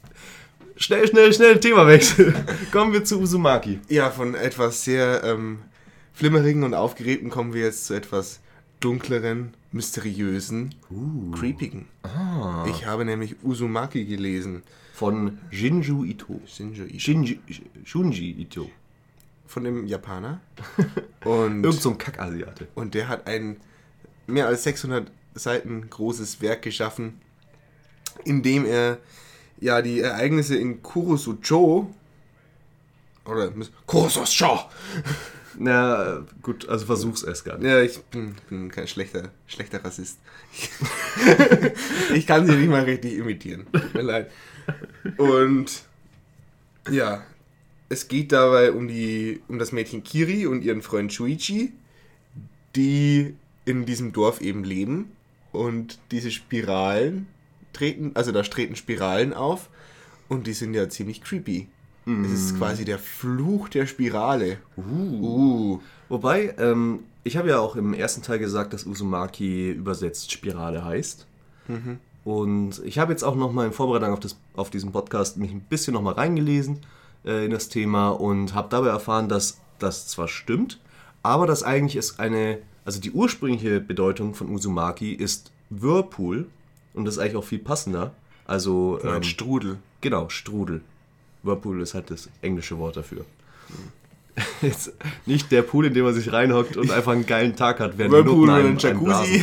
schnell, 0.76 1.06
schnell, 1.06 1.34
schnell 1.34 1.60
Themawechsel. 1.60 2.32
Kommen 2.72 2.94
wir 2.94 3.04
zu 3.04 3.20
Uzumaki. 3.20 3.78
Ja, 3.90 4.08
von 4.08 4.34
etwas 4.34 4.84
sehr 4.84 5.22
ähm, 5.22 5.58
flimmerigen 6.14 6.62
und 6.62 6.72
aufgeregten 6.72 7.28
kommen 7.28 7.52
wir 7.52 7.60
jetzt 7.60 7.84
zu 7.84 7.92
etwas 7.92 8.40
dunkleren, 8.80 9.52
mysteriösen, 9.70 10.74
creepigen. 11.38 11.88
Ah. 12.04 12.64
Ich 12.70 12.86
habe 12.86 13.04
nämlich 13.04 13.36
Uzumaki 13.42 14.06
gelesen. 14.06 14.62
Von 14.94 15.40
Jinju 15.50 16.04
Ito. 16.04 16.40
Shinjo 16.46 16.84
Ito. 16.84 16.98
Shinji, 16.98 17.38
Shunji 17.84 18.30
Ito. 18.30 18.70
Von 19.46 19.64
dem 19.64 19.86
Japaner. 19.86 20.40
Und, 21.26 21.64
Irgend 21.64 21.82
so 21.82 21.90
ein 21.90 21.98
Kackasiate. 21.98 22.68
und 22.74 22.94
der 22.94 23.08
hat 23.08 23.26
ein 23.26 23.58
mehr 24.26 24.46
als 24.46 24.64
600 24.64 25.10
Seiten 25.34 25.88
großes 25.90 26.40
Werk 26.40 26.62
geschaffen, 26.62 27.20
in 28.24 28.42
dem 28.42 28.64
er 28.64 28.98
ja 29.60 29.82
die 29.82 30.00
Ereignisse 30.00 30.56
in 30.56 30.82
Kurosucho 30.82 31.92
oder 33.24 33.52
Kurosucho 33.86 34.68
Na, 35.56 36.24
gut, 36.42 36.68
also 36.68 36.86
versuch's 36.86 37.22
erst 37.22 37.44
gar 37.44 37.58
nicht. 37.58 37.66
Ja, 37.66 37.80
ich 37.80 37.98
bin, 38.04 38.34
bin 38.48 38.70
kein 38.70 38.88
schlechter, 38.88 39.30
schlechter 39.46 39.84
Rassist. 39.84 40.18
ich 42.14 42.26
kann 42.26 42.46
sie 42.46 42.56
nicht 42.56 42.68
mal 42.68 42.82
richtig 42.82 43.14
imitieren. 43.14 43.66
Tut 43.72 43.94
mir 43.94 44.02
leid. 44.02 44.30
Und 45.16 45.82
ja, 46.90 47.24
es 47.88 48.08
geht 48.08 48.32
dabei 48.32 48.72
um, 48.72 48.88
die, 48.88 49.42
um 49.48 49.58
das 49.58 49.72
Mädchen 49.72 50.02
Kiri 50.02 50.46
und 50.46 50.62
ihren 50.62 50.82
Freund 50.82 51.12
Shuichi, 51.12 51.72
die 52.74 53.36
in 53.64 53.86
diesem 53.86 54.12
Dorf 54.12 54.40
eben 54.40 54.64
leben. 54.64 55.12
Und 55.54 55.98
diese 56.10 56.30
Spiralen 56.30 57.26
treten, 57.72 58.12
also 58.14 58.32
da 58.32 58.42
treten 58.42 58.76
Spiralen 58.76 59.32
auf 59.32 59.70
und 60.28 60.46
die 60.46 60.52
sind 60.52 60.74
ja 60.74 60.88
ziemlich 60.88 61.22
creepy. 61.22 61.68
Es 62.24 62.32
ist 62.32 62.58
quasi 62.58 62.84
der 62.84 62.98
Fluch 62.98 63.70
der 63.70 63.86
Spirale. 63.86 64.58
Uh. 64.76 65.80
Wobei, 66.10 66.54
ähm, 66.58 67.00
ich 67.22 67.38
habe 67.38 67.48
ja 67.48 67.58
auch 67.58 67.76
im 67.76 67.94
ersten 67.94 68.20
Teil 68.20 68.38
gesagt, 68.38 68.74
dass 68.74 68.84
Uzumaki 68.84 69.70
übersetzt 69.70 70.30
Spirale 70.30 70.84
heißt. 70.84 71.26
Und 72.24 72.82
ich 72.84 72.98
habe 72.98 73.12
jetzt 73.12 73.22
auch 73.22 73.34
nochmal 73.34 73.66
in 73.66 73.72
Vorbereitung 73.72 74.12
auf, 74.12 74.20
das, 74.20 74.36
auf 74.54 74.68
diesen 74.68 74.92
Podcast 74.92 75.38
mich 75.38 75.50
ein 75.50 75.60
bisschen 75.60 75.94
nochmal 75.94 76.14
reingelesen 76.14 76.80
äh, 77.24 77.46
in 77.46 77.50
das 77.50 77.70
Thema 77.70 78.10
und 78.10 78.54
habe 78.54 78.68
dabei 78.70 78.88
erfahren, 78.88 79.28
dass 79.30 79.60
das 79.78 80.06
zwar 80.06 80.28
stimmt, 80.28 80.80
aber 81.22 81.46
dass 81.46 81.62
eigentlich 81.62 81.96
es 81.96 82.18
eine, 82.18 82.58
also 82.84 83.00
die 83.00 83.12
ursprüngliche 83.12 83.80
Bedeutung 83.80 84.34
von 84.34 84.48
Uzumaki 84.50 85.12
ist 85.12 85.50
Whirlpool 85.70 86.46
und 86.92 87.04
das 87.04 87.14
ist 87.14 87.20
eigentlich 87.20 87.36
auch 87.36 87.44
viel 87.44 87.58
passender. 87.58 88.14
Also, 88.46 89.00
Ein 89.02 89.16
ähm, 89.16 89.22
Strudel. 89.22 89.78
Genau, 90.00 90.28
Strudel. 90.28 90.82
Whirlpool 91.42 91.80
ist 91.80 91.94
halt 91.94 92.10
das 92.10 92.28
englische 92.42 92.78
Wort 92.78 92.96
dafür. 92.96 93.24
Jetzt 94.62 94.92
nicht 95.26 95.50
der 95.52 95.62
Pool, 95.62 95.86
in 95.86 95.94
dem 95.94 96.04
man 96.04 96.14
sich 96.14 96.32
reinhockt 96.32 96.76
und 96.76 96.90
einfach 96.90 97.12
einen 97.12 97.26
geilen 97.26 97.56
Tag 97.56 97.80
hat, 97.80 97.96
während 97.96 98.12
Whirlpool 98.12 98.46
Nutten 98.48 98.66
und 98.66 98.84
ein 98.84 98.96
einem- 98.96 99.06
Jacuzzi. 99.06 99.42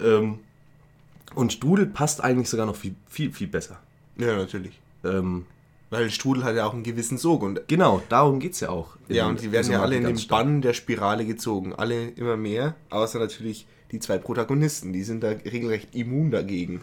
ähm, 0.00 0.38
und 1.34 1.52
Strudel 1.52 1.86
passt 1.86 2.22
eigentlich 2.22 2.48
sogar 2.48 2.66
noch 2.66 2.76
viel, 2.76 2.94
viel, 3.08 3.32
viel 3.32 3.46
besser. 3.46 3.78
Ja, 4.16 4.36
natürlich. 4.36 4.78
Ähm, 5.04 5.46
Weil 5.90 6.08
Strudel 6.10 6.44
hat 6.44 6.54
ja 6.54 6.66
auch 6.66 6.72
einen 6.72 6.84
gewissen 6.84 7.18
Sog 7.18 7.42
und 7.42 7.66
genau, 7.66 8.00
darum 8.08 8.38
geht 8.38 8.52
es 8.52 8.60
ja 8.60 8.68
auch. 8.70 8.96
ja, 9.08 9.26
und 9.26 9.40
die 9.42 9.50
werden 9.50 9.66
ja 9.72 9.78
Uzumaki 9.78 9.96
alle 9.96 10.08
in 10.10 10.16
den. 10.16 10.26
Bann 10.28 10.62
der 10.62 10.72
Spirale 10.72 11.26
gezogen. 11.26 11.74
Alle 11.74 12.10
immer 12.10 12.36
mehr, 12.36 12.76
außer 12.90 13.18
natürlich 13.18 13.66
die 13.90 13.98
zwei 13.98 14.18
Protagonisten. 14.18 14.92
Die 14.92 15.02
sind 15.02 15.22
da 15.24 15.30
regelrecht 15.30 15.94
immun 15.94 16.30
dagegen. 16.30 16.82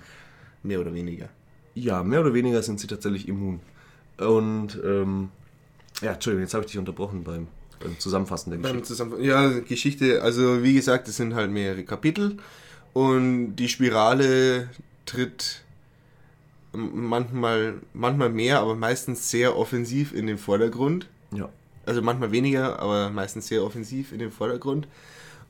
Mehr 0.62 0.82
oder 0.82 0.94
weniger. 0.94 1.30
Ja, 1.74 2.04
mehr 2.04 2.20
oder 2.22 2.34
weniger 2.34 2.62
sind 2.64 2.80
sie 2.82 2.88
tatsächlich 2.88 3.28
immun. 3.30 3.62
Und, 4.18 4.78
ähm, 4.84 5.30
ja, 6.02 6.14
Entschuldigung, 6.14 6.42
jetzt 6.44 6.54
habe 6.54 6.66
ich 6.66 6.72
dich 6.72 6.80
unterbrochen 6.80 7.24
beim, 7.24 7.48
beim 7.80 7.98
Zusammenfassen 8.00 8.50
der 8.50 8.60
Geschichte. 8.60 8.84
Zusammenfassen- 8.84 9.24
Ja, 9.24 9.48
Geschichte, 9.60 10.22
also 10.22 10.64
wie 10.64 10.74
gesagt, 10.74 11.08
es 11.08 11.16
sind 11.16 11.34
halt 11.34 11.50
mehrere 11.52 11.84
Kapitel 11.84 12.38
und 12.94 13.56
die 13.56 13.70
Spirale 13.70 14.70
tritt 15.06 15.62
manchmal, 16.78 17.76
manchmal 17.94 18.30
mehr, 18.30 18.60
aber 18.60 18.76
meistens 18.76 19.30
sehr 19.30 19.58
offensiv 19.58 20.14
in 20.14 20.28
den 20.28 20.38
Vordergrund. 20.38 21.10
Ja. 21.32 21.50
Also 21.86 22.02
manchmal 22.02 22.32
weniger, 22.32 22.80
aber 22.80 23.10
meistens 23.10 23.48
sehr 23.48 23.64
offensiv 23.64 24.12
in 24.12 24.20
den 24.20 24.32
Vordergrund. 24.32 24.88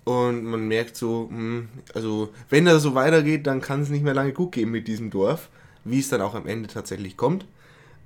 Und 0.04 0.46
man 0.46 0.68
merkt 0.68 0.96
so, 0.96 1.28
hm, 1.30 1.68
also 1.94 2.30
wenn 2.50 2.66
das 2.66 2.82
so 2.82 2.96
weitergeht, 2.96 3.46
dann 3.46 3.60
kann 3.60 3.82
es 3.82 3.90
nicht 3.90 4.04
mehr 4.04 4.14
lange 4.14 4.32
gut 4.32 4.54
gehen 4.54 4.72
mit 4.72 4.88
diesem 4.88 5.10
Dorf, 5.10 5.50
wie 5.84 6.00
es 6.00 6.10
dann 6.10 6.22
auch 6.22 6.34
am 6.34 6.48
Ende 6.48 6.70
tatsächlich 6.70 7.18
kommt. 7.18 7.46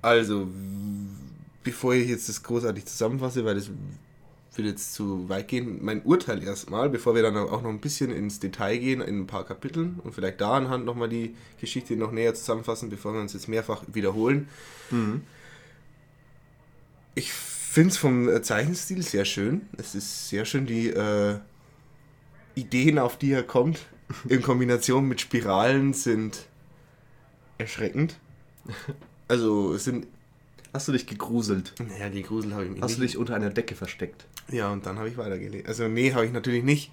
Also, 0.02 0.48
bevor 1.64 1.94
ich 1.94 2.10
jetzt 2.10 2.28
das 2.28 2.42
großartig 2.42 2.86
zusammenfasse, 2.86 3.46
weil 3.46 3.56
das 3.56 3.70
wird 4.58 4.68
jetzt 4.68 4.94
zu 4.94 5.30
weit 5.30 5.48
gehen, 5.48 5.80
mein 5.82 6.02
Urteil 6.04 6.44
erstmal, 6.44 6.90
bevor 6.90 7.16
wir 7.16 7.22
dann 7.22 7.38
auch 7.38 7.62
noch 7.62 7.70
ein 7.70 7.80
bisschen 7.80 8.12
ins 8.12 8.40
Detail 8.40 8.78
gehen, 8.78 9.02
in 9.02 9.20
ein 9.22 9.28
paar 9.28 9.46
Kapiteln 9.46 10.00
und 10.04 10.14
vielleicht 10.14 10.42
da 10.42 10.54
anhand 10.54 10.86
nochmal 10.86 11.08
die 11.10 11.36
Geschichte 11.60 11.96
noch 11.96 12.12
näher 12.12 12.34
zusammenfassen, 12.34 12.90
bevor 12.90 13.14
wir 13.14 13.22
uns 13.22 13.32
jetzt 13.34 13.48
mehrfach 13.48 13.84
wiederholen. 13.94 14.50
Ich 17.16 17.32
finde 17.32 17.90
es 17.92 17.98
vom 17.98 18.44
Zeichenstil 18.44 19.02
sehr 19.04 19.26
schön. 19.26 19.62
Es 19.78 19.96
ist 19.96 20.30
sehr 20.30 20.44
schön, 20.46 20.66
die 20.66 20.90
äh, 20.90 21.38
Ideen, 22.56 23.00
auf 23.00 23.18
die 23.18 23.32
er 23.32 23.44
kommt, 23.44 23.80
in 24.28 24.42
Kombination 24.42 25.08
mit 25.08 25.22
Spiralen 25.22 25.94
sind 25.94 26.46
erschreckend. 27.58 28.16
Also 29.28 29.74
es 29.74 29.86
sind, 29.86 30.08
Hast 30.74 30.88
du 30.88 30.92
dich 30.94 31.06
gegruselt? 31.06 31.74
naja, 31.80 32.10
die 32.10 32.24
Grusel 32.24 32.54
habe 32.54 32.66
ich 32.66 32.72
mich 32.72 32.82
Hast 32.82 32.98
du 32.98 33.02
nicht. 33.02 33.14
dich 33.14 33.18
unter 33.18 33.36
einer 33.36 33.50
Decke 33.50 33.76
versteckt? 33.76 34.26
Ja, 34.52 34.72
und 34.72 34.86
dann 34.86 34.98
habe 34.98 35.10
ich 35.10 35.18
weitergelesen. 35.18 35.68
Also 35.68 35.88
nee, 35.88 36.14
habe 36.14 36.26
ich 36.26 36.32
natürlich 36.32 36.64
nicht. 36.64 36.92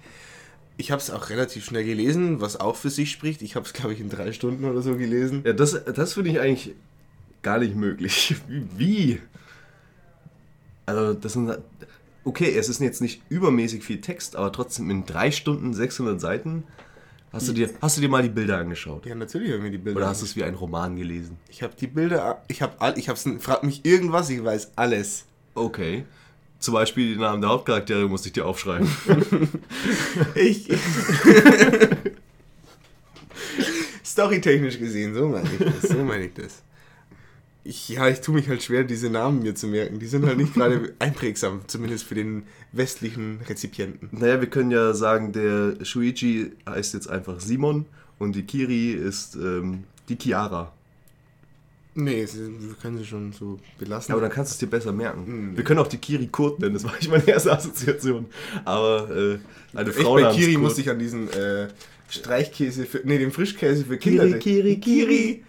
Ich 0.77 0.91
habe 0.91 1.01
es 1.01 1.11
auch 1.11 1.29
relativ 1.29 1.65
schnell 1.65 1.83
gelesen, 1.83 2.39
was 2.39 2.59
auch 2.59 2.75
für 2.75 2.89
sich 2.89 3.11
spricht. 3.11 3.41
Ich 3.41 3.55
habe 3.55 3.65
es, 3.65 3.73
glaube 3.73 3.93
ich, 3.93 3.99
in 3.99 4.09
drei 4.09 4.31
Stunden 4.31 4.63
oder 4.65 4.81
so 4.81 4.95
gelesen. 4.95 5.43
Ja, 5.45 5.53
das, 5.53 5.83
das 5.83 6.13
finde 6.13 6.31
ich 6.31 6.39
eigentlich 6.39 6.75
gar 7.41 7.59
nicht 7.59 7.75
möglich. 7.75 8.35
Wie? 8.47 9.19
Also, 10.85 11.13
das 11.13 11.33
sind. 11.33 11.57
Okay, 12.23 12.55
es 12.57 12.69
ist 12.69 12.81
jetzt 12.81 13.01
nicht 13.01 13.21
übermäßig 13.29 13.83
viel 13.83 14.01
Text, 14.01 14.35
aber 14.35 14.51
trotzdem 14.51 14.89
in 14.89 15.05
drei 15.05 15.31
Stunden 15.31 15.73
600 15.73 16.19
Seiten. 16.19 16.63
Hast 17.31 17.47
du 17.47 17.53
dir, 17.53 17.69
hast 17.81 17.95
du 17.95 18.01
dir 18.01 18.09
mal 18.09 18.23
die 18.23 18.29
Bilder 18.29 18.57
angeschaut? 18.57 19.05
Ja, 19.05 19.13
natürlich 19.13 19.49
habe 19.49 19.57
ich 19.57 19.63
mir 19.63 19.71
die 19.71 19.77
Bilder 19.77 19.97
Oder 19.97 20.07
hast 20.07 20.21
du 20.21 20.25
es 20.25 20.35
wie 20.35 20.43
ein 20.43 20.55
Roman 20.55 20.95
gelesen? 20.95 21.37
Ich 21.47 21.61
habe 21.61 21.73
die 21.79 21.85
Bilder, 21.85 22.43
ich 22.47 22.61
habe 22.61 22.73
all, 22.79 22.97
ich 22.97 23.07
habe 23.07 23.39
frag 23.39 23.63
mich 23.63 23.85
irgendwas, 23.85 24.29
ich 24.29 24.43
weiß 24.43 24.71
alles. 24.75 25.25
Okay. 25.53 26.05
Zum 26.59 26.73
Beispiel 26.73 27.13
die 27.13 27.19
Namen 27.19 27.41
der 27.41 27.49
Hauptcharaktere 27.51 28.07
musste 28.07 28.27
ich 28.27 28.33
dir 28.33 28.45
aufschreiben. 28.45 28.89
Ich. 30.35 30.69
Storytechnisch 34.03 34.79
gesehen, 34.79 35.13
so 35.13 35.29
meine 35.29 35.49
ich 35.49 35.59
das. 35.59 35.89
So 35.89 36.03
meine 36.03 36.25
ich 36.25 36.33
das. 36.33 36.61
Ich, 37.63 37.89
ja, 37.89 38.09
ich 38.09 38.21
tue 38.21 38.35
mich 38.35 38.49
halt 38.49 38.63
schwer, 38.63 38.83
diese 38.83 39.09
Namen 39.09 39.43
mir 39.43 39.55
zu 39.55 39.67
merken. 39.67 39.99
Die 39.99 40.07
sind 40.07 40.25
halt 40.25 40.37
nicht 40.37 40.53
gerade 40.53 40.93
einprägsam, 40.99 41.61
zumindest 41.67 42.05
für 42.05 42.15
den 42.15 42.43
westlichen 42.71 43.39
Rezipienten. 43.47 44.09
naja, 44.11 44.41
wir 44.41 44.49
können 44.49 44.71
ja 44.71 44.93
sagen, 44.93 45.31
der 45.31 45.83
Shuichi 45.83 46.51
heißt 46.67 46.93
jetzt 46.93 47.09
einfach 47.09 47.39
Simon 47.39 47.85
und 48.17 48.35
die 48.35 48.43
Kiri 48.43 48.91
ist 48.91 49.35
ähm, 49.35 49.83
die 50.09 50.17
Chiara. 50.17 50.73
Nee, 52.03 52.25
sie- 52.25 52.49
wir 52.59 52.75
können 52.81 52.97
sie 52.97 53.05
schon 53.05 53.31
so 53.33 53.59
belassen. 53.77 54.11
Ja, 54.11 54.15
aber 54.15 54.21
dann 54.21 54.31
kannst 54.31 54.51
du 54.51 54.53
es 54.53 54.59
dir 54.59 54.67
besser 54.67 54.91
merken. 54.91 55.25
Hm. 55.25 55.57
Wir 55.57 55.63
können 55.63 55.79
auch 55.79 55.87
die 55.87 55.97
Kiri 55.97 56.27
Kurt 56.27 56.59
nennen, 56.59 56.73
das 56.73 56.83
war 56.83 56.95
nicht 56.95 57.09
meine 57.09 57.27
erste 57.27 57.51
Assoziation. 57.51 58.27
Aber 58.65 59.09
äh, 59.09 59.39
eine 59.77 59.89
Echt, 59.89 59.99
Frau 59.99 60.13
bei 60.15 60.21
namens 60.21 60.37
Kiri 60.37 60.53
Kurt. 60.53 60.63
musste 60.63 60.81
ich 60.81 60.89
an 60.89 60.99
diesen 60.99 61.29
äh, 61.33 61.67
Streichkäse, 62.09 62.85
für, 62.85 63.01
nee, 63.03 63.17
den 63.17 63.31
Frischkäse 63.31 63.85
für 63.85 63.97
Kinder. 63.97 64.25
Kiri, 64.39 64.39
Kiri, 64.39 64.79
Kiri. 64.79 65.43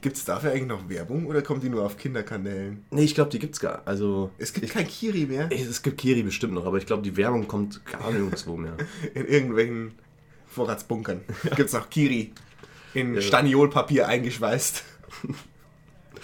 Gibt 0.00 0.16
es 0.18 0.24
dafür 0.26 0.50
eigentlich 0.52 0.66
noch 0.66 0.86
Werbung 0.90 1.24
oder 1.26 1.40
kommt 1.40 1.62
die 1.62 1.70
nur 1.70 1.82
auf 1.84 1.96
Kinderkanälen? 1.96 2.84
Nee, 2.90 3.04
ich 3.04 3.14
glaube, 3.14 3.30
die 3.30 3.38
gibt's 3.38 3.58
gar. 3.58 3.80
Also 3.86 4.30
Es 4.36 4.52
gibt 4.52 4.68
kein 4.70 4.86
Kiri 4.86 5.24
mehr 5.24 5.50
ich, 5.50 5.62
es 5.62 5.82
gibt 5.82 5.96
Kiri 5.98 6.22
bestimmt 6.22 6.52
noch, 6.52 6.66
aber 6.66 6.76
ich 6.76 6.84
glaube, 6.84 7.02
die 7.02 7.16
Werbung 7.16 7.48
kommt 7.48 7.80
gar 7.86 8.10
nirgendwo 8.12 8.56
mehr. 8.56 8.76
in 9.14 9.24
irgendwelchen 9.26 9.92
Vorratsbunkern. 10.46 11.20
Gibt 11.56 11.68
es 11.68 11.72
noch 11.72 11.88
Kiri 11.88 12.32
in 12.92 13.14
Ja. 13.14 13.20
Staniolpapier 13.22 14.06
eingeschweißt. 14.06 14.84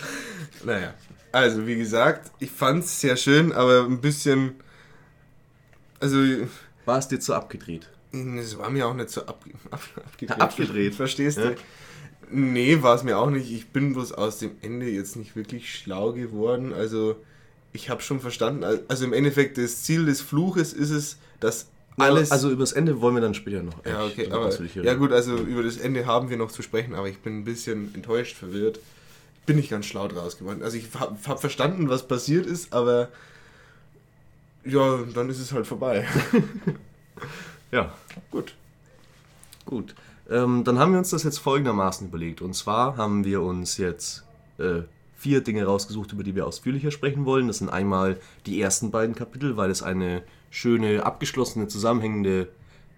naja, 0.65 0.95
also 1.33 1.67
wie 1.67 1.77
gesagt, 1.77 2.31
ich 2.41 2.51
fand 2.51 2.85
es 2.85 3.01
sehr 3.01 3.17
schön, 3.17 3.53
aber 3.53 3.85
ein 3.85 4.01
bisschen. 4.01 4.55
Also, 6.01 6.19
War 6.85 6.99
es 6.99 7.09
dir 7.09 7.21
zu 7.21 7.35
abgedreht? 7.35 7.89
es 8.13 8.59
war 8.59 8.71
mir 8.71 8.89
auch 8.89 8.95
nicht 8.95 9.11
so 9.11 9.23
ab, 9.27 9.45
ab, 9.71 9.81
abgedreht. 9.97 10.41
Abgedreht. 10.41 10.95
Verstehst 10.95 11.39
du? 11.39 11.43
Ja. 11.43 11.55
Nee, 12.33 12.83
war 12.83 12.95
es 12.95 13.03
mir 13.03 13.19
auch 13.19 13.31
nicht. 13.31 13.51
Ich 13.51 13.69
bin 13.69 13.93
bloß 13.93 14.13
aus 14.13 14.39
dem 14.39 14.53
Ende 14.63 14.89
jetzt 14.89 15.17
nicht 15.17 15.37
wirklich 15.37 15.73
schlau 15.75 16.13
geworden. 16.13 16.73
Also, 16.73 17.17
ich 17.73 17.91
habe 17.91 18.03
schon 18.03 18.21
verstanden. 18.21 18.65
Also, 18.89 19.05
im 19.05 19.13
Endeffekt, 19.13 19.59
das 19.59 19.83
Ziel 19.85 20.07
des 20.07 20.21
Fluches 20.21 20.73
ist 20.73 20.91
es, 20.91 21.19
dass 21.39 21.69
alles. 21.97 22.31
Also 22.31 22.51
übers 22.51 22.73
Ende 22.73 23.01
wollen 23.01 23.15
wir 23.15 23.21
dann 23.21 23.35
später 23.35 23.63
noch. 23.63 23.85
ja, 23.85 24.05
okay, 24.05 24.31
aber. 24.31 24.51
Ja, 24.83 24.95
gut, 24.95 25.13
also 25.13 25.37
über 25.37 25.63
das 25.63 25.77
Ende 25.77 26.07
haben 26.07 26.31
wir 26.31 26.37
noch 26.37 26.51
zu 26.51 26.63
sprechen, 26.63 26.95
aber 26.95 27.09
ich 27.09 27.19
bin 27.19 27.39
ein 27.39 27.45
bisschen 27.45 27.95
enttäuscht, 27.95 28.37
verwirrt. 28.37 28.81
Bin 29.51 29.57
nicht 29.57 29.71
ganz 29.71 29.87
schlau 29.87 30.07
draus 30.07 30.39
geworden. 30.39 30.63
Also, 30.63 30.77
ich 30.77 30.95
habe 30.95 31.17
hab 31.27 31.41
verstanden, 31.41 31.89
was 31.89 32.07
passiert 32.07 32.47
ist, 32.47 32.73
aber. 32.73 33.09
Ja, 34.65 35.01
dann 35.13 35.29
ist 35.29 35.41
es 35.41 35.53
halt 35.53 35.67
vorbei. 35.67 36.07
Ja, 37.73 37.93
gut. 38.31 38.55
gut. 39.65 39.95
Ähm, 40.29 40.65
dann 40.65 40.79
haben 40.79 40.93
wir 40.93 40.99
uns 40.99 41.11
das 41.11 41.23
jetzt 41.23 41.39
folgendermaßen 41.39 42.09
überlegt. 42.09 42.43
Und 42.43 42.55
zwar 42.55 42.97
haben 42.97 43.25
wir 43.25 43.43
uns 43.43 43.77
jetzt 43.77 44.25
äh, 44.59 44.83
vier 45.17 45.43
Dinge 45.43 45.65
rausgesucht, 45.65 46.13
über 46.13 46.25
die 46.25 46.35
wir 46.35 46.47
ausführlicher 46.47 46.91
sprechen 46.91 47.25
wollen. 47.25 47.47
Das 47.47 47.59
sind 47.59 47.69
einmal 47.69 48.19
die 48.47 48.61
ersten 48.61 48.91
beiden 48.91 49.15
Kapitel, 49.15 49.57
weil 49.57 49.71
es 49.71 49.83
eine 49.83 50.23
schöne, 50.51 51.05
abgeschlossene, 51.05 51.69
zusammenhängende 51.69 52.49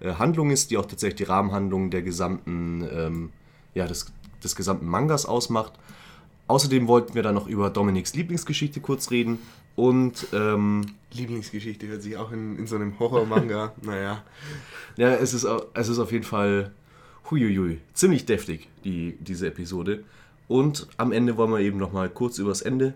äh, 0.01 0.15
Handlung 0.15 0.51
ist, 0.51 0.71
die 0.71 0.79
auch 0.79 0.87
tatsächlich 0.87 1.27
die 1.27 1.31
Rahmenhandlung 1.31 1.91
der 1.91 2.03
gesamten, 2.03 2.89
ähm, 2.91 3.31
ja, 3.75 3.87
des, 3.87 4.13
des 4.43 4.57
gesamten 4.57 4.87
Mangas 4.87 5.27
ausmacht. 5.27 5.73
Außerdem 6.47 6.89
wollten 6.89 7.15
wir 7.15 7.23
dann 7.23 7.35
noch 7.35 7.47
über 7.47 7.71
Dominiks 7.71 8.15
Lieblingsgeschichte 8.15 8.81
kurz 8.81 9.11
reden 9.11 9.39
und 9.75 10.27
ähm, 10.33 10.85
Lieblingsgeschichte 11.13 11.87
hört 11.87 12.03
sich 12.03 12.17
auch 12.17 12.31
in, 12.33 12.59
in 12.59 12.67
so 12.67 12.77
einem 12.77 12.99
Horror-Manga. 12.99 13.73
naja. 13.83 14.23
Ja, 14.97 15.15
es 15.15 15.33
ist, 15.33 15.47
es 15.75 15.89
ist 15.89 15.99
auf 15.99 16.13
jeden 16.13 16.25
Fall 16.25 16.73
huiuiui, 17.31 17.79
ziemlich 17.95 18.27
deftig, 18.27 18.69
die, 18.85 19.17
diese 19.21 19.47
Episode. 19.47 20.05
Und 20.49 20.89
am 20.99 21.13
Ende 21.13 21.37
wollen 21.37 21.51
wir 21.51 21.61
eben 21.61 21.79
nochmal 21.79 22.11
kurz 22.11 22.39
übers 22.39 22.61
Ende 22.61 22.95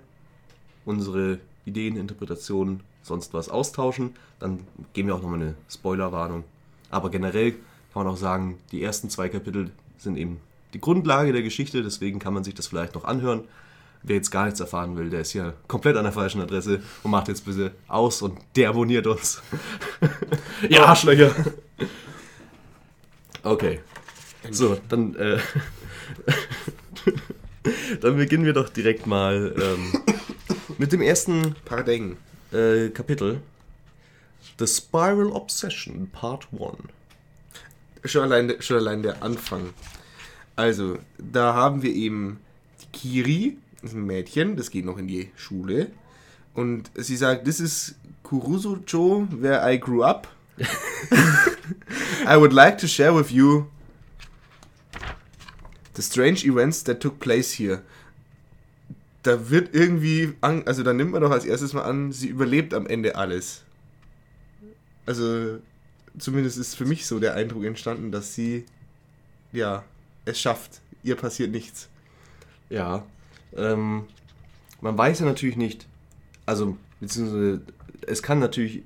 unsere 0.85 1.39
Ideen, 1.65 1.97
Interpretationen, 1.97 2.81
sonst 3.03 3.33
was 3.33 3.49
austauschen. 3.49 4.15
Dann 4.39 4.61
geben 4.93 5.09
wir 5.09 5.15
auch 5.15 5.23
nochmal 5.23 5.41
eine 5.41 5.55
Spoilerwarnung. 5.71 6.45
Aber 6.91 7.11
generell 7.11 7.53
kann 7.53 8.05
man 8.05 8.09
auch 8.09 8.17
sagen, 8.17 8.59
die 8.73 8.83
ersten 8.83 9.09
zwei 9.09 9.29
Kapitel 9.29 9.71
sind 9.97 10.19
eben 10.19 10.41
die 10.73 10.81
Grundlage 10.81 11.33
der 11.33 11.43
Geschichte, 11.43 11.83
deswegen 11.83 12.19
kann 12.19 12.35
man 12.35 12.45
sich 12.45 12.55
das 12.55 12.67
vielleicht 12.67 12.95
noch 12.95 13.05
anhören. 13.05 13.45
Wer 14.03 14.17
jetzt 14.17 14.31
gar 14.31 14.45
nichts 14.45 14.61
erfahren 14.61 14.97
will, 14.97 15.11
der 15.11 15.21
ist 15.23 15.33
ja 15.33 15.55
komplett 15.67 15.97
an 15.97 16.05
der 16.05 16.13
falschen 16.13 16.41
Adresse 16.41 16.81
und 17.03 17.11
macht 17.11 17.29
jetzt 17.29 17.45
bitte 17.45 17.73
aus 17.89 18.23
und 18.23 18.39
deabonniert 18.55 19.07
uns. 19.07 19.43
ja, 20.69 20.85
Arschlöcher! 20.85 21.35
Okay. 23.43 23.79
So, 24.51 24.77
dann, 24.89 25.15
äh, 25.15 25.39
dann 28.01 28.17
beginnen 28.17 28.45
wir 28.45 28.53
doch 28.53 28.69
direkt 28.69 29.07
mal 29.07 29.55
ähm, 29.57 29.93
mit 30.79 30.91
dem 30.91 31.01
ersten 31.01 31.55
Pardeng. 31.65 32.17
äh, 32.53 32.89
Kapitel. 32.89 33.41
The 34.59 34.67
Spiral 34.67 35.29
Obsession, 35.29 36.09
Part 36.11 36.49
1. 36.53 38.11
Schon 38.11 38.23
allein, 38.23 38.61
schon 38.61 38.79
allein 38.79 39.03
der 39.05 39.23
Anfang. 39.23 39.73
Also, 40.57 40.99
da 41.19 41.53
haben 41.53 41.83
wir 41.83 41.95
eben 41.95 42.41
die 42.81 42.87
Kiri, 42.99 43.59
das 43.83 43.91
ist 43.91 43.97
ein 43.97 44.07
Mädchen, 44.07 44.57
das 44.57 44.71
geht 44.71 44.87
noch 44.87 44.97
in 44.97 45.07
die 45.07 45.31
Schule. 45.37 45.91
Und 46.55 46.91
sie 46.95 47.17
sagt, 47.17 47.45
this 47.45 47.61
is 47.61 47.95
Kuruso-jo, 48.23 49.29
where 49.31 49.71
I 49.71 49.79
grew 49.79 50.03
up. 50.03 50.27
I 52.27 52.37
would 52.37 52.55
like 52.55 52.79
to 52.79 52.87
share 52.87 53.15
with 53.15 53.31
you 53.31 53.67
the 55.95 56.03
strange 56.03 56.45
events 56.45 56.83
that 56.85 57.01
took 57.01 57.21
place 57.21 57.53
here. 57.53 57.83
Da 59.23 59.51
wird 59.51 59.75
irgendwie, 59.75 60.35
an, 60.41 60.63
also 60.67 60.83
da 60.83 60.95
nimmt 60.95 61.13
man 61.13 61.21
doch 61.21 61.31
als 61.31 61.45
erstes 61.45 61.75
mal 61.75 61.83
an, 61.83 62.13
sie 62.13 62.29
überlebt 62.29 62.73
am 62.73 62.87
Ende 62.87 63.17
alles. 63.17 63.63
Also, 65.05 65.59
zumindest 66.19 66.57
ist 66.57 66.75
für 66.77 66.87
mich 66.87 67.07
so 67.07 67.19
der 67.19 67.35
Eindruck 67.35 67.65
entstanden, 67.65 68.11
dass 68.11 68.35
sie, 68.35 68.65
ja, 69.53 69.85
es 70.27 70.39
schafft. 70.41 70.81
Ihr 71.03 71.17
passiert 71.17 71.51
nichts. 71.51 71.89
Ja. 72.69 73.05
Ähm, 73.57 74.05
man 74.83 74.99
weiß 74.99 75.21
ja 75.21 75.27
natürlich 75.27 75.57
nicht, 75.57 75.87
also, 76.45 76.77
beziehungsweise, 77.01 77.63
es 78.07 78.23
kann 78.23 78.39
natürlich 78.39 78.83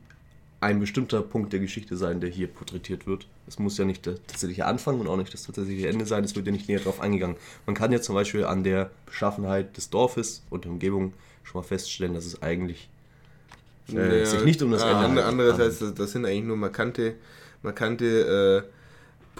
ein 0.60 0.78
bestimmter 0.78 1.22
Punkt 1.22 1.52
der 1.54 1.60
Geschichte 1.60 1.96
sein, 1.96 2.20
der 2.20 2.28
hier 2.30 2.46
porträtiert 2.46 3.06
wird. 3.06 3.26
Es 3.46 3.58
muss 3.58 3.78
ja 3.78 3.84
nicht 3.86 4.04
der 4.06 4.14
tatsächliche 4.26 4.66
Anfang 4.66 5.00
und 5.00 5.08
auch 5.08 5.16
nicht 5.16 5.32
das 5.32 5.42
tatsächliche 5.44 5.88
Ende 5.88 6.04
sein, 6.06 6.22
es 6.22 6.36
wird 6.36 6.46
ja 6.46 6.52
nicht 6.52 6.68
näher 6.68 6.78
darauf 6.78 7.00
eingegangen. 7.00 7.36
Man 7.66 7.74
kann 7.74 7.90
ja 7.92 8.00
zum 8.00 8.14
Beispiel 8.14 8.44
an 8.44 8.62
der 8.62 8.90
Beschaffenheit 9.06 9.76
des 9.76 9.88
Dorfes 9.90 10.42
und 10.50 10.64
der 10.64 10.70
Umgebung 10.72 11.14
schon 11.42 11.62
mal 11.62 11.66
feststellen, 11.66 12.14
dass 12.14 12.26
es 12.26 12.42
eigentlich 12.42 12.88
äh, 13.88 14.24
sich 14.26 14.44
nicht 14.44 14.60
um 14.62 14.70
das 14.70 14.82
Ah, 14.82 14.90
Ende 14.90 15.04
andere- 15.06 15.26
handelt. 15.26 15.50
Andererseits, 15.50 15.78
das, 15.80 15.94
das 15.94 16.12
sind 16.12 16.26
eigentlich 16.26 16.44
nur 16.44 16.58
markante, 16.58 17.14
markante 17.62 18.66
äh, 18.68 18.70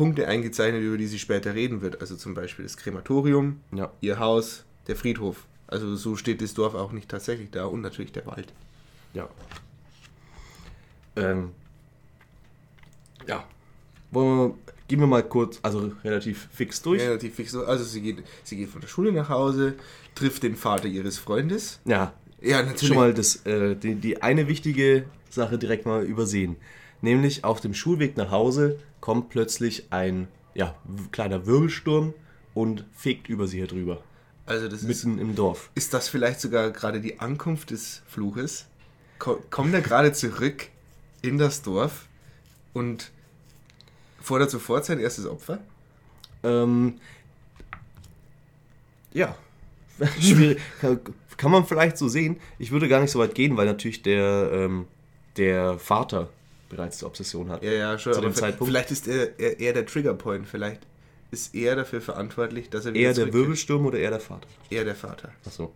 Punkte 0.00 0.26
eingezeichnet, 0.26 0.82
über 0.82 0.96
die 0.96 1.06
sie 1.06 1.18
später 1.18 1.54
reden 1.54 1.82
wird. 1.82 2.00
Also 2.00 2.16
zum 2.16 2.32
Beispiel 2.32 2.62
das 2.64 2.78
Krematorium, 2.78 3.60
Ja. 3.70 3.92
ihr 4.00 4.18
Haus, 4.18 4.64
der 4.86 4.96
Friedhof. 4.96 5.44
Also 5.66 5.94
so 5.94 6.16
steht 6.16 6.40
das 6.40 6.54
Dorf 6.54 6.74
auch 6.74 6.92
nicht 6.92 7.10
tatsächlich 7.10 7.50
da 7.50 7.66
und 7.66 7.82
natürlich 7.82 8.10
der 8.12 8.24
Wald. 8.26 8.50
Ja. 9.12 9.28
Ähm, 11.16 11.50
ja. 13.28 13.44
Wollen 14.10 14.38
wir, 14.38 14.54
gehen 14.88 15.00
wir 15.00 15.06
mal 15.06 15.22
kurz, 15.22 15.58
also 15.62 15.92
relativ 16.02 16.48
fix 16.50 16.80
durch. 16.80 17.02
Relativ 17.02 17.34
fix. 17.34 17.52
so. 17.52 17.64
Also 17.66 17.84
sie 17.84 18.00
geht, 18.00 18.24
sie 18.42 18.56
geht 18.56 18.70
von 18.70 18.80
der 18.80 18.88
Schule 18.88 19.12
nach 19.12 19.28
Hause, 19.28 19.74
trifft 20.14 20.42
den 20.44 20.56
Vater 20.56 20.86
ihres 20.88 21.18
Freundes. 21.18 21.78
Ja, 21.84 22.14
Ja, 22.40 22.62
natürlich. 22.62 22.88
schon 22.88 22.96
mal 22.96 23.12
das, 23.12 23.44
äh, 23.44 23.76
die, 23.76 23.96
die 23.96 24.22
eine 24.22 24.48
wichtige 24.48 25.04
Sache 25.28 25.58
direkt 25.58 25.84
mal 25.84 26.04
übersehen. 26.04 26.56
Nämlich 27.02 27.44
auf 27.44 27.60
dem 27.60 27.74
Schulweg 27.74 28.16
nach 28.16 28.30
Hause 28.30 28.78
kommt 29.10 29.28
plötzlich 29.28 29.88
ein 29.90 30.28
ja, 30.54 30.76
kleiner 31.10 31.44
Wirbelsturm 31.44 32.14
und 32.54 32.84
fegt 32.92 33.28
über 33.28 33.48
sie 33.48 33.60
herüber. 33.60 34.04
also 34.46 34.68
das 34.68 34.82
ist, 34.82 34.86
Mitten 34.86 35.18
im 35.18 35.34
Dorf. 35.34 35.68
ist 35.74 35.92
das 35.92 36.08
vielleicht 36.08 36.40
sogar 36.40 36.70
gerade 36.70 37.00
die 37.00 37.18
Ankunft 37.18 37.72
des 37.72 38.02
Fluches? 38.06 38.66
Ko 39.18 39.42
kommt 39.50 39.74
er 39.74 39.80
gerade 39.80 40.12
zurück 40.12 40.68
in 41.22 41.38
das 41.38 41.62
Dorf 41.62 42.06
und 42.72 43.10
fordert 44.20 44.52
sofort 44.52 44.84
sein 44.84 45.00
erstes 45.00 45.26
Opfer? 45.26 45.58
Ähm, 46.44 47.00
ja. 49.12 49.34
Kann 51.36 51.50
man 51.50 51.66
vielleicht 51.66 51.98
so 51.98 52.06
sehen. 52.06 52.36
Ich 52.60 52.70
würde 52.70 52.86
gar 52.86 53.00
nicht 53.00 53.10
so 53.10 53.18
weit 53.18 53.34
gehen, 53.34 53.56
weil 53.56 53.66
natürlich 53.66 54.02
der, 54.02 54.52
ähm, 54.52 54.86
der 55.36 55.80
Vater 55.80 56.28
bereits 56.70 56.98
die 56.98 57.04
Obsession 57.04 57.50
hat. 57.50 57.62
Ja, 57.62 57.72
ja, 57.72 57.98
schon. 57.98 58.14
Zu 58.14 58.22
dem 58.22 58.34
Zeitpunkt. 58.34 58.70
Vielleicht 58.70 58.90
ist 58.90 59.06
er, 59.06 59.38
er, 59.38 59.60
er 59.60 59.72
der 59.74 59.84
Triggerpoint. 59.84 60.46
Vielleicht 60.48 60.80
ist 61.30 61.54
er 61.54 61.76
dafür 61.76 62.00
verantwortlich, 62.00 62.70
dass 62.70 62.86
er 62.86 62.94
Eher 62.94 63.12
der. 63.12 63.32
Wirbelsturm 63.32 63.84
oder 63.86 63.98
eher 63.98 64.10
der 64.10 64.20
Vater? 64.20 64.48
Er 64.70 64.84
der 64.84 64.94
Vater. 64.94 65.28
Achso. 65.44 65.72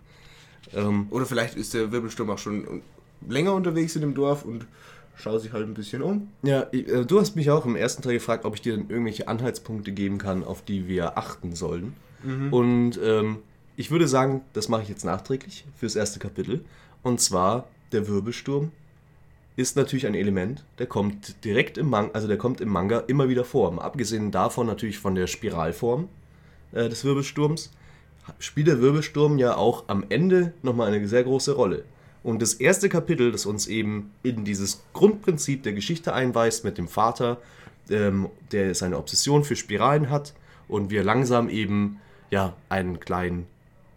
Ähm, 0.73 1.07
Oder 1.11 1.27
vielleicht 1.27 1.57
ist 1.57 1.75
der 1.75 1.93
Wirbelsturm 1.93 2.31
auch 2.31 2.39
schon 2.39 2.81
länger 3.29 3.53
unterwegs 3.53 3.95
in 3.97 4.01
dem 4.01 4.15
Dorf 4.15 4.45
und 4.45 4.67
schaut 5.15 5.43
sich 5.43 5.53
halt 5.53 5.65
ein 5.69 5.75
bisschen 5.75 6.01
um. 6.03 6.29
ja, 6.43 6.67
ich- 6.73 6.89
äh, 6.89 7.05
du 7.05 7.21
hast 7.21 7.37
mich 7.37 7.51
auch 7.51 7.67
im 7.67 7.77
ersten 7.77 8.03
Teil 8.03 8.15
gefragt, 8.15 8.45
ob 8.47 8.55
ich 8.55 8.63
dir 8.63 8.77
dann 8.77 8.89
irgendwelche 8.89 9.29
Anhaltspunkte 9.29 9.93
geben 9.93 10.19
kann, 10.19 10.43
auf 10.43 10.63
die 10.65 10.89
wir 10.89 11.19
achten 11.19 11.55
sollen. 11.55 11.95
Und 12.51 12.99
ähm, 13.03 13.39
ich 13.77 13.91
würde 13.91 14.09
sagen, 14.09 14.41
das 14.55 14.69
mache 14.71 14.83
ich 14.83 14.89
jetzt 14.89 15.05
nachträglich 15.05 15.67
fürs 15.77 15.95
erste 15.95 16.19
Kapitel. 16.19 16.65
Und 17.03 17.21
zwar 17.21 17.69
der 17.93 18.09
Wirbelsturm 18.09 18.73
ist 19.57 19.77
natürlich 19.77 20.07
ein 20.07 20.15
Element, 20.15 20.65
der 20.79 20.87
kommt 20.87 21.45
direkt 21.45 21.79
im 21.79 21.89
Manga, 21.89 22.11
also 22.13 22.27
der 22.27 22.39
kommt 22.39 22.61
im 22.61 22.69
Manga 22.69 23.01
immer 23.01 23.29
wieder 23.29 23.45
vor. 23.45 23.71
Mal 23.71 23.83
Abgesehen 23.83 24.31
davon 24.31 24.67
natürlich 24.67 24.99
von 24.99 25.15
der 25.15 25.27
Spiralform 25.27 26.09
äh, 26.73 26.89
des 26.89 27.05
Wirbelsturms, 27.05 27.71
spielt 28.39 28.67
der 28.67 28.81
Wirbelsturm 28.81 29.39
ja 29.39 29.57
auch 29.57 29.85
am 29.87 30.05
Ende 30.09 30.55
nochmal 30.63 30.93
eine 30.93 31.07
sehr 31.07 31.25
große 31.25 31.53
Rolle. 31.53 31.85
Und 32.23 32.41
das 32.41 32.55
erste 32.55 32.89
Kapitel, 32.89 33.31
das 33.31 33.47
uns 33.47 33.67
eben 33.67 34.11
in 34.23 34.45
dieses 34.45 34.83
Grundprinzip 34.93 35.63
der 35.63 35.75
Geschichte 35.75 36.15
einweist 36.15 36.65
mit 36.65 36.79
dem 36.79 36.89
Vater, 36.89 37.39
ähm, 37.91 38.29
der 38.51 38.75
seine 38.75 38.99
Obsession 38.99 39.45
für 39.45 39.57
Spiralen 39.57 40.11
hat 40.11 40.33
und 40.69 40.91
wir 40.91 41.05
langsam 41.05 41.49
eben 41.49 42.01
ja 42.31 42.55
einen 42.71 42.99
kleinen 42.99 43.47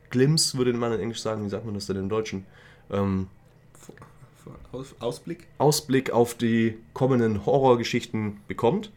Glimpse, 0.10 0.58
würde 0.58 0.74
man 0.74 0.93
in 0.93 0.99
Englisch 0.99 1.22
sagen, 1.22 1.45
wie 1.45 1.49
sagt 1.49 1.66
man 1.66 1.74
das 1.74 1.88
denn 1.88 1.95
im 1.95 2.10
Deutschen? 2.10 2.45
Ähm, 2.91 3.28
Aus, 4.72 4.95
Ausblick? 5.00 5.48
Ausblick 5.58 6.12
auf 6.12 6.34
die 6.36 6.78
kommenden 6.93 7.45
Horrorgeschichten 7.45 8.38
bekommt. 8.48 8.91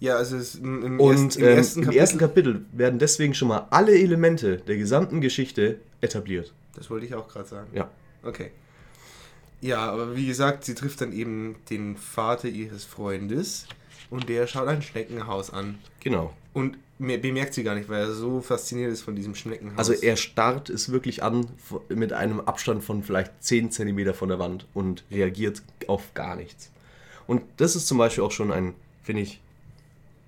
Ja, 0.00 0.16
also 0.16 0.36
es, 0.36 0.56
im, 0.56 0.84
im, 0.84 1.00
Und 1.00 1.36
ersten, 1.36 1.42
ähm, 1.42 1.48
im 1.48 1.56
ersten 1.56 1.78
im 1.80 1.84
Kapitel. 1.86 2.00
ersten 2.00 2.18
Kapitel 2.18 2.64
werden 2.72 2.98
deswegen 2.98 3.34
schon 3.34 3.48
mal 3.48 3.66
alle 3.70 3.98
Elemente 3.98 4.58
der 4.58 4.76
gesamten 4.76 5.20
Geschichte 5.20 5.78
etabliert. 6.00 6.52
das 6.74 6.90
wollte 6.90 7.06
ich 7.06 7.14
auch 7.14 7.28
gerade 7.28 7.48
sagen. 7.48 7.68
Ja. 7.72 7.90
Okay. 8.22 8.50
Ja, 9.60 9.78
aber 9.90 10.14
wie 10.14 10.26
gesagt, 10.26 10.64
sie 10.64 10.74
trifft 10.74 11.00
dann 11.00 11.12
eben 11.12 11.56
den 11.70 11.96
Vater 11.96 12.48
ihres 12.48 12.84
Freundes 12.84 13.66
und 14.10 14.28
der 14.28 14.46
schaut 14.46 14.68
ein 14.68 14.82
Schneckenhaus 14.82 15.50
an. 15.50 15.78
Genau. 16.00 16.34
Und 16.52 16.76
bemerkt 16.98 17.54
sie 17.54 17.64
gar 17.64 17.74
nicht, 17.74 17.88
weil 17.88 18.02
er 18.02 18.12
so 18.12 18.40
fasziniert 18.40 18.92
ist 18.92 19.02
von 19.02 19.16
diesem 19.16 19.34
Schneckenhaus. 19.34 19.78
Also 19.78 19.92
er 19.92 20.16
starrt 20.16 20.70
es 20.70 20.92
wirklich 20.92 21.22
an 21.22 21.46
mit 21.88 22.12
einem 22.12 22.40
Abstand 22.40 22.84
von 22.84 23.02
vielleicht 23.02 23.32
10 23.42 23.70
cm 23.70 24.14
von 24.14 24.28
der 24.28 24.38
Wand 24.38 24.66
und 24.74 25.04
reagiert 25.10 25.62
auf 25.88 26.14
gar 26.14 26.36
nichts. 26.36 26.70
Und 27.26 27.42
das 27.56 27.74
ist 27.74 27.88
zum 27.88 27.98
Beispiel 27.98 28.22
auch 28.22 28.30
schon 28.30 28.52
ein, 28.52 28.74
finde 29.02 29.22
ich, 29.22 29.40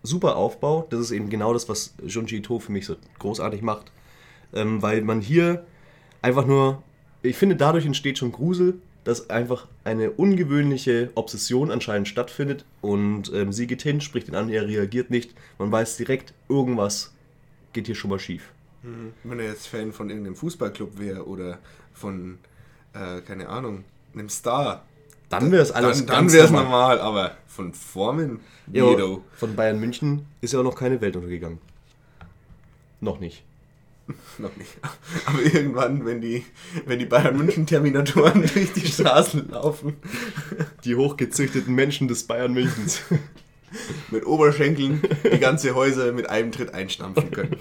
super 0.03 0.37
Aufbau. 0.37 0.87
Das 0.91 1.01
ist 1.01 1.11
eben 1.11 1.29
genau 1.29 1.53
das, 1.53 1.69
was 1.69 1.95
Junji 2.05 2.39
Ito 2.39 2.59
für 2.59 2.73
mich 2.73 2.87
so 2.87 2.97
großartig 3.19 3.63
macht. 3.63 3.93
Ähm, 4.53 4.81
weil 4.83 5.03
man 5.03 5.21
hier 5.21 5.67
einfach 6.23 6.47
nur, 6.47 6.83
ich 7.23 7.37
finde, 7.37 7.57
dadurch 7.57 7.87
entsteht 7.87 8.19
schon 8.19 8.33
Grusel, 8.33 8.81
dass 9.07 9.31
einfach 9.31 9.69
eine 9.85 10.11
ungewöhnliche 10.11 11.11
Obsession 11.15 11.71
anscheinend 11.71 12.09
stattfindet 12.09 12.65
und 12.81 13.33
ähm, 13.33 13.53
sie 13.53 13.69
geht 13.69 13.83
hin, 13.83 14.01
spricht 14.01 14.27
ihn 14.27 14.35
an, 14.35 14.49
er 14.49 14.67
reagiert 14.67 15.11
nicht. 15.11 15.33
Man 15.59 15.71
weiß 15.71 15.97
direkt, 15.97 16.35
irgendwas 16.49 17.15
geht 17.73 17.87
hier 17.87 17.95
schon 17.95 18.11
mal 18.11 18.19
schief. 18.19 18.51
Mhm. 18.83 19.13
Wenn 19.23 19.39
er 19.39 19.47
jetzt 19.47 19.69
Fan 19.69 19.93
von 19.93 20.11
irgendeinem 20.11 20.35
Fußballclub 20.35 20.99
wäre 20.99 21.25
oder 21.25 21.59
von, 21.95 22.39
äh, 22.95 23.21
keine 23.21 23.49
Ahnung, 23.49 23.85
einem 24.13 24.29
Star, 24.29 24.83
Dann 25.29 25.53
wäre 25.53 25.63
es 25.63 25.71
alles 25.71 26.05
dann, 26.05 26.17
dann 26.17 26.33
wäre 26.33 26.47
es 26.47 26.51
normal. 26.51 26.97
normal, 26.97 27.01
aber 27.01 27.37
von 27.47 27.73
Formen, 27.75 28.41
Ja, 28.73 28.87
von 29.35 29.55
Bayern 29.55 29.79
München 29.79 30.27
ist 30.41 30.53
ja 30.53 30.59
auch 30.59 30.65
noch 30.65 30.75
keine 30.75 31.01
Welt 31.01 31.15
untergegangen. 31.15 31.61
Noch 33.01 33.21
nicht. 33.21 33.45
Noch 34.39 34.55
nicht. 34.57 34.71
Aber 35.27 35.43
irgendwann, 35.43 36.05
wenn 36.05 36.21
die, 36.21 36.45
wenn 36.85 36.99
die 36.99 37.07
Bayern 37.07 37.37
München 37.37 37.67
Terminatoren 37.67 38.43
durch 38.55 38.73
die 38.73 38.87
Straßen 38.87 39.51
laufen, 39.51 39.97
Die 40.85 40.95
hochgezüchteten 40.95 41.75
Menschen 41.75 42.09
des 42.09 42.25
Bayern 42.25 42.53
Münchens. 42.53 43.03
mit 44.11 44.25
Oberschenkeln 44.25 45.03
die 45.25 45.39
ganze 45.39 45.75
Häuser 45.75 46.13
mit 46.13 46.31
einem 46.31 46.53
Tritt 46.53 46.73
einstampfen 46.73 47.31
können. 47.33 47.57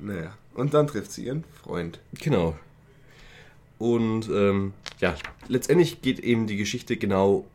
Naja, 0.00 0.36
und 0.54 0.74
dann 0.74 0.88
trifft 0.88 1.12
sie 1.12 1.26
ihren 1.26 1.44
Freund. 1.62 2.00
genau. 2.20 2.58
Und 3.78 4.28
ähm, 4.28 4.72
ja, 5.00 5.14
letztendlich 5.46 6.02
geht 6.02 6.18
eben 6.18 6.48
die 6.48 6.56
Geschichte 6.56 6.96
genau 6.96 7.46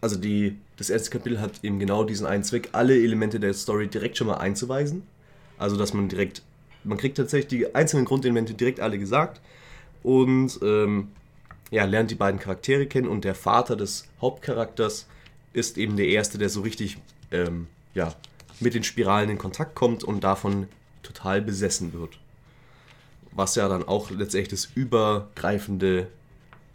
also 0.00 0.16
die, 0.16 0.56
das 0.76 0.90
erste 0.90 1.10
Kapitel 1.10 1.40
hat 1.40 1.64
eben 1.64 1.78
genau 1.78 2.04
diesen 2.04 2.26
einen 2.26 2.44
Zweck, 2.44 2.70
alle 2.72 2.94
Elemente 2.94 3.40
der 3.40 3.54
Story 3.54 3.88
direkt 3.88 4.16
schon 4.16 4.26
mal 4.26 4.36
einzuweisen. 4.36 5.02
Also 5.58 5.76
dass 5.76 5.94
man 5.94 6.08
direkt, 6.08 6.42
man 6.86 6.98
kriegt 6.98 7.16
tatsächlich 7.16 7.48
die 7.48 7.74
einzelnen 7.74 8.04
Grundelemente 8.04 8.54
direkt 8.54 8.80
alle 8.80 8.98
gesagt 8.98 9.40
und 10.02 10.58
ähm, 10.62 11.08
ja, 11.70 11.84
lernt 11.84 12.10
die 12.10 12.16
beiden 12.16 12.40
Charaktere 12.40 12.86
kennen 12.86 13.08
und 13.08 13.24
der 13.24 13.34
Vater 13.34 13.76
des 13.76 14.08
Hauptcharakters 14.20 15.06
ist 15.52 15.78
eben 15.78 15.96
der 15.96 16.08
Erste, 16.08 16.38
der 16.38 16.48
so 16.48 16.60
richtig 16.60 16.98
ähm, 17.32 17.66
ja, 17.94 18.14
mit 18.60 18.74
den 18.74 18.84
Spiralen 18.84 19.30
in 19.30 19.38
Kontakt 19.38 19.74
kommt 19.74 20.04
und 20.04 20.22
davon 20.22 20.68
total 21.02 21.42
besessen 21.42 21.92
wird. 21.92 22.18
Was 23.32 23.54
ja 23.54 23.68
dann 23.68 23.86
auch 23.86 24.10
letztendlich 24.10 24.48
das 24.48 24.68
übergreifende 24.74 26.08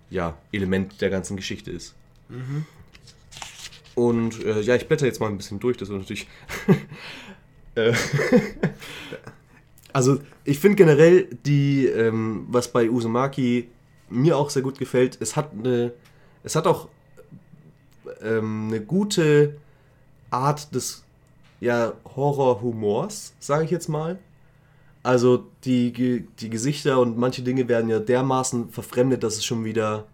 ja, 0.09 0.37
Element 0.51 1.01
der 1.01 1.09
ganzen 1.09 1.37
Geschichte 1.37 1.71
ist. 1.71 1.95
Und 3.95 4.43
äh, 4.43 4.61
ja, 4.61 4.75
ich 4.75 4.87
blätter 4.87 5.05
jetzt 5.05 5.19
mal 5.19 5.29
ein 5.29 5.37
bisschen 5.37 5.59
durch, 5.59 5.77
das 5.77 5.89
ist 5.89 5.95
natürlich. 5.95 6.27
äh, 7.75 7.93
also, 9.93 10.19
ich 10.43 10.59
finde 10.59 10.75
generell, 10.77 11.27
die, 11.45 11.85
ähm, 11.85 12.47
was 12.49 12.71
bei 12.71 12.89
Uzumaki 12.89 13.69
mir 14.09 14.37
auch 14.37 14.49
sehr 14.49 14.61
gut 14.61 14.77
gefällt, 14.77 15.17
es 15.21 15.35
hat 15.35 15.51
eine. 15.53 15.93
Es 16.43 16.55
hat 16.55 16.65
auch 16.65 16.87
ähm, 18.21 18.67
eine 18.67 18.81
gute 18.81 19.57
Art 20.31 20.73
des 20.73 21.03
ja, 21.59 21.93
Horror-Humors, 22.15 23.35
sage 23.39 23.65
ich 23.65 23.71
jetzt 23.71 23.87
mal. 23.87 24.17
Also 25.03 25.47
die, 25.63 26.25
die 26.39 26.49
Gesichter 26.49 26.99
und 26.99 27.17
manche 27.17 27.43
Dinge 27.43 27.67
werden 27.67 27.89
ja 27.89 27.99
dermaßen 27.99 28.69
verfremdet, 28.69 29.23
dass 29.23 29.37
es 29.37 29.45
schon 29.45 29.63
wieder 29.65 30.05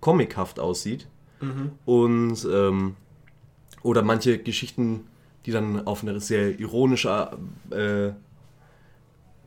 comichaft 0.00 0.60
aussieht. 0.60 1.06
Und 1.84 2.46
ähm, 2.52 2.96
oder 3.82 4.02
manche 4.02 4.38
Geschichten, 4.38 5.06
die 5.46 5.52
dann 5.52 5.86
auf 5.86 6.02
einer 6.02 6.18
sehr 6.20 6.58
ironischer 6.58 7.38
äh, 7.70 8.10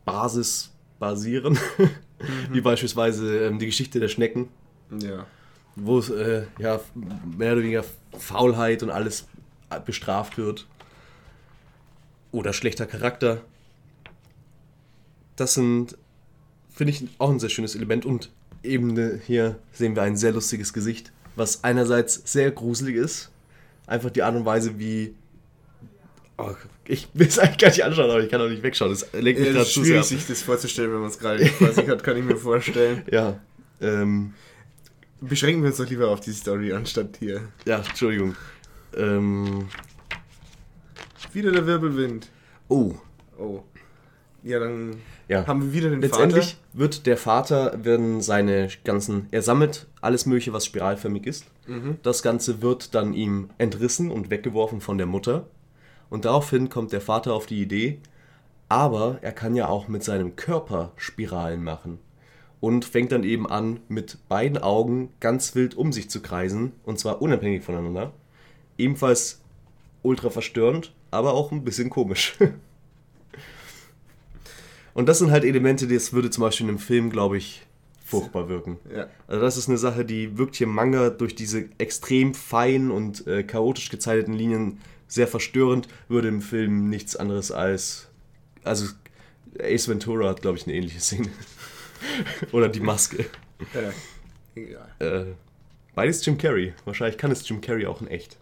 Basis 0.05 0.71
basieren, 0.99 1.57
wie 2.51 2.61
beispielsweise 2.61 3.45
ähm, 3.45 3.59
die 3.59 3.65
Geschichte 3.65 3.99
der 3.99 4.07
Schnecken, 4.07 4.49
Ja. 4.99 5.25
wo 5.75 5.99
äh, 5.99 6.43
ja, 6.59 6.79
mehr 7.37 7.53
oder 7.53 7.61
weniger 7.63 7.85
Faulheit 8.17 8.83
und 8.83 8.89
alles 8.89 9.27
bestraft 9.85 10.37
wird. 10.37 10.67
Oder 12.31 12.53
schlechter 12.53 12.85
Charakter. 12.85 13.41
Das 15.35 15.53
sind, 15.53 15.97
finde 16.69 16.91
ich, 16.93 17.07
auch 17.17 17.29
ein 17.29 17.39
sehr 17.39 17.49
schönes 17.49 17.75
Element. 17.75 18.05
Und 18.05 18.31
eben 18.63 18.97
äh, 18.97 19.19
hier 19.25 19.59
sehen 19.71 19.95
wir 19.95 20.03
ein 20.03 20.17
sehr 20.17 20.31
lustiges 20.33 20.71
Gesicht, 20.73 21.11
was 21.35 21.63
einerseits 21.63 22.21
sehr 22.31 22.51
gruselig 22.51 22.95
ist. 22.95 23.31
Einfach 23.87 24.09
die 24.11 24.23
Art 24.23 24.35
und 24.35 24.45
Weise, 24.45 24.77
wie. 24.79 25.15
Oh, 26.43 26.55
ich 26.85 27.07
will 27.13 27.27
es 27.27 27.37
eigentlich 27.39 27.57
gar 27.59 27.67
nicht 27.69 27.83
anschauen, 27.83 28.09
aber 28.09 28.21
ich 28.23 28.29
kann 28.29 28.41
auch 28.41 28.49
nicht 28.49 28.63
wegschauen. 28.63 28.91
Das 28.91 29.05
lenkt 29.13 29.39
mich 29.39 29.47
Ja, 29.49 29.53
gerade 29.53 29.61
es 29.63 29.67
ist 29.69 29.73
zu 29.75 29.79
sehr 29.83 29.85
schwierig, 29.85 29.99
ab. 30.01 30.05
sich 30.19 30.27
das 30.27 30.41
vorzustellen, 30.41 30.91
wenn 30.93 30.99
man 31.01 31.09
es 31.09 31.19
gerade 31.19 31.43
nicht 31.43 31.53
vor 31.55 31.71
sich 31.71 31.87
hat, 31.87 32.03
kann 32.03 32.17
ich 32.17 32.23
mir 32.23 32.37
vorstellen. 32.37 33.03
Ja, 33.11 33.39
ähm, 33.81 34.33
Beschränken 35.23 35.61
wir 35.61 35.67
uns 35.69 35.77
doch 35.77 35.87
lieber 35.89 36.07
auf 36.09 36.19
die 36.21 36.31
Story, 36.31 36.73
anstatt 36.73 37.17
hier. 37.19 37.41
ja, 37.65 37.77
Entschuldigung. 37.77 38.35
Ähm, 38.97 39.67
Wieder 41.33 41.51
der 41.51 41.65
Wirbelwind. 41.65 42.29
oh, 42.69 42.93
Oh. 43.37 43.63
Ja, 44.43 44.59
dann 44.59 44.95
ja. 45.27 45.45
haben 45.45 45.61
wir 45.61 45.73
wieder 45.73 45.89
den 45.91 46.01
Letztendlich 46.01 46.45
Vater. 46.45 46.57
wird 46.73 47.05
der 47.05 47.17
Vater, 47.17 47.83
werden 47.85 48.21
seine 48.21 48.69
ganzen, 48.83 49.27
er 49.29 49.43
sammelt 49.43 49.85
alles 50.01 50.25
Mögliche, 50.25 50.51
was 50.53 50.65
spiralförmig 50.65 51.27
ist. 51.27 51.45
Das 52.03 52.21
Ganze 52.23 52.61
wird 52.63 52.95
dann 52.95 53.13
ihm 53.13 53.49
entrissen 53.59 54.09
und 54.11 54.29
weggeworfen 54.31 54.81
von 54.81 54.97
der 54.97 55.05
Mutter. 55.07 55.45
Und 56.11 56.25
daraufhin 56.25 56.69
kommt 56.69 56.91
der 56.91 56.99
Vater 56.99 57.33
auf 57.33 57.45
die 57.45 57.61
Idee, 57.61 57.99
aber 58.67 59.19
er 59.21 59.31
kann 59.31 59.55
ja 59.55 59.69
auch 59.69 59.87
mit 59.87 60.03
seinem 60.03 60.35
Körper 60.35 60.91
Spiralen 60.97 61.63
machen. 61.63 61.99
Und 62.59 62.83
fängt 62.85 63.13
dann 63.13 63.23
eben 63.23 63.47
an, 63.49 63.79
mit 63.87 64.17
beiden 64.27 64.57
Augen 64.57 65.13
ganz 65.21 65.55
wild 65.55 65.73
um 65.73 65.93
sich 65.93 66.09
zu 66.09 66.21
kreisen, 66.21 66.73
und 66.83 66.99
zwar 66.99 67.21
unabhängig 67.21 67.63
voneinander. 67.63 68.11
Ebenfalls 68.77 69.41
ultra 70.03 70.29
verstörend, 70.29 70.93
aber 71.11 71.33
auch 71.33 71.51
ein 71.51 71.63
bisschen 71.63 71.89
komisch. 71.89 72.37
Und 74.93 75.07
das 75.07 75.19
sind 75.19 75.31
halt 75.31 75.45
Elemente, 75.45 75.87
das 75.87 76.11
würde 76.11 76.29
zum 76.29 76.41
Beispiel 76.41 76.65
in 76.65 76.71
einem 76.71 76.79
Film, 76.79 77.09
glaube 77.09 77.37
ich, 77.37 77.65
furchtbar 78.03 78.49
wirken. 78.49 78.77
Ja. 78.93 79.07
Also 79.27 79.41
das 79.41 79.55
ist 79.55 79.69
eine 79.69 79.77
Sache, 79.77 80.03
die 80.03 80.37
wirkt 80.37 80.57
hier 80.57 80.67
im 80.67 80.75
Manga 80.75 81.09
durch 81.09 81.33
diese 81.33 81.69
extrem 81.77 82.33
feinen 82.33 82.91
und 82.91 83.25
äh, 83.25 83.43
chaotisch 83.43 83.89
gezeichneten 83.89 84.33
Linien 84.33 84.79
sehr 85.11 85.27
verstörend, 85.27 85.87
würde 86.07 86.27
im 86.27 86.41
Film 86.41 86.89
nichts 86.89 87.15
anderes 87.15 87.51
als... 87.51 88.07
Also 88.63 88.85
Ace 89.59 89.87
Ventura 89.87 90.29
hat, 90.29 90.41
glaube 90.41 90.57
ich, 90.57 90.65
eine 90.65 90.75
ähnliche 90.75 90.99
Szene. 90.99 91.29
Oder 92.51 92.69
die 92.69 92.79
Maske. 92.79 93.25
Ja. 93.73 93.91
Egal. 94.55 94.87
Äh, 94.99 95.33
beides 95.95 96.25
Jim 96.25 96.37
Carrey. 96.37 96.73
Wahrscheinlich 96.85 97.17
kann 97.17 97.31
es 97.31 97.47
Jim 97.47 97.59
Carrey 97.59 97.85
auch 97.85 98.01
in 98.01 98.07
echt. 98.07 98.37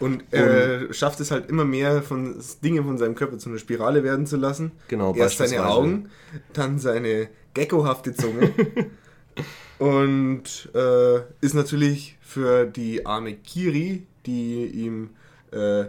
Und 0.00 0.24
er 0.30 0.92
schafft 0.94 1.20
es 1.20 1.30
halt 1.30 1.50
immer 1.50 1.66
mehr, 1.66 2.02
von 2.02 2.42
Dinge 2.64 2.82
von 2.82 2.96
seinem 2.96 3.14
Körper 3.14 3.36
zu 3.36 3.50
einer 3.50 3.58
Spirale 3.58 4.02
werden 4.02 4.26
zu 4.26 4.38
lassen. 4.38 4.72
Genau, 4.88 5.14
Erst 5.14 5.36
seine. 5.36 5.66
Augen, 5.66 6.08
dann 6.54 6.78
seine 6.78 7.28
geckohafte 7.52 8.14
Zunge. 8.14 8.50
und 9.78 10.70
äh, 10.74 11.20
ist 11.42 11.54
natürlich 11.54 12.16
für 12.22 12.64
die 12.64 13.04
arme 13.04 13.34
Kiri, 13.34 14.06
die 14.26 14.66
ihm 14.66 15.10
äh, 15.52 15.86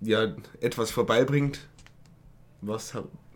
ja 0.00 0.34
etwas 0.60 0.90
vorbeibringt, 0.90 1.66
was 2.60 2.94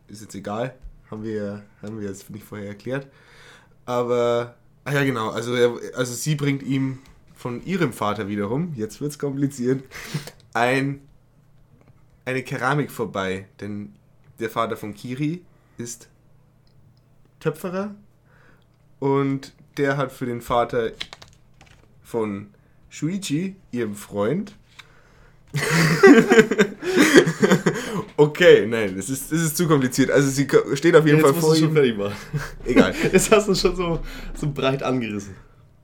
ist 0.09 0.23
jetzt 0.23 0.35
egal, 0.35 0.75
haben 1.11 1.25
wir, 1.25 1.63
haben 1.83 2.01
wir 2.01 2.09
jetzt 2.09 2.31
nicht 2.31 2.45
vorher 2.45 2.69
erklärt. 2.69 3.07
Aber, 3.87 4.55
ah 4.85 4.93
ja 4.93 5.05
genau, 5.05 5.31
also, 5.31 5.55
er, 5.55 5.75
also 5.97 6.15
sie 6.15 6.35
bringt 6.35 6.63
ihm 6.63 7.01
von 7.35 7.65
ihrem 7.65 7.93
Vater 7.93 8.29
wiederum, 8.29 8.73
jetzt 8.75 9.01
wird's 9.01 9.19
kompliziert, 9.19 9.85
ein, 10.55 11.01
eine 12.25 12.43
Keramik 12.43 12.91
vorbei. 12.91 13.49
Denn 13.61 13.95
der 14.39 14.51
Vater 14.51 14.77
von 14.77 14.95
Kiri 14.95 15.43
ist 15.77 16.09
Töpferer 17.41 17.95
und 18.99 19.53
der 19.77 19.97
hat 19.97 20.13
für 20.13 20.27
den 20.27 20.41
Vater 20.41 20.93
von 22.03 22.49
Shuichi, 22.95 23.57
ihrem 23.73 23.97
Freund, 23.97 24.55
okay, 28.17 28.67
nein, 28.67 28.95
das 28.97 29.11
ist, 29.11 29.33
das 29.33 29.41
ist 29.41 29.57
zu 29.57 29.67
kompliziert. 29.67 30.13
Also 30.13 30.31
sie 30.31 30.47
steht 30.75 30.95
auf 30.95 31.05
jeden 31.05 31.21
Fall 31.21 31.35
vor 31.35 31.57
ihm. 31.57 31.77
Egal. 32.65 32.95
Jetzt 33.13 33.33
hast 33.33 33.49
du 33.49 33.55
schon 33.55 33.77
so, 33.77 34.01
so 34.35 34.51
breit 34.51 34.83
angerissen. 34.83 35.35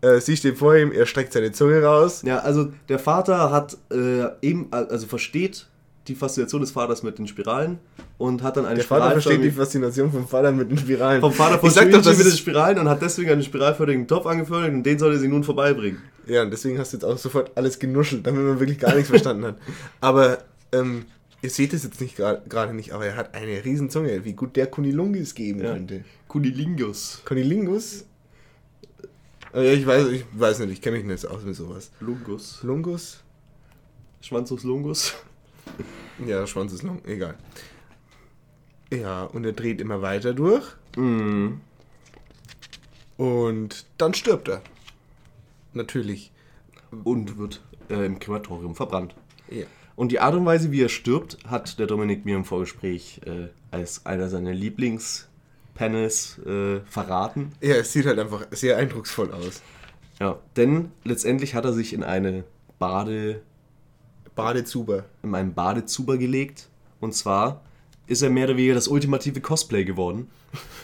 Äh, 0.01 0.19
sie 0.21 0.37
steht 0.37 0.59
vor 0.59 0.77
ihm, 0.77 0.93
er 0.93 1.07
streckt 1.07 1.33
seine 1.33 1.53
Zunge 1.53 1.83
raus. 1.83 2.23
Ja, 2.25 2.39
also 2.39 2.73
der 2.89 2.99
Vater 2.99 3.51
hat 3.51 3.77
äh, 3.93 4.25
eben, 4.43 4.73
also 4.73 5.07
versteht 5.07 5.67
die 6.11 6.15
Faszination 6.15 6.61
des 6.61 6.71
Vaters 6.73 7.03
mit 7.03 7.19
den 7.19 7.27
Spiralen 7.27 7.79
und 8.19 8.43
hat 8.43 8.57
dann 8.57 8.67
eine 8.67 8.77
Der 8.77 8.85
Vater 8.85 9.11
versteht 9.13 9.43
die 9.43 9.51
Faszination 9.51 10.11
vom 10.13 10.27
Vater 10.29 10.53
mit 10.53 10.71
den 10.71 10.77
Spiralen. 10.79 11.21
vom 11.21 11.33
Vater 11.33 11.59
von 11.59 11.73
das 11.73 11.85
mit 12.19 12.27
den 12.27 12.33
Spiralen 12.37 12.79
und 12.79 12.89
hat 12.89 13.01
deswegen 13.01 13.31
einen 13.31 13.43
spiralförmigen 13.43 14.07
Topf 14.07 14.27
angefertigt 14.27 14.75
und 14.75 14.83
den 14.85 14.99
soll 14.99 15.13
er 15.15 15.19
sie 15.19 15.29
nun 15.29 15.45
vorbeibringen. 15.45 16.03
Ja, 16.27 16.43
und 16.43 16.51
deswegen 16.51 16.79
hast 16.79 16.93
du 16.93 16.97
jetzt 16.99 17.05
auch 17.05 17.17
sofort 17.19 17.53
alles 17.57 17.79
genuschelt, 17.79 18.27
damit 18.27 18.43
man 18.45 18.61
wirklich 18.61 18.79
gar 18.79 18.95
nichts 18.95 19.09
verstanden 19.09 19.45
hat. 19.47 19.57
Aber 20.01 20.39
ähm, 20.73 21.07
ihr 21.43 21.51
seht 21.51 21.73
es 21.73 21.85
jetzt 21.85 22.01
nicht 22.01 22.17
gerade 22.17 22.75
nicht, 22.75 22.93
aber 22.93 23.07
er 23.07 23.17
hat 23.17 23.35
eine 23.35 23.65
riesen 23.65 23.89
Zunge. 23.91 24.25
Wie 24.25 24.35
gut 24.35 24.57
der 24.57 24.67
Kunilungis 24.67 25.35
geben 25.35 25.61
Ja. 25.65 25.73
könnte. 25.73 26.05
Kunilingus. 26.29 27.23
Kunilingus? 27.25 28.05
Äh, 29.55 29.75
ich 29.75 29.87
weiß, 29.87 30.09
ich 30.09 30.25
weiß 30.33 30.61
nicht, 30.61 30.73
ich 30.73 30.83
kenne 30.83 30.99
mich 30.99 31.07
nicht 31.07 31.27
aus 31.27 31.43
mit 31.45 31.57
sowas. 31.57 31.91
Lungus. 32.01 32.61
Lungus? 32.63 33.21
Schwanzus 34.21 34.65
Lungus. 34.65 35.15
Ja, 36.27 36.47
Schwanz 36.47 36.73
ist 36.73 36.83
lang, 36.83 37.01
egal. 37.07 37.35
Ja, 38.93 39.25
und 39.25 39.45
er 39.45 39.53
dreht 39.53 39.81
immer 39.81 40.03
weiter 40.03 40.35
durch 40.35 40.65
Mhm. 40.97 41.61
und 43.17 43.87
dann 43.99 44.15
stirbt 44.15 44.49
er. 44.49 44.63
Natürlich. 45.73 46.33
Und 47.05 47.39
wird 47.39 47.61
äh, 47.89 48.05
im 48.05 48.19
Krematorium 48.19 48.75
verbrannt. 48.75 49.15
Ja. 49.49 49.65
Und 49.95 50.11
die 50.13 50.19
Art 50.21 50.35
und 50.35 50.45
Weise, 50.47 50.73
wie 50.73 50.83
er 50.83 50.89
stirbt, 50.89 51.39
hat 51.47 51.79
der 51.79 51.87
Dominik 51.87 52.25
mir 52.25 52.35
im 52.37 52.45
Vorgespräch 52.45 53.21
äh, 53.27 53.49
als 53.71 54.07
einer 54.07 54.29
seiner 54.29 54.53
Lieblingspanels 54.53 56.39
äh, 56.45 56.81
verraten. 56.87 57.53
Ja, 57.61 57.75
es 57.77 57.93
sieht 57.93 58.07
halt 58.07 58.19
einfach 58.19 58.47
sehr 58.51 58.77
eindrucksvoll 58.79 59.31
aus. 59.33 59.63
Ja, 60.19 60.39
denn 60.57 60.91
letztendlich 61.05 61.55
hat 61.55 61.65
er 61.65 61.73
sich 61.73 61.93
in 61.93 62.03
eine 62.03 62.45
Bade, 62.79 63.43
Badezuber. 64.43 65.05
in 65.23 65.35
einen 65.35 65.55
Badezuber 65.55 66.19
gelegt. 66.19 66.69
Und 67.01 67.15
zwar 67.15 67.63
ist 68.07 68.23
er 68.23 68.31
mehr 68.31 68.45
oder 68.47 68.57
weniger 68.57 68.75
das 68.75 68.89
ultimative 68.89 69.41
Cosplay 69.41 69.85
geworden. 69.85 70.29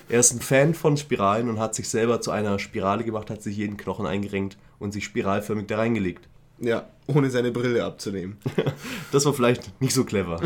Er 0.08 0.20
ist 0.20 0.32
ein 0.32 0.40
Fan 0.40 0.74
von 0.74 0.96
Spiralen 0.96 1.48
und 1.48 1.58
hat 1.58 1.74
sich 1.74 1.88
selber 1.88 2.20
zu 2.20 2.30
einer 2.30 2.58
Spirale 2.58 3.02
gemacht, 3.04 3.30
hat 3.30 3.42
sich 3.42 3.56
jeden 3.56 3.76
Knochen 3.76 4.06
eingerenkt 4.06 4.56
und 4.78 4.92
sich 4.92 5.04
spiralförmig 5.04 5.66
da 5.66 5.78
reingelegt. 5.78 6.28
Ja, 6.58 6.86
ohne 7.06 7.28
seine 7.30 7.50
Brille 7.50 7.84
abzunehmen. 7.84 8.38
Das 9.12 9.24
war 9.26 9.34
vielleicht 9.34 9.80
nicht 9.80 9.94
so 9.94 10.04
clever. 10.04 10.40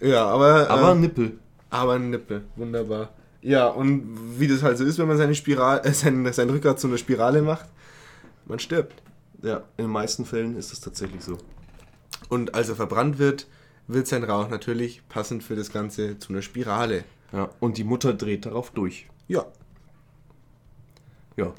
Ja, 0.00 0.26
aber. 0.26 0.68
Aber 0.70 0.92
äh, 0.92 0.94
Nippel. 0.94 1.38
aber 1.70 1.94
ein 1.94 2.10
Nippel. 2.10 2.44
Wunderbar. 2.56 3.10
Ja, 3.42 3.68
und 3.68 4.38
wie 4.38 4.48
das 4.48 4.62
halt 4.62 4.78
so 4.78 4.84
ist, 4.84 4.98
wenn 4.98 5.08
man 5.08 5.18
seine 5.18 5.34
Spiral, 5.34 5.80
äh, 5.84 5.92
sein, 5.92 6.30
sein 6.32 6.50
Rückgrat 6.50 6.80
zu 6.80 6.86
einer 6.88 6.98
Spirale 6.98 7.42
macht, 7.42 7.66
man 8.46 8.58
stirbt. 8.58 9.02
Ja, 9.44 9.58
in 9.76 9.84
den 9.84 9.90
meisten 9.90 10.24
Fällen 10.24 10.56
ist 10.56 10.72
es 10.72 10.80
tatsächlich 10.80 11.22
so. 11.22 11.36
Und 12.30 12.54
als 12.54 12.70
er 12.70 12.76
verbrannt 12.76 13.18
wird, 13.18 13.46
wird 13.86 14.06
sein 14.06 14.24
Rauch 14.24 14.48
natürlich 14.48 15.06
passend 15.08 15.44
für 15.44 15.54
das 15.54 15.70
Ganze 15.70 16.18
zu 16.18 16.32
einer 16.32 16.40
Spirale. 16.40 17.04
Ja, 17.30 17.50
und 17.60 17.76
die 17.76 17.84
Mutter 17.84 18.14
dreht 18.14 18.46
darauf 18.46 18.70
durch. 18.70 19.06
Ja. 19.28 19.44
Ja. 21.36 21.52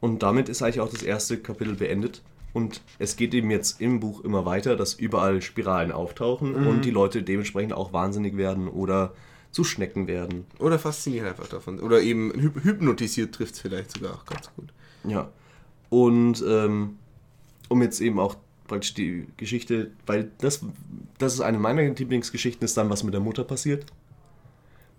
Und 0.00 0.24
damit 0.24 0.48
ist 0.48 0.62
eigentlich 0.62 0.80
auch 0.80 0.90
das 0.90 1.04
erste 1.04 1.38
Kapitel 1.38 1.74
beendet. 1.74 2.22
Und 2.52 2.80
es 2.98 3.16
geht 3.16 3.34
eben 3.34 3.50
jetzt 3.50 3.80
im 3.80 4.00
Buch 4.00 4.24
immer 4.24 4.44
weiter, 4.44 4.74
dass 4.76 4.94
überall 4.94 5.42
Spiralen 5.42 5.92
auftauchen 5.92 6.54
und 6.54 6.86
die 6.86 6.90
Leute 6.90 7.22
dementsprechend 7.22 7.74
auch 7.74 7.92
wahnsinnig 7.92 8.36
werden 8.36 8.66
oder 8.66 9.12
zu 9.52 9.62
Schnecken 9.62 10.08
werden. 10.08 10.46
Oder 10.58 10.78
fasziniert 10.78 11.26
einfach 11.26 11.48
davon. 11.48 11.78
Oder 11.80 12.00
eben 12.00 12.32
hyp 12.32 12.64
hypnotisiert 12.64 13.34
trifft 13.34 13.54
es 13.54 13.60
vielleicht 13.60 13.92
sogar 13.92 14.14
auch 14.14 14.24
ganz 14.24 14.50
gut. 14.56 14.72
Ja. 15.04 15.30
Und 15.96 16.44
ähm, 16.46 16.98
um 17.70 17.80
jetzt 17.80 18.02
eben 18.02 18.20
auch 18.20 18.36
praktisch 18.66 18.92
die 18.92 19.28
Geschichte, 19.38 19.92
weil 20.04 20.30
das, 20.36 20.60
das 21.16 21.32
ist 21.32 21.40
eine 21.40 21.58
meiner 21.58 21.82
Lieblingsgeschichten, 21.82 22.62
ist 22.66 22.76
dann, 22.76 22.90
was 22.90 23.02
mit 23.02 23.14
der 23.14 23.22
Mutter 23.22 23.44
passiert. 23.44 23.86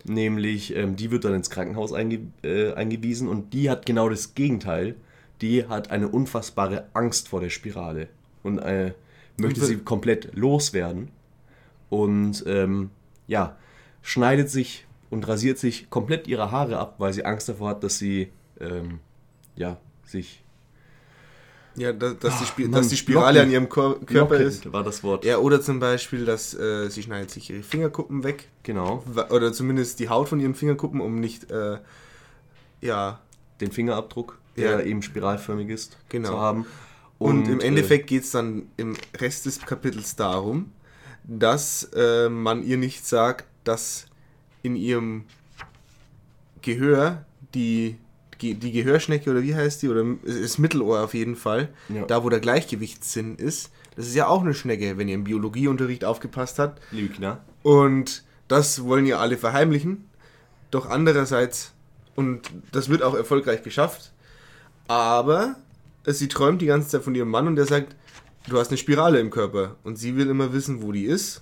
Nämlich, 0.06 0.76
ähm, 0.76 0.96
die 0.96 1.12
wird 1.12 1.24
dann 1.24 1.36
ins 1.36 1.52
Krankenhaus 1.52 1.94
einge 1.94 2.22
äh, 2.44 2.74
eingewiesen 2.74 3.28
und 3.28 3.54
die 3.54 3.70
hat 3.70 3.86
genau 3.86 4.10
das 4.10 4.34
Gegenteil. 4.34 4.96
Die 5.42 5.68
hat 5.68 5.92
eine 5.92 6.08
unfassbare 6.08 6.88
Angst 6.94 7.28
vor 7.28 7.42
der 7.42 7.52
Spirale 7.52 8.08
und 8.42 8.58
äh, 8.58 8.94
möchte 9.40 9.64
sie 9.64 9.78
komplett 9.78 10.34
loswerden. 10.34 11.10
Und 11.92 12.44
ähm, 12.48 12.90
ja, 13.28 13.56
schneidet 14.02 14.50
sich 14.50 14.88
und 15.12 15.28
rasiert 15.28 15.60
sich 15.60 15.92
komplett 15.92 16.28
ihre 16.28 16.50
Haare 16.50 16.80
ab, 16.80 16.96
weil 16.98 17.14
sie 17.14 17.24
Angst 17.24 17.50
davor 17.50 17.70
hat, 17.70 17.84
dass 17.84 18.00
sie 18.00 18.32
ähm, 18.60 19.00
ja, 19.56 19.78
sich 20.04 20.44
Ja, 21.78 21.94
dass, 21.94 22.18
dass, 22.18 22.40
die, 22.40 22.46
Spi 22.46 22.64
Mann, 22.64 22.72
dass 22.72 22.88
die 22.88 22.98
Spirale 22.98 23.40
Locken. 23.40 23.48
an 23.48 23.54
ihrem 23.54 23.70
Kor 23.70 24.00
Körper 24.06 24.34
Locken 24.36 24.48
ist. 24.48 24.74
war 24.74 24.84
das 24.84 25.04
Wort. 25.04 25.24
Ja, 25.24 25.38
oder 25.38 25.62
zum 25.62 25.80
Beispiel, 25.80 26.26
dass 26.26 26.54
äh, 26.56 26.90
sie 26.90 27.04
schneidet 27.04 27.30
sich 27.30 27.50
ihre 27.52 27.62
Fingerkuppen 27.62 28.24
weg. 28.24 28.50
Genau, 28.64 29.04
Oder 29.30 29.54
zumindest 29.54 30.00
die 30.00 30.10
Haut 30.10 30.28
von 30.28 30.40
ihren 30.40 30.56
Fingerkuppen, 30.56 31.00
um 31.02 31.20
nicht, 31.20 31.52
äh, 31.52 31.78
ja. 32.82 33.20
den 33.62 33.72
Fingerabdruck, 33.72 34.40
der 34.58 34.80
Ja. 34.80 34.82
eben 34.82 35.02
spiralförmig 35.04 35.70
ist, 35.70 35.98
Genau. 36.10 36.30
zu 36.30 36.40
haben. 36.40 36.66
Und, 37.20 37.48
im 37.48 37.60
äh, 37.60 37.64
Endeffekt 37.66 38.08
geht 38.08 38.24
es 38.24 38.32
dann 38.32 38.68
im 38.78 38.96
Rest 39.20 39.46
des 39.46 39.62
Kapitels 39.62 40.16
darum, 40.16 40.72
dass 41.24 41.90
äh, 41.96 42.28
man 42.30 42.64
ihr 42.64 42.78
nicht 42.78 43.06
sagt, 43.06 43.46
dass 43.64 44.06
in 44.64 44.76
ihrem 44.76 45.26
Gehör 46.62 47.26
die, 47.54 47.98
die 48.38 48.72
Gehörschnecke 48.72 49.30
oder 49.30 49.42
wie 49.44 49.56
heißt 49.56 49.82
die, 49.82 49.90
oder 49.90 50.04
das 50.26 50.58
Mittelohr 50.58 51.02
auf 51.04 51.14
jeden 51.14 51.36
Fall, 51.36 51.70
Ja. 51.90 52.06
da 52.06 52.24
wo 52.24 52.30
der 52.30 52.40
Gleichgewichtssinn 52.40 53.36
ist, 53.36 53.72
das 53.96 54.08
ist 54.08 54.16
ja 54.16 54.28
auch 54.28 54.42
eine 54.42 54.54
Schnecke, 54.54 54.98
wenn 54.98 55.08
ihr 55.08 55.16
im 55.16 55.24
Biologieunterricht 55.24 56.06
aufgepasst 56.06 56.60
habt. 56.60 56.82
Lügner. 56.92 57.44
Und 57.64 58.24
das 58.48 58.84
wollen 58.84 59.06
ja 59.06 59.20
alle 59.20 59.38
verheimlichen. 59.38 60.08
Doch 60.72 60.88
andererseits, 60.90 61.74
und 62.16 62.52
das 62.72 62.90
wird 62.90 63.02
auch 63.04 63.16
erfolgreich 63.16 63.64
geschafft, 63.64 64.12
aber 64.88 65.56
sie 66.06 66.28
träumt 66.28 66.62
die 66.62 66.66
ganze 66.68 66.90
Zeit 66.90 67.04
von 67.04 67.16
ihrem 67.16 67.30
Mann 67.30 67.48
und 67.48 67.56
der 67.56 67.66
sagt, 67.66 67.96
du 68.48 68.58
hast 68.60 68.70
eine 68.70 68.78
Spirale 68.78 69.20
im 69.20 69.30
Körper. 69.30 69.76
Und 69.84 69.98
sie 69.98 70.16
will 70.16 70.30
immer 70.30 70.54
wissen, 70.54 70.82
wo 70.82 70.92
die 70.92 71.06
ist. 71.06 71.42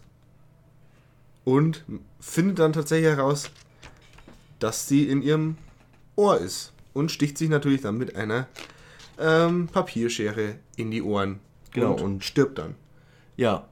Und 1.44 1.84
findet 2.20 2.60
dann 2.60 2.74
tatsächlich 2.74 3.10
heraus, 3.16 3.52
dass 4.60 4.88
sie 4.88 5.04
in 5.08 5.22
ihrem 5.22 5.58
Ohr 6.16 6.40
ist. 6.40 6.74
Und 6.96 7.12
sticht 7.12 7.38
sich 7.38 7.50
natürlich 7.50 7.82
dann 7.82 7.98
mit 8.00 8.16
einer 8.16 8.48
ähm, 9.20 9.68
Papierschere 9.68 10.56
in 10.78 10.90
die 10.90 11.04
Ohren. 11.04 11.40
Genau, 11.72 11.92
Und, 11.94 12.02
und- 12.02 12.24
stirbt 12.24 12.58
dann. 12.58 12.74
Ja, 13.38 13.68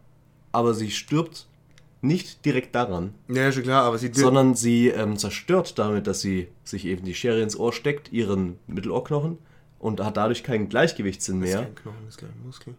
aber 0.51 0.74
sie 0.76 0.91
stirbt 0.91 1.47
nicht 2.01 2.43
direkt 2.45 2.76
daran, 2.76 3.13
Ja, 3.30 3.49
schon 3.51 3.63
klar, 3.63 3.86
aber 3.86 3.97
sie 3.97 4.11
sondern 4.13 4.55
sie 4.55 4.89
ähm, 4.89 5.17
zerstört 5.17 5.80
damit, 5.80 6.05
dass 6.05 6.19
sie 6.19 6.49
sich 6.65 6.84
eben 6.86 7.05
die 7.05 7.15
Schere 7.15 7.41
ins 7.41 7.55
Ohr 7.57 7.71
steckt, 7.71 8.11
ihren 8.11 8.59
Mittelohrknochen 8.67 9.38
und 9.80 10.01
hat 10.01 10.17
dadurch 10.17 10.43
keinen 10.43 10.67
Gleichgewichtssinn 10.67 11.39
Das 11.39 11.49
ist 11.49 11.55
mehr. 11.55 11.63
kein 11.65 11.76
Knochen, 11.76 11.97
das 12.05 12.15
ist 12.15 12.17
gleich 12.19 12.32
ein 12.32 12.45
Muskel. 12.45 12.76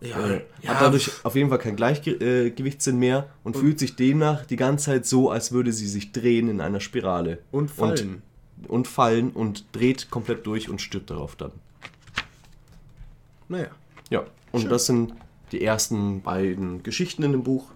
Ja, 0.00 0.28
Äh, 0.30 0.40
Hat 0.66 0.80
dadurch 0.80 1.10
auf 1.24 1.34
jeden 1.36 1.50
Fall 1.50 1.58
keinen 1.58 1.76
Gleichgewichtssinn 1.76 2.98
mehr 2.98 3.28
und, 3.44 3.54
fühlt 3.56 3.78
sich 3.78 3.96
demnach 3.96 4.46
die 4.46 4.56
ganze 4.56 4.86
Zeit 4.86 5.04
so, 5.06 5.30
als 5.30 5.52
würde 5.52 5.72
sie 5.72 5.86
sich 5.88 6.12
drehen 6.12 6.48
in 6.48 6.60
einer 6.62 6.80
Spirale. 6.80 7.40
Und 7.50 7.70
fallen. 7.70 8.14
Und, 8.14 8.22
und 8.68 8.88
fallen 8.88 9.30
und 9.30 9.64
dreht 9.72 10.10
komplett 10.10 10.46
durch 10.46 10.68
und 10.68 10.80
stirbt 10.80 11.10
darauf 11.10 11.36
dann. 11.36 11.52
naja. 13.48 13.68
Ja, 14.10 14.24
und 14.52 14.70
das 14.70 14.86
sind 14.86 15.14
die 15.52 15.62
ersten 15.62 16.22
beiden 16.22 16.82
Geschichten 16.82 17.22
in 17.22 17.32
dem 17.32 17.42
Buch. 17.42 17.66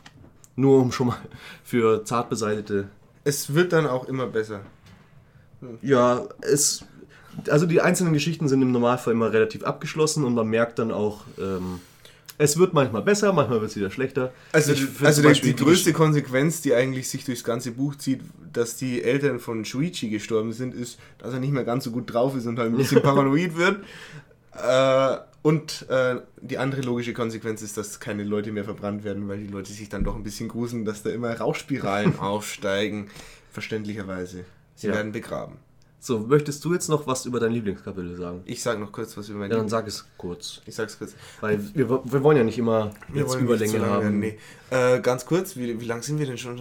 Nur 0.57 0.81
um 0.81 0.93
schon 0.93 1.09
mal 1.09 1.19
für 1.65 2.05
zart 2.05 2.29
beseitete. 2.29 2.89
Es 3.25 3.55
wird 3.55 3.73
dann 3.73 3.87
auch 3.87 4.07
immer 4.09 4.27
besser. 4.27 4.61
Ja, 5.83 6.27
es. 6.41 6.85
Also 7.49 7.67
die 7.67 7.81
einzelnen 7.81 8.13
Geschichten 8.13 8.49
sind 8.49 8.61
im 8.61 8.73
Normalfall 8.73 9.13
immer 9.13 9.33
relativ 9.33 9.63
abgeschlossen 9.63 10.25
und 10.25 10.35
man 10.35 10.49
merkt 10.49 10.79
dann 10.79 10.91
auch, 10.91 11.23
ähm, 11.39 11.81
es 12.41 12.57
wird 12.57 12.73
manchmal 12.73 13.03
besser, 13.03 13.35
manchmal 13.35 13.61
wird 13.61 13.71
es 13.71 13.77
wieder 13.77 13.91
schlechter. 13.91 14.33
Also, 14.53 14.73
Ich 14.73 14.87
also 15.05 15.21
die, 15.21 15.41
die 15.43 15.57
größte 15.57 15.93
Konsequenz, 15.93 16.63
die 16.63 16.73
eigentlich 16.75 17.07
sich 17.11 17.27
durchs 17.27 17.45
ganze 17.45 17.71
Buch 17.73 17.97
zieht, 17.97 18.23
dass 18.51 18.77
die 18.77 19.03
Eltern 19.03 19.39
von 19.41 19.67
Shuichi 19.67 20.09
gestorben 20.09 20.55
sind, 20.55 20.75
ist, 20.75 20.99
dass 21.19 21.35
er 21.35 21.39
nicht 21.39 21.53
mehr 21.53 21.65
ganz 21.65 21.85
so 21.85 21.91
gut 21.91 22.13
drauf 22.13 22.35
ist 22.35 22.47
und 22.47 22.59
halt 22.59 22.73
ein 22.73 22.79
bisschen 22.79 23.03
paranoid 23.03 23.57
wird. 23.57 23.85
Äh, 24.55 25.17
und 25.43 25.87
äh, 25.91 26.17
die 26.41 26.57
andere 26.57 26.81
logische 26.81 27.13
Konsequenz 27.13 27.61
ist, 27.61 27.77
dass 27.77 28.01
keine 28.01 28.25
Leute 28.25 28.53
mehr 28.53 28.65
verbrannt 28.65 29.05
werden, 29.05 29.29
weil 29.29 29.39
die 29.41 29.47
Leute 29.47 29.71
sich 29.71 29.91
dann 29.91 30.03
doch 30.05 30.17
ein 30.17 30.23
bisschen 30.23 30.49
gruseln, 30.49 30.87
dass 30.87 31.03
da 31.03 31.11
immer 31.11 31.37
Rauchspiralen 31.37 32.19
aufsteigen. 32.21 33.09
Verständlicherweise. 33.53 34.45
Sie 34.77 34.87
Ja. 34.87 34.95
werden 34.95 35.13
begraben. 35.13 35.57
So, 36.03 36.19
möchtest 36.19 36.65
du 36.65 36.73
jetzt 36.73 36.89
noch 36.89 37.07
was 37.07 37.27
über 37.27 37.41
dein 37.41 37.53
Lieblingskapitel 37.53 38.17
sagen? 38.17 38.41
Ich 38.47 38.63
sage 38.63 38.81
noch 38.81 38.91
kurz 38.91 39.15
was 39.19 39.29
über 39.29 39.41
mein 39.41 39.51
Ja, 39.51 39.59
dann 39.59 39.69
sag 39.69 39.87
es 39.87 40.07
kurz. 40.17 40.63
Ich 40.65 40.75
sag's 40.75 40.99
kurz. 40.99 41.15
Weil 41.43 41.61
wir, 41.75 41.91
wir 41.91 42.23
wollen 42.23 42.39
ja 42.39 42.43
nicht 42.43 42.57
immer 42.57 42.93
Wir 43.09 43.23
jetzt 43.23 43.35
Überlänge 43.35 43.77
lange 43.77 43.93
haben. 43.93 44.03
werden, 44.05 44.19
nee. 44.21 44.39
Äh, 44.71 45.01
ganz 45.01 45.27
kurz, 45.27 45.57
wie, 45.57 45.79
wie 45.79 45.85
lang 45.85 46.01
sind 46.03 46.19
wir 46.19 46.25
denn 46.25 46.39
schon 46.39 46.59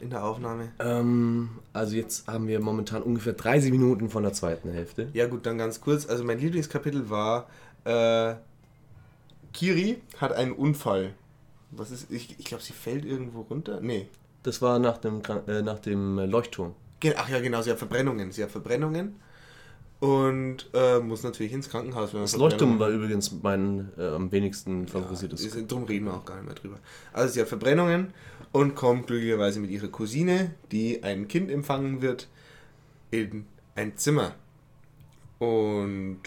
in 0.00 0.10
der 0.10 0.22
Aufnahme? 0.22 0.70
Ähm, 0.80 1.48
also 1.72 1.96
jetzt 1.96 2.28
haben 2.28 2.46
wir 2.46 2.60
momentan 2.60 3.02
ungefähr 3.02 3.32
30 3.32 3.70
Minuten 3.70 4.10
von 4.10 4.22
der 4.22 4.34
zweiten 4.34 4.70
Hälfte. 4.70 5.08
Ja 5.14 5.28
gut, 5.28 5.46
dann 5.46 5.56
ganz 5.56 5.80
kurz. 5.80 6.06
Also 6.06 6.22
mein 6.22 6.38
Lieblingskapitel 6.38 7.08
war, 7.08 7.48
äh, 7.84 8.34
Kiri 9.54 10.02
hat 10.18 10.34
einen 10.34 10.52
Unfall. 10.52 11.14
Was 11.70 11.90
ist, 11.90 12.10
ich, 12.10 12.38
ich 12.38 12.44
glaube, 12.44 12.62
sie 12.62 12.74
fällt 12.74 13.06
irgendwo 13.06 13.40
runter. 13.40 13.80
Nee. 13.80 14.08
Das 14.42 14.60
war 14.60 14.78
nach 14.78 14.98
dem, 14.98 15.22
äh, 15.46 15.62
nach 15.62 15.78
dem 15.78 16.18
äh, 16.18 16.26
Leuchtturm. 16.26 16.74
Ach 17.16 17.28
ja, 17.28 17.40
genau, 17.40 17.62
sie 17.62 17.70
hat 17.70 17.78
Verbrennungen. 17.78 18.32
Sie 18.32 18.42
hat 18.42 18.50
Verbrennungen 18.50 19.16
und 20.00 20.68
äh, 20.74 20.98
muss 20.98 21.22
natürlich 21.22 21.52
ins 21.52 21.70
Krankenhaus. 21.70 22.12
Das 22.12 22.36
Leuchtturm 22.36 22.78
war 22.78 22.90
übrigens 22.90 23.32
mein 23.42 23.90
äh, 23.96 24.08
am 24.08 24.30
wenigsten 24.32 24.86
favorisiertes. 24.86 25.54
Ja, 25.54 25.62
drum 25.62 25.84
reden 25.84 26.06
wir 26.06 26.14
auch 26.14 26.24
gar 26.24 26.36
nicht 26.36 26.46
mehr 26.46 26.54
drüber. 26.54 26.78
Also 27.12 27.32
sie 27.32 27.40
hat 27.40 27.48
Verbrennungen 27.48 28.12
und 28.52 28.74
kommt 28.74 29.06
glücklicherweise 29.06 29.60
mit 29.60 29.70
ihrer 29.70 29.88
Cousine, 29.88 30.54
die 30.72 31.02
ein 31.02 31.26
Kind 31.28 31.50
empfangen 31.50 32.02
wird, 32.02 32.28
in 33.10 33.46
ein 33.76 33.96
Zimmer. 33.96 34.34
Und 35.38 36.20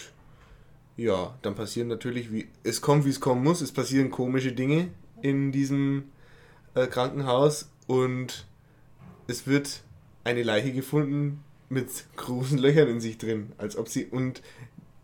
ja, 0.96 1.36
dann 1.44 1.54
passieren 1.54 1.88
natürlich, 1.88 2.32
wie 2.32 2.48
es 2.64 2.82
kommt, 2.82 3.06
wie 3.06 3.10
es 3.10 3.20
kommen 3.20 3.44
muss. 3.44 3.62
Es 3.62 3.72
passieren 3.72 4.10
komische 4.10 4.54
Dinge 4.54 4.90
in 5.22 5.52
diesem 5.52 6.06
äh, 6.74 6.88
Krankenhaus 6.88 7.70
und 7.86 8.48
es 9.28 9.46
wird 9.46 9.84
eine 10.28 10.44
Leiche 10.44 10.74
gefunden 10.74 11.44
mit 11.70 11.88
großen 12.18 12.58
Löchern 12.58 12.90
in 12.90 13.00
sich 13.00 13.18
drin, 13.18 13.54
als 13.58 13.78
ob 13.78 13.88
sie 13.88 14.06
und 14.06 14.42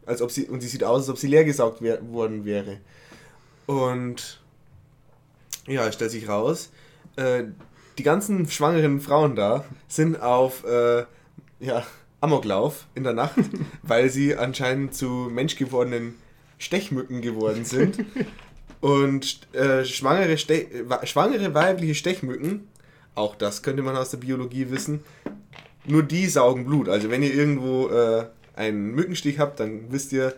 als 0.06 0.22
ob 0.22 0.32
sie 0.32 0.48
und 0.50 0.62
sie 0.62 0.68
sieht 0.68 0.84
aus, 0.84 1.04
als 1.04 1.10
ob 1.10 1.18
sie 1.18 1.28
leergesaugt 1.28 1.82
wer 1.82 2.06
worden 2.12 2.44
wäre. 2.46 2.80
Und 3.66 4.42
ja, 5.66 5.88
es 5.88 5.96
stellt 5.96 6.12
sich 6.12 6.28
raus, 6.28 6.72
äh, 7.16 7.46
die 7.98 8.04
ganzen 8.04 8.50
schwangeren 8.50 9.00
Frauen 9.00 9.36
da 9.36 9.64
sind 9.88 10.22
auf 10.22 10.66
äh, 10.66 11.06
ja, 11.62 11.86
Amoklauf 12.20 12.88
in 12.96 13.04
der 13.04 13.14
Nacht, 13.14 13.38
weil 13.84 14.10
sie 14.10 14.36
anscheinend 14.36 14.94
zu 14.94 15.08
menschgewordenen 15.32 16.16
Stechmücken 16.58 17.22
geworden 17.22 17.64
sind. 17.66 18.04
Und 18.82 19.48
äh, 19.54 19.86
schwangere, 19.86 20.38
Ste 20.38 20.68
wa- 20.90 21.06
schwangere 21.06 21.54
weibliche 21.54 21.96
Stechmücken, 21.96 22.68
auch 23.16 23.36
das 23.36 23.62
könnte 23.64 23.84
man 23.84 23.96
aus 23.96 24.10
der 24.12 24.18
Biologie 24.18 24.70
wissen, 24.72 25.02
nur 25.86 26.04
die 26.04 26.28
saugen 26.28 26.66
Blut. 26.66 26.90
Also 26.90 27.10
wenn 27.10 27.24
ihr 27.24 27.34
irgendwo 27.34 27.90
äh, 27.90 28.26
einen 28.56 28.92
Mückenstich 28.96 29.40
habt, 29.40 29.60
dann 29.60 29.92
wisst 29.92 30.12
ihr, 30.14 30.34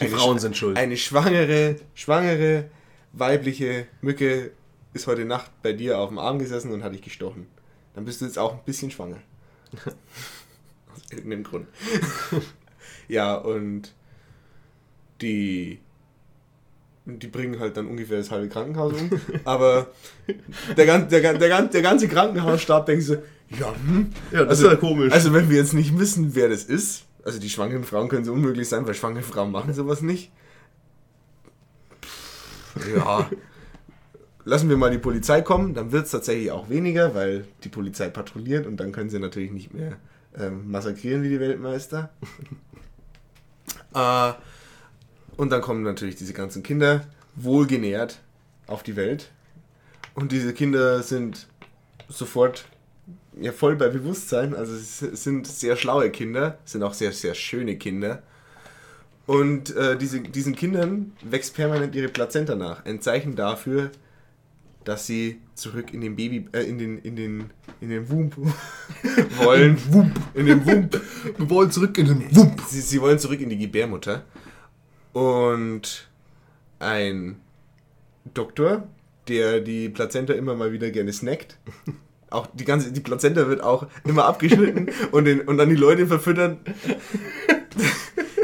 Die 0.00 0.06
eine 0.06 0.16
Frauen 0.16 0.36
sch- 0.36 0.40
sind 0.40 0.56
schuld. 0.56 0.76
Eine 0.76 0.96
schwangere, 0.96 1.76
schwangere 1.94 2.70
weibliche 3.12 3.86
Mücke 4.02 4.50
ist 4.92 5.06
heute 5.06 5.24
Nacht 5.24 5.50
bei 5.62 5.72
dir 5.72 5.98
auf 5.98 6.08
dem 6.10 6.18
Arm 6.18 6.38
gesessen 6.38 6.72
und 6.72 6.82
hat 6.82 6.92
dich 6.94 7.02
gestochen. 7.02 7.46
Dann 7.94 8.04
bist 8.04 8.20
du 8.20 8.24
jetzt 8.26 8.38
auch 8.38 8.52
ein 8.54 8.64
bisschen 8.64 8.90
schwanger. 8.90 9.18
Aus 10.94 11.02
irgendeinem 11.10 11.44
Grund. 11.44 11.66
ja, 13.08 13.34
und 13.36 13.94
die 15.22 15.80
die 17.06 17.28
bringen 17.28 17.60
halt 17.60 17.76
dann 17.76 17.86
ungefähr 17.86 18.18
das 18.18 18.30
halbe 18.30 18.48
Krankenhaus 18.48 18.92
um. 18.94 19.10
Aber 19.44 19.86
der, 20.76 20.86
gan- 20.86 21.08
der, 21.08 21.34
der, 21.34 21.48
gan- 21.48 21.70
der 21.70 21.82
ganze 21.82 22.08
Krankenhausstab 22.08 22.86
denkt 22.86 23.04
so, 23.04 23.14
ja, 23.58 23.72
hm. 23.74 24.12
Ja, 24.32 24.40
das 24.40 24.48
also, 24.50 24.66
ist 24.66 24.72
ja 24.72 24.76
komisch. 24.78 25.12
Also 25.12 25.32
wenn 25.32 25.48
wir 25.48 25.56
jetzt 25.56 25.72
nicht 25.72 25.96
wissen, 25.98 26.34
wer 26.34 26.48
das 26.48 26.64
ist, 26.64 27.04
also 27.24 27.38
die 27.38 27.48
schwangeren 27.48 27.84
Frauen 27.84 28.08
können 28.08 28.24
so 28.24 28.32
unmöglich 28.32 28.68
sein, 28.68 28.86
weil 28.86 28.94
schwangere 28.94 29.22
Frauen 29.22 29.52
machen 29.52 29.72
sowas 29.72 30.02
nicht. 30.02 30.32
Ja. 32.94 33.30
Lassen 34.44 34.68
wir 34.68 34.76
mal 34.76 34.90
die 34.90 34.98
Polizei 34.98 35.42
kommen, 35.42 35.74
dann 35.74 35.92
wird 35.92 36.04
es 36.06 36.10
tatsächlich 36.12 36.50
auch 36.52 36.68
weniger, 36.68 37.14
weil 37.14 37.46
die 37.64 37.68
Polizei 37.68 38.08
patrouilliert 38.08 38.66
und 38.66 38.76
dann 38.78 38.92
können 38.92 39.10
sie 39.10 39.18
natürlich 39.18 39.50
nicht 39.50 39.74
mehr 39.74 39.96
ähm, 40.38 40.70
massakrieren 40.70 41.22
wie 41.22 41.30
die 41.30 41.40
Weltmeister. 41.40 42.10
äh, 43.94 44.32
und 45.36 45.50
dann 45.50 45.60
kommen 45.60 45.82
natürlich 45.82 46.16
diese 46.16 46.32
ganzen 46.32 46.62
Kinder 46.62 47.06
wohlgenährt 47.34 48.20
auf 48.66 48.82
die 48.82 48.96
Welt. 48.96 49.30
Und 50.14 50.32
diese 50.32 50.54
Kinder 50.54 51.02
sind 51.02 51.46
sofort 52.08 52.66
ja, 53.38 53.52
voll 53.52 53.76
bei 53.76 53.88
Bewusstsein. 53.88 54.54
Also 54.54 54.74
es 54.74 54.98
sind 54.98 55.46
sehr 55.46 55.76
schlaue 55.76 56.10
Kinder, 56.10 56.58
sind 56.64 56.82
auch 56.82 56.94
sehr, 56.94 57.12
sehr 57.12 57.34
schöne 57.34 57.76
Kinder. 57.76 58.22
Und 59.26 59.74
äh, 59.76 59.98
diese, 59.98 60.20
diesen 60.20 60.54
Kindern 60.54 61.12
wächst 61.22 61.54
permanent 61.54 61.94
ihre 61.94 62.08
Plazenta 62.08 62.54
nach. 62.54 62.84
Ein 62.84 63.00
Zeichen 63.00 63.34
dafür, 63.36 63.90
dass 64.84 65.06
sie 65.06 65.40
zurück 65.54 65.92
in 65.92 66.00
den 66.00 66.14
Baby, 66.14 66.46
äh, 66.52 66.62
in 66.62 66.78
den, 66.78 66.98
in 66.98 67.16
den, 67.16 67.50
in 67.80 67.90
den 67.90 68.08
Wump 68.08 68.36
wollen. 69.38 69.78
Wump. 69.92 70.18
In 70.34 70.46
den 70.46 70.64
Wump. 70.64 71.00
Wir 71.36 71.50
wollen 71.50 71.70
zurück 71.72 71.98
in 71.98 72.06
den 72.06 72.36
Wump. 72.36 72.62
Sie, 72.68 72.80
sie 72.80 73.00
wollen 73.00 73.18
zurück 73.18 73.40
in 73.40 73.50
die 73.50 73.58
Gebärmutter. 73.58 74.24
Und 75.16 76.10
ein 76.78 77.40
Doktor, 78.34 78.86
der 79.28 79.62
die 79.62 79.88
Plazenta 79.88 80.34
immer 80.34 80.54
mal 80.54 80.72
wieder 80.72 80.90
gerne 80.90 81.10
snackt. 81.10 81.56
Auch 82.28 82.46
die 82.52 82.66
ganze, 82.66 82.92
die 82.92 83.00
Plazenta 83.00 83.48
wird 83.48 83.62
auch 83.62 83.86
immer 84.04 84.26
abgeschnitten 84.26 84.90
und, 85.12 85.24
den, 85.24 85.40
und 85.40 85.56
dann 85.56 85.70
die 85.70 85.74
Leute 85.74 86.06
verfüttern. 86.06 86.58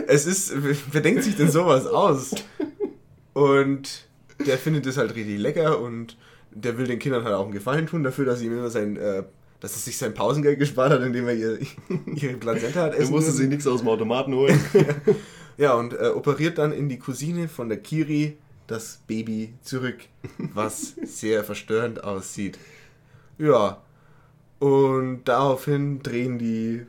Es 0.06 0.24
ist, 0.24 0.54
wer 0.90 1.02
denkt 1.02 1.24
sich 1.24 1.36
denn 1.36 1.50
sowas 1.50 1.86
aus? 1.86 2.34
Und 3.34 4.08
der 4.46 4.56
findet 4.56 4.86
es 4.86 4.96
halt 4.96 5.14
richtig 5.14 5.40
lecker 5.40 5.78
und 5.78 6.16
der 6.52 6.78
will 6.78 6.86
den 6.86 6.98
Kindern 6.98 7.24
halt 7.24 7.34
auch 7.34 7.44
einen 7.44 7.52
Gefallen 7.52 7.86
tun 7.86 8.02
dafür, 8.02 8.24
dass 8.24 8.38
sie 8.38 8.46
ihm 8.46 8.56
immer 8.56 8.70
sein, 8.70 8.96
äh, 8.96 9.24
dass 9.60 9.74
er 9.74 9.80
sich 9.80 9.98
sein 9.98 10.14
Pausengeld 10.14 10.58
gespart 10.58 10.90
hat, 10.90 11.02
indem 11.02 11.28
er 11.28 11.34
ihr, 11.34 11.58
ihre 12.14 12.38
Plazenta 12.38 12.80
hat 12.80 12.94
Er 12.94 13.06
musste 13.08 13.30
sich 13.30 13.50
nichts 13.50 13.66
aus 13.66 13.80
dem 13.80 13.88
Automaten 13.88 14.34
holen. 14.34 14.58
Ja, 14.72 15.14
und 15.74 15.92
äh, 15.92 16.09
operiert 16.14 16.59
dann 16.59 16.72
in 16.72 16.88
die 16.88 16.98
Cousine 16.98 17.48
von 17.48 17.68
der 17.68 17.78
Kiri 17.78 18.38
das 18.66 19.00
Baby 19.07 19.55
zurück, 19.62 19.98
was 20.38 20.94
sehr 21.03 21.44
verstörend 21.44 22.05
aussieht. 22.05 22.59
Ja, 23.38 23.82
und 24.59 25.24
daraufhin 25.24 26.03
drehen 26.03 26.38
die 26.38 26.86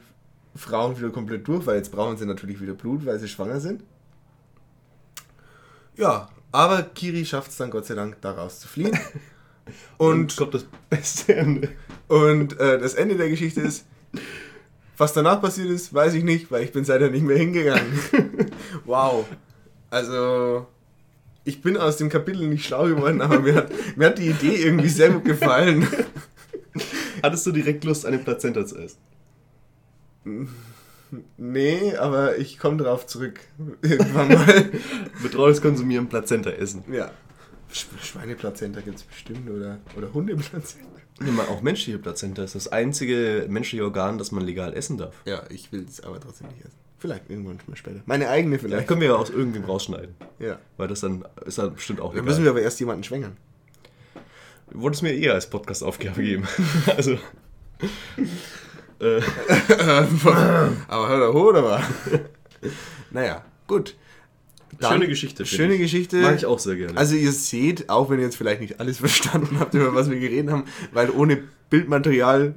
Frauen 0.55 0.97
wieder 0.97 1.09
komplett 1.09 1.47
durch, 1.47 1.65
weil 1.65 1.77
jetzt 1.77 1.91
brauchen 1.91 2.17
sie 2.17 2.25
natürlich 2.25 2.61
wieder 2.61 2.73
Blut, 2.73 3.05
weil 3.05 3.19
sie 3.19 3.27
schwanger 3.27 3.59
sind. 3.59 3.83
Ja, 5.95 6.29
aber 6.51 6.83
Kiri 6.83 7.25
schafft 7.25 7.51
es 7.51 7.57
dann 7.57 7.71
Gott 7.71 7.85
sei 7.85 7.95
Dank, 7.95 8.17
da 8.21 8.31
rauszufliehen. 8.31 8.97
Und 9.97 10.35
kommt 10.35 10.53
das 10.53 10.65
beste 10.89 11.35
Ende. 11.35 11.69
und 12.09 12.59
äh, 12.59 12.77
das 12.79 12.95
Ende 12.95 13.15
der 13.15 13.29
Geschichte 13.29 13.61
ist, 13.61 13.85
was 14.97 15.13
danach 15.13 15.41
passiert 15.41 15.69
ist, 15.69 15.93
weiß 15.93 16.15
ich 16.15 16.23
nicht, 16.25 16.51
weil 16.51 16.63
ich 16.63 16.73
bin 16.73 16.83
seitdem 16.83 17.13
nicht 17.13 17.23
mehr 17.23 17.37
hingegangen. 17.37 17.97
wow. 18.85 19.25
Also, 19.89 20.67
ich 21.43 21.61
bin 21.61 21.77
aus 21.77 21.97
dem 21.97 22.09
Kapitel 22.09 22.47
nicht 22.47 22.65
schlau 22.65 22.85
geworden, 22.87 23.21
aber 23.21 23.39
mir 23.39 23.55
hat, 23.55 23.71
mir 23.95 24.07
hat 24.07 24.17
die 24.17 24.29
Idee 24.29 24.55
irgendwie 24.55 24.89
sehr 24.89 25.09
gut 25.11 25.25
gefallen. 25.25 25.87
Hattest 27.21 27.45
du 27.45 27.51
direkt 27.51 27.83
Lust, 27.83 28.05
eine 28.05 28.17
Plazenta 28.17 28.65
zu 28.65 28.77
essen? 28.77 28.97
Nee, 31.37 31.95
aber 31.97 32.37
ich 32.37 32.57
komme 32.57 32.77
drauf 32.77 33.05
zurück. 33.05 33.39
Irgendwann 33.81 34.29
mal. 34.29 34.69
Betreues 35.21 35.61
Konsumieren, 35.61 36.07
Plazenta 36.09 36.49
essen. 36.49 36.83
Ja. 36.91 37.11
Sch- 37.71 37.85
Schweineplazenta 38.03 38.81
gibt 38.81 38.97
es 38.97 39.03
bestimmt 39.03 39.49
oder, 39.49 39.79
oder 39.95 40.13
Hundeplazenta. 40.13 40.87
Ja, 41.21 41.43
auch 41.49 41.61
menschliche 41.61 41.99
Plazenta 41.99 42.43
ist 42.43 42.55
das 42.55 42.67
einzige 42.69 43.45
menschliche 43.47 43.83
Organ, 43.83 44.17
das 44.17 44.31
man 44.31 44.43
legal 44.43 44.73
essen 44.73 44.97
darf. 44.97 45.15
Ja, 45.25 45.43
ich 45.49 45.71
will 45.71 45.85
es 45.87 46.01
aber 46.01 46.19
trotzdem 46.19 46.47
nicht 46.47 46.61
essen. 46.61 46.77
Vielleicht 47.03 47.29
irgendwann 47.29 47.59
mal 47.67 47.75
später. 47.75 47.99
Meine 48.05 48.29
eigene 48.29 48.57
Vielleicht 48.57 48.71
vielleicht. 48.71 48.87
können 48.87 49.01
wir 49.01 49.09
ja 49.09 49.15
aus 49.15 49.29
irgendwem 49.29 49.65
rausschneiden. 49.65 50.15
Ja. 50.39 50.57
Weil 50.77 50.87
das 50.87 51.01
dann 51.01 51.25
ist 51.45 51.57
dann 51.57 51.73
bestimmt 51.73 51.99
auch 51.99 52.11
Dann 52.13 52.19
legal. 52.19 52.29
müssen 52.29 52.43
wir 52.45 52.51
aber 52.51 52.61
erst 52.61 52.79
jemanden 52.79 53.03
schwängern. 53.03 53.35
Du 54.71 54.79
wolltest 54.79 55.03
mir 55.03 55.11
eher 55.13 55.33
als 55.33 55.49
Podcast-Aufgabe 55.49 56.23
geben. 56.23 56.47
also. 56.95 57.17
Äh, 59.01 59.19
Aber 60.87 61.09
hör 61.09 61.19
doch 61.19 61.33
hoch, 61.33 61.47
oder? 61.49 61.81
naja, 63.11 63.43
gut. 63.67 63.97
Dann- 64.79 64.93
schöne 64.93 65.07
Geschichte. 65.09 65.45
Schöne 65.45 65.73
ich. 65.73 65.81
Geschichte. 65.81 66.21
Mag 66.21 66.35
ich 66.37 66.45
auch 66.45 66.57
sehr 66.59 66.77
gerne. 66.77 66.97
Also 66.97 67.15
ihr 67.15 67.33
seht, 67.33 67.89
auch 67.89 68.09
wenn 68.09 68.19
ihr 68.19 68.25
jetzt 68.25 68.37
vielleicht 68.37 68.61
nicht 68.61 68.79
alles 68.79 68.97
verstanden 68.99 69.59
habt, 69.59 69.73
über 69.73 69.93
was 69.93 70.09
wir 70.09 70.21
geredet 70.21 70.49
haben, 70.53 70.63
weil 70.93 71.09
ohne 71.09 71.43
Bildmaterial 71.69 72.55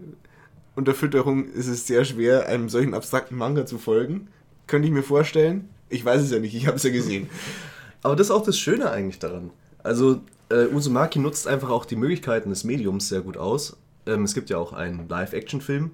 und 0.76 0.86
der 0.86 0.94
Fütterung 0.94 1.50
ist 1.52 1.66
es 1.66 1.86
sehr 1.86 2.04
schwer, 2.04 2.46
einem 2.46 2.68
solchen 2.68 2.94
abstrakten 2.94 3.36
Manga 3.36 3.66
zu 3.66 3.78
folgen. 3.78 4.28
Könnte 4.66 4.86
ich 4.86 4.94
mir 4.94 5.02
vorstellen. 5.02 5.68
Ich 5.88 6.04
weiß 6.04 6.22
es 6.22 6.30
ja 6.30 6.38
nicht, 6.38 6.54
ich 6.54 6.66
habe 6.66 6.76
es 6.76 6.82
ja 6.82 6.90
gesehen. 6.90 7.28
Aber 8.02 8.14
das 8.14 8.28
ist 8.28 8.30
auch 8.30 8.44
das 8.44 8.58
Schöne 8.58 8.90
eigentlich 8.90 9.18
daran. 9.18 9.50
Also, 9.82 10.20
äh, 10.50 10.66
Uzumaki 10.66 11.18
nutzt 11.18 11.48
einfach 11.48 11.70
auch 11.70 11.84
die 11.84 11.96
Möglichkeiten 11.96 12.50
des 12.50 12.62
Mediums 12.62 13.08
sehr 13.08 13.22
gut 13.22 13.36
aus. 13.36 13.76
Ähm, 14.06 14.22
es 14.22 14.34
gibt 14.34 14.50
ja 14.50 14.58
auch 14.58 14.72
einen 14.72 15.08
Live-Action-Film 15.08 15.90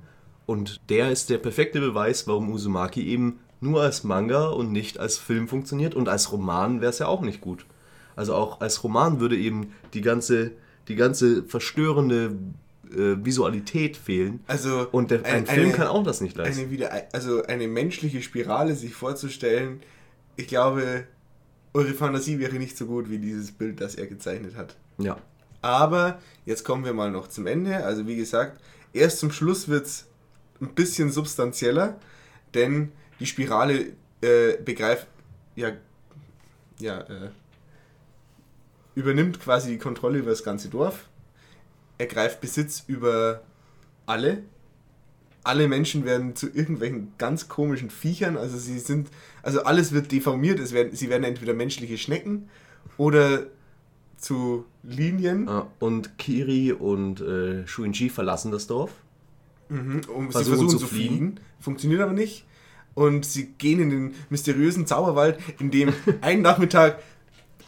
und 0.46 0.80
der 0.88 1.10
ist 1.10 1.30
der 1.30 1.38
perfekte 1.38 1.80
Beweis, 1.80 2.26
warum 2.26 2.50
Uzumaki 2.50 3.06
eben 3.06 3.38
nur 3.60 3.82
als 3.82 4.02
Manga 4.02 4.48
und 4.48 4.72
nicht 4.72 4.98
als 4.98 5.16
Film 5.16 5.46
funktioniert 5.46 5.94
und 5.94 6.08
als 6.08 6.32
Roman 6.32 6.80
wäre 6.80 6.90
es 6.90 6.98
ja 6.98 7.06
auch 7.06 7.22
nicht 7.22 7.40
gut. 7.40 7.64
Also 8.16 8.34
auch 8.34 8.60
als 8.60 8.82
Roman 8.82 9.20
würde 9.20 9.36
eben 9.36 9.72
die 9.94 10.00
ganze, 10.00 10.50
die 10.88 10.96
ganze 10.96 11.44
verstörende 11.44 12.36
äh, 12.96 13.24
Visualität 13.24 13.96
fehlen. 13.96 14.40
Also 14.46 14.88
Und 14.92 15.10
der, 15.10 15.24
ein 15.24 15.34
ein- 15.34 15.46
Film 15.46 15.66
eine- 15.68 15.76
kann 15.76 15.86
auch 15.88 16.02
das 16.04 16.20
nicht 16.20 16.36
leisten. 16.36 16.60
Eine 16.62 16.70
wieder, 16.70 16.90
also 17.12 17.42
eine 17.44 17.68
menschliche 17.68 18.22
Spirale 18.22 18.74
sich 18.74 18.94
vorzustellen, 18.94 19.80
ich 20.36 20.46
glaube, 20.46 21.04
eure 21.74 21.92
Fantasie 21.94 22.38
wäre 22.38 22.56
nicht 22.56 22.76
so 22.76 22.86
gut 22.86 23.10
wie 23.10 23.18
dieses 23.18 23.52
Bild, 23.52 23.80
das 23.80 23.94
er 23.94 24.06
gezeichnet 24.06 24.56
hat. 24.56 24.76
Ja. 24.98 25.16
Aber 25.60 26.18
jetzt 26.44 26.64
kommen 26.64 26.84
wir 26.84 26.92
mal 26.92 27.10
noch 27.10 27.28
zum 27.28 27.46
Ende. 27.46 27.84
Also 27.84 28.06
wie 28.06 28.16
gesagt, 28.16 28.60
erst 28.92 29.18
zum 29.18 29.30
Schluss 29.30 29.68
wird 29.68 29.86
es 29.86 30.06
ein 30.60 30.68
bisschen 30.74 31.10
substanzieller, 31.10 31.98
denn 32.54 32.92
die 33.20 33.26
Spirale 33.26 33.92
äh, 34.22 34.56
begreift, 34.64 35.06
ja, 35.56 35.72
ja, 36.78 37.00
äh, 37.02 37.30
übernimmt 38.94 39.40
quasi 39.40 39.70
die 39.70 39.78
Kontrolle 39.78 40.18
über 40.18 40.30
das 40.30 40.42
ganze 40.44 40.68
Dorf, 40.68 41.08
ergreift 42.02 42.40
Besitz 42.40 42.84
über 42.86 43.42
alle. 44.06 44.42
Alle 45.44 45.66
Menschen 45.66 46.04
werden 46.04 46.36
zu 46.36 46.46
irgendwelchen 46.52 47.12
ganz 47.18 47.48
komischen 47.48 47.90
Viechern, 47.90 48.36
also 48.36 48.58
sie 48.58 48.78
sind, 48.78 49.08
also 49.42 49.64
alles 49.64 49.92
wird 49.92 50.12
deformiert, 50.12 50.60
es 50.60 50.72
werden, 50.72 50.94
sie 50.94 51.08
werden 51.08 51.24
entweder 51.24 51.54
menschliche 51.54 51.98
Schnecken 51.98 52.48
oder 52.96 53.46
zu 54.18 54.66
Linien, 54.84 55.48
Äh, 55.48 55.62
Und 55.80 56.16
Kiri 56.18 56.72
und 56.72 57.20
äh, 57.20 57.66
Shuinji 57.66 58.08
verlassen 58.08 58.52
das 58.52 58.66
Dorf. 58.66 58.92
Mhm, 59.68 60.02
um, 60.14 60.26
sie 60.26 60.32
Versuchen 60.32 60.58
versuchen 60.58 60.68
zu 60.68 60.78
zu 60.78 60.86
fliehen. 60.86 61.40
Funktioniert 61.58 62.00
aber 62.02 62.12
nicht. 62.12 62.44
Und 62.94 63.24
sie 63.24 63.46
gehen 63.58 63.80
in 63.80 63.90
den 63.90 64.14
mysteriösen 64.28 64.86
Zauberwald, 64.86 65.38
in 65.58 65.70
dem 65.70 65.92
ein 66.20 66.42
Nachmittag 66.42 66.98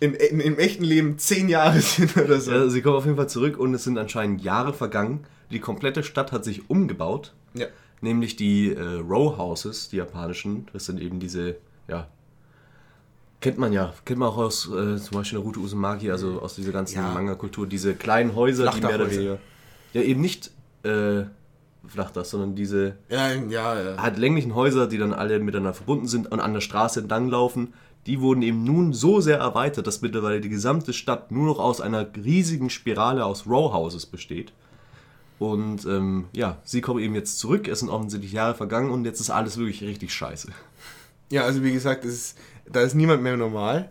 in, 0.05 0.14
in, 0.14 0.40
im 0.40 0.59
echten 0.59 0.84
Leben 0.84 1.18
zehn 1.18 1.48
Jahre 1.48 1.80
sind 1.80 2.16
oder 2.16 2.40
so. 2.40 2.52
Ja, 2.52 2.68
sie 2.68 2.82
kommen 2.82 2.96
auf 2.96 3.05
jeden 3.05 3.16
Fall 3.16 3.28
zurück 3.28 3.59
und 3.59 3.74
es 3.74 3.84
sind 3.84 3.98
anscheinend 3.98 4.42
Jahre 4.42 4.72
vergangen. 4.72 5.24
Die 5.50 5.61
komplette 5.61 6.02
Stadt 6.02 6.32
hat 6.32 6.44
sich 6.44 6.68
umgebaut. 6.70 7.32
Ja. 7.55 7.66
Nämlich 8.00 8.36
die 8.36 8.72
äh, 8.72 8.80
Row 8.98 9.36
Houses, 9.38 9.88
die 9.88 9.96
japanischen. 9.96 10.66
Das 10.72 10.84
sind 10.86 11.00
eben 11.00 11.20
diese, 11.20 11.57
ja. 11.88 12.09
Kennt 13.40 13.59
man 13.59 13.72
ja. 13.72 13.92
Kennt 14.05 14.18
man 14.18 14.28
auch 14.28 14.38
aus 14.38 14.66
äh, 14.68 14.96
zum 14.96 15.18
Beispiel 15.18 15.38
Naruto 15.38 15.61
Uzumaki, 15.61 16.11
also 16.11 16.40
aus 16.40 16.55
dieser 16.57 16.72
ganzen 16.72 16.96
Ja. 16.96 17.12
Manga-Kultur. 17.12 17.66
Diese 17.66 17.94
kleinen 17.94 18.34
Häuser, 18.34 18.70
die 18.70 18.80
mehr 18.80 18.94
oder 18.94 19.11
weniger. 19.11 19.38
Ja, 19.92 20.02
eben 20.02 20.20
nicht 20.20 20.50
äh, 20.82 21.24
Flachdach, 21.86 22.24
sondern 22.24 22.55
diese 22.55 22.96
Ja, 23.09 23.32
ja, 23.32 23.80
ja. 23.80 24.02
halt 24.02 24.16
länglichen 24.18 24.55
Häuser, 24.55 24.86
die 24.86 24.98
dann 24.98 25.12
alle 25.12 25.38
miteinander 25.40 25.74
verbunden 25.74 26.07
sind 26.07 26.30
und 26.30 26.40
an 26.40 26.55
der 26.55 26.61
Straße 26.61 27.00
entlanglaufen, 27.00 27.74
die 28.07 28.20
wurden 28.20 28.42
eben 28.42 28.64
nun 28.64 28.92
so 28.92 29.20
sehr 29.20 29.38
erweitert, 29.38 29.86
dass 29.86 30.02
mittlerweile 30.02 30.40
die 30.40 30.48
gesamte 30.48 30.92
Stadt 30.92 31.32
nur 31.32 31.46
noch 31.46 31.59
aus 31.59 31.80
einer 31.80 32.07
riesigen 32.16 32.70
Spirale 32.70 33.24
aus 33.24 33.46
Rowhouses 33.46 34.07
besteht. 34.07 34.52
Und 35.38 35.84
ähm, 35.86 36.26
ja, 36.32 36.59
sie 36.64 36.80
kommen 36.80 37.00
eben 37.00 37.14
jetzt 37.14 37.38
zurück, 37.38 37.66
es 37.66 37.80
sind 37.80 37.88
offensichtlich 37.88 38.32
Jahre 38.32 38.55
vergangen 38.55 38.90
und 38.90 39.05
jetzt 39.05 39.20
ist 39.20 39.30
alles 39.30 39.57
wirklich 39.57 39.82
richtig 39.82 40.12
scheiße. 40.12 40.48
Ja, 41.30 41.44
also 41.44 41.62
wie 41.62 41.72
gesagt, 41.72 42.05
es 42.05 42.14
ist, 42.14 42.38
da 42.70 42.80
ist 42.80 42.94
niemand 42.94 43.22
mehr 43.22 43.36
normal. 43.36 43.90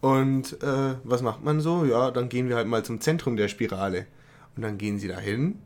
Und 0.00 0.62
äh, 0.62 0.94
was 1.02 1.22
macht 1.22 1.42
man 1.42 1.60
so? 1.60 1.84
Ja, 1.84 2.10
dann 2.10 2.28
gehen 2.28 2.48
wir 2.48 2.56
halt 2.56 2.68
mal 2.68 2.84
zum 2.84 3.00
Zentrum 3.00 3.36
der 3.36 3.48
Spirale. 3.48 4.06
Und 4.54 4.62
dann 4.62 4.78
gehen 4.78 4.98
sie 4.98 5.08
dahin. 5.08 5.58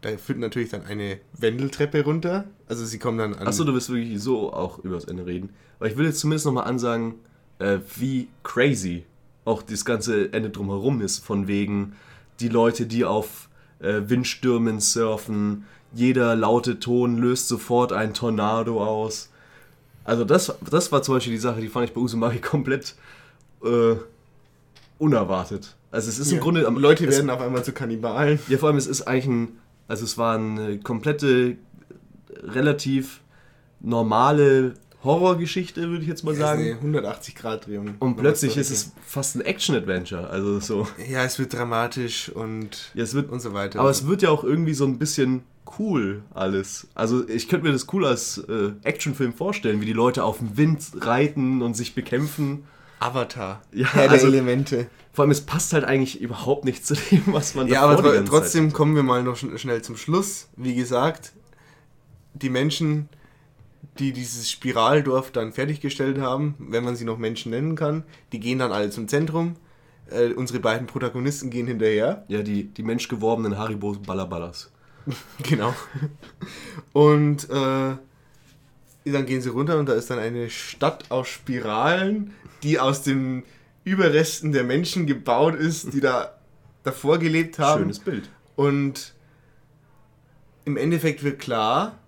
Da 0.00 0.16
führt 0.16 0.38
natürlich 0.38 0.70
dann 0.70 0.84
eine 0.84 1.20
Wendeltreppe 1.38 2.04
runter. 2.04 2.44
Also 2.66 2.84
sie 2.84 2.98
kommen 2.98 3.18
dann 3.18 3.34
an. 3.34 3.46
Achso, 3.46 3.64
du 3.64 3.72
willst 3.72 3.90
wirklich 3.90 4.20
so 4.20 4.52
auch 4.52 4.78
über 4.80 4.96
das 4.96 5.04
Ende 5.04 5.24
reden. 5.24 5.50
Aber 5.78 5.88
ich 5.88 5.96
will 5.96 6.06
jetzt 6.06 6.20
zumindest 6.20 6.46
nochmal 6.46 6.64
ansagen, 6.64 7.14
äh, 7.58 7.78
wie 7.96 8.28
crazy 8.42 9.04
auch 9.44 9.62
das 9.62 9.84
ganze 9.84 10.32
Ende 10.32 10.50
drumherum 10.50 11.00
ist. 11.00 11.24
Von 11.24 11.46
wegen 11.46 11.94
die 12.40 12.48
Leute, 12.48 12.86
die 12.86 13.04
auf 13.04 13.48
äh, 13.80 14.00
Windstürmen 14.06 14.80
surfen, 14.80 15.64
jeder 15.92 16.34
laute 16.34 16.80
Ton 16.80 17.18
löst 17.18 17.48
sofort 17.48 17.92
ein 17.92 18.14
Tornado 18.14 18.82
aus. 18.82 19.30
Also 20.04 20.24
das, 20.24 20.54
das 20.68 20.90
war 20.92 21.02
zum 21.02 21.14
Beispiel 21.14 21.32
die 21.32 21.38
Sache, 21.38 21.60
die 21.60 21.68
fand 21.68 21.88
ich 21.88 21.94
bei 21.94 22.00
Uzumaki 22.00 22.38
komplett 22.40 22.94
äh, 23.64 23.96
unerwartet. 24.98 25.76
Also 25.90 26.08
es 26.08 26.18
ist 26.18 26.30
im 26.32 26.38
Ja, 26.38 26.42
Grunde... 26.42 26.60
Leute 26.62 27.06
es, 27.06 27.16
werden 27.16 27.30
auf 27.30 27.40
einmal 27.40 27.64
zu 27.64 27.72
Kannibalen. 27.72 28.38
Ja, 28.48 28.58
vor 28.58 28.68
allem 28.68 28.78
es 28.78 28.86
ist 28.86 29.02
eigentlich 29.02 29.26
ein... 29.26 29.48
Also 29.86 30.04
es 30.04 30.16
war 30.16 30.36
eine 30.36 30.78
komplette, 30.80 31.56
relativ 32.42 33.20
normale 33.80 34.74
Horrorgeschichte, 35.04 35.88
würde 35.88 36.02
ich 36.02 36.08
jetzt 36.08 36.24
mal 36.24 36.32
Das 36.32 36.38
ist 36.38 36.44
sagen. 36.44 36.78
eine 36.82 36.98
180-Grad-Drehung. 37.00 37.94
Und 37.98 38.16
plötzlich 38.16 38.56
ist 38.56 38.70
es 38.70 38.92
fast 39.06 39.36
ein 39.36 39.42
Action-Adventure. 39.42 40.28
Also 40.30 40.60
so. 40.60 40.86
Ja, 41.08 41.24
es 41.24 41.38
wird 41.38 41.52
dramatisch 41.52 42.30
und, 42.30 42.90
Ja, 42.94 43.04
es 43.04 43.14
wird, 43.14 43.30
und 43.30 43.40
so 43.40 43.52
weiter. 43.54 43.80
aber 43.80 43.90
es 43.90 44.06
wird 44.06 44.22
ja 44.22 44.30
auch 44.30 44.44
irgendwie 44.44 44.74
so 44.74 44.84
ein 44.86 44.98
bisschen 44.98 45.42
cool 45.78 46.22
alles. 46.32 46.88
Also 46.94 47.28
ich 47.28 47.48
könnte 47.48 47.66
mir 47.66 47.72
das 47.72 47.86
cool 47.92 48.06
als 48.06 48.38
äh, 48.38 48.72
Actionfilm 48.82 49.32
vorstellen, 49.34 49.80
wie 49.80 49.86
die 49.86 49.92
Leute 49.92 50.24
auf 50.24 50.38
dem 50.38 50.56
Wind 50.56 50.82
reiten 51.00 51.62
und 51.62 51.74
sich 51.74 51.94
bekämpfen. 51.94 52.64
Avatar. 53.00 53.60
Ja, 53.72 53.92
Herr 53.92 54.10
also- 54.10 54.26
der 54.26 54.34
Elemente. 54.34 54.86
Vor 55.12 55.22
allem, 55.22 55.30
es 55.30 55.42
passt 55.42 55.72
halt 55.72 55.84
eigentlich 55.84 56.20
überhaupt 56.20 56.64
nicht 56.64 56.84
zu 56.84 56.94
dem, 56.94 57.22
was 57.26 57.54
man 57.54 57.68
Ja, 57.68 57.82
davor 57.86 57.98
aber 58.00 58.14
ganze 58.14 58.30
trotzdem 58.32 58.72
kommen 58.72 58.96
wir 58.96 59.04
mal 59.04 59.22
noch 59.22 59.36
schn 59.36 59.56
schnell 59.58 59.80
zum 59.82 59.96
Schluss. 59.96 60.48
Wie 60.56 60.74
gesagt, 60.74 61.32
die 62.34 62.50
Menschen, 62.50 63.08
die 63.98 64.12
dieses 64.12 64.50
Spiraldorf 64.50 65.30
dann 65.30 65.52
fertiggestellt 65.52 66.18
haben, 66.18 66.54
wenn 66.58 66.84
man 66.84 66.96
sie 66.96 67.04
noch 67.04 67.18
Menschen 67.18 67.50
nennen 67.50 67.76
kann, 67.76 68.04
die 68.32 68.40
gehen 68.40 68.58
dann 68.58 68.72
alle 68.72 68.90
zum 68.90 69.08
Zentrum. 69.08 69.56
Äh, 70.10 70.32
unsere 70.32 70.60
beiden 70.60 70.86
Protagonisten 70.86 71.50
gehen 71.50 71.66
hinterher. 71.66 72.24
Ja, 72.28 72.42
die, 72.42 72.64
die 72.64 72.82
menschgeworbenen 72.82 73.58
Haribo 73.58 73.92
Balabalas. 73.92 74.70
Genau. 75.42 75.74
Und 76.92 77.44
äh, 77.50 77.96
dann 79.04 79.26
gehen 79.26 79.42
sie 79.42 79.50
runter 79.50 79.78
und 79.78 79.86
da 79.88 79.92
ist 79.92 80.10
dann 80.10 80.18
eine 80.18 80.48
Stadt 80.48 81.10
aus 81.10 81.28
Spiralen, 81.28 82.32
die 82.62 82.78
aus 82.80 83.02
den 83.02 83.42
Überresten 83.84 84.52
der 84.52 84.64
Menschen 84.64 85.06
gebaut 85.06 85.54
ist, 85.54 85.92
die 85.92 86.00
da 86.00 86.38
davor 86.84 87.18
gelebt 87.18 87.58
haben. 87.58 87.82
Schönes 87.82 87.98
Bild. 87.98 88.30
Und 88.56 89.14
im 90.64 90.78
Endeffekt 90.78 91.22
wird 91.22 91.38
klar, 91.38 91.98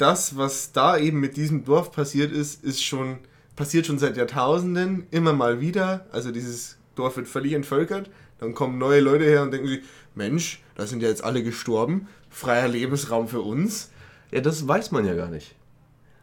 das, 0.00 0.36
was 0.36 0.72
da 0.72 0.96
eben 0.96 1.20
mit 1.20 1.36
diesem 1.36 1.64
Dorf 1.64 1.92
passiert 1.92 2.32
ist, 2.32 2.64
ist 2.64 2.82
schon 2.82 3.18
passiert 3.60 3.86
schon 3.86 3.98
seit 3.98 4.16
Jahrtausenden, 4.16 5.06
immer 5.10 5.34
mal 5.34 5.60
wieder. 5.60 6.06
Also 6.12 6.30
dieses 6.30 6.78
Dorf 6.94 7.18
wird 7.18 7.28
völlig 7.28 7.52
entvölkert. 7.52 8.10
Dann 8.38 8.54
kommen 8.54 8.78
neue 8.78 9.00
Leute 9.00 9.24
her 9.24 9.42
und 9.42 9.50
denken 9.50 9.68
sich, 9.68 9.82
Mensch, 10.14 10.62
da 10.76 10.86
sind 10.86 11.02
ja 11.02 11.10
jetzt 11.10 11.22
alle 11.22 11.42
gestorben. 11.42 12.08
Freier 12.30 12.68
Lebensraum 12.68 13.28
für 13.28 13.42
uns. 13.42 13.90
Ja, 14.30 14.40
das 14.40 14.66
weiß 14.66 14.92
man 14.92 15.04
ja 15.04 15.14
gar 15.14 15.28
nicht. 15.28 15.56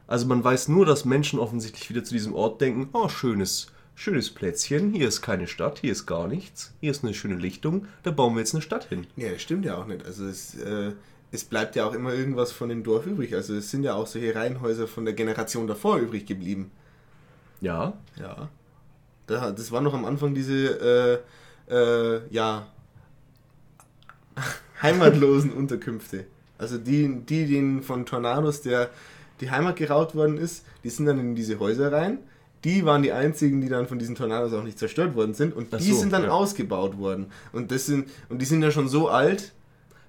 Also 0.07 0.25
man 0.25 0.43
weiß 0.43 0.69
nur, 0.69 0.85
dass 0.85 1.05
Menschen 1.05 1.37
offensichtlich 1.37 1.89
wieder 1.91 2.03
zu 2.03 2.13
diesem 2.13 2.33
Ort 2.33 2.59
denken, 2.59 2.89
oh, 2.93 3.07
schönes, 3.07 3.67
schönes 3.93 4.31
Plätzchen, 4.31 4.93
hier 4.93 5.07
ist 5.07 5.21
keine 5.21 5.45
Stadt, 5.45 5.79
hier 5.79 5.91
ist 5.91 6.05
gar 6.05 6.27
nichts, 6.27 6.73
hier 6.79 6.89
ist 6.89 7.03
eine 7.03 7.13
schöne 7.13 7.35
Lichtung, 7.35 7.85
da 8.03 8.09
bauen 8.09 8.33
wir 8.33 8.39
jetzt 8.39 8.55
eine 8.55 8.61
Stadt 8.63 8.85
hin. 8.85 9.05
Ja, 9.15 9.29
das 9.29 9.41
stimmt 9.41 9.65
ja 9.65 9.77
auch 9.77 9.85
nicht. 9.85 10.05
Also 10.05 10.25
es, 10.25 10.55
äh, 10.55 10.93
es 11.31 11.43
bleibt 11.43 11.75
ja 11.75 11.85
auch 11.85 11.93
immer 11.93 12.13
irgendwas 12.13 12.51
von 12.51 12.69
dem 12.69 12.83
Dorf 12.83 13.05
übrig. 13.05 13.35
Also 13.35 13.55
es 13.55 13.69
sind 13.69 13.83
ja 13.83 13.95
auch 13.95 14.07
solche 14.07 14.33
Reihenhäuser 14.33 14.87
von 14.87 15.05
der 15.05 15.13
Generation 15.13 15.67
davor 15.67 15.97
übrig 15.97 16.25
geblieben. 16.25 16.71
Ja, 17.61 17.93
Ja. 18.19 18.49
Da, 19.25 19.51
das 19.51 19.73
war 19.73 19.81
noch 19.81 19.93
am 19.93 20.05
Anfang 20.05 20.33
diese, 20.33 21.23
äh, 21.69 21.73
äh, 21.73 22.21
ja, 22.29 22.67
heimatlosen 24.81 25.51
Unterkünfte. 25.51 26.25
Also 26.57 26.77
die, 26.77 27.21
die 27.25 27.45
denen 27.45 27.83
von 27.83 28.05
Tornados 28.05 28.61
der 28.61 28.89
die 29.41 29.51
Heimat 29.51 29.75
geraubt 29.75 30.15
worden 30.15 30.37
ist, 30.37 30.65
die 30.83 30.89
sind 30.89 31.05
dann 31.05 31.19
in 31.19 31.35
diese 31.35 31.59
Häuser 31.59 31.91
rein. 31.91 32.19
Die 32.63 32.85
waren 32.85 33.03
die 33.03 33.11
einzigen, 33.11 33.61
die 33.61 33.69
dann 33.69 33.87
von 33.87 33.99
diesen 33.99 34.15
Tornados 34.15 34.53
auch 34.53 34.63
nicht 34.63 34.79
zerstört 34.79 35.15
worden 35.15 35.33
sind. 35.33 35.55
Und 35.55 35.67
Ach 35.71 35.77
die 35.77 35.91
so, 35.91 35.99
sind 35.99 36.11
dann 36.11 36.23
ja. 36.23 36.29
ausgebaut 36.29 36.97
worden. 36.97 37.27
Und 37.53 37.71
das 37.71 37.85
sind, 37.85 38.09
und 38.29 38.41
die 38.41 38.45
sind 38.45 38.63
ja 38.63 38.71
schon 38.71 38.87
so 38.87 39.09
alt, 39.09 39.53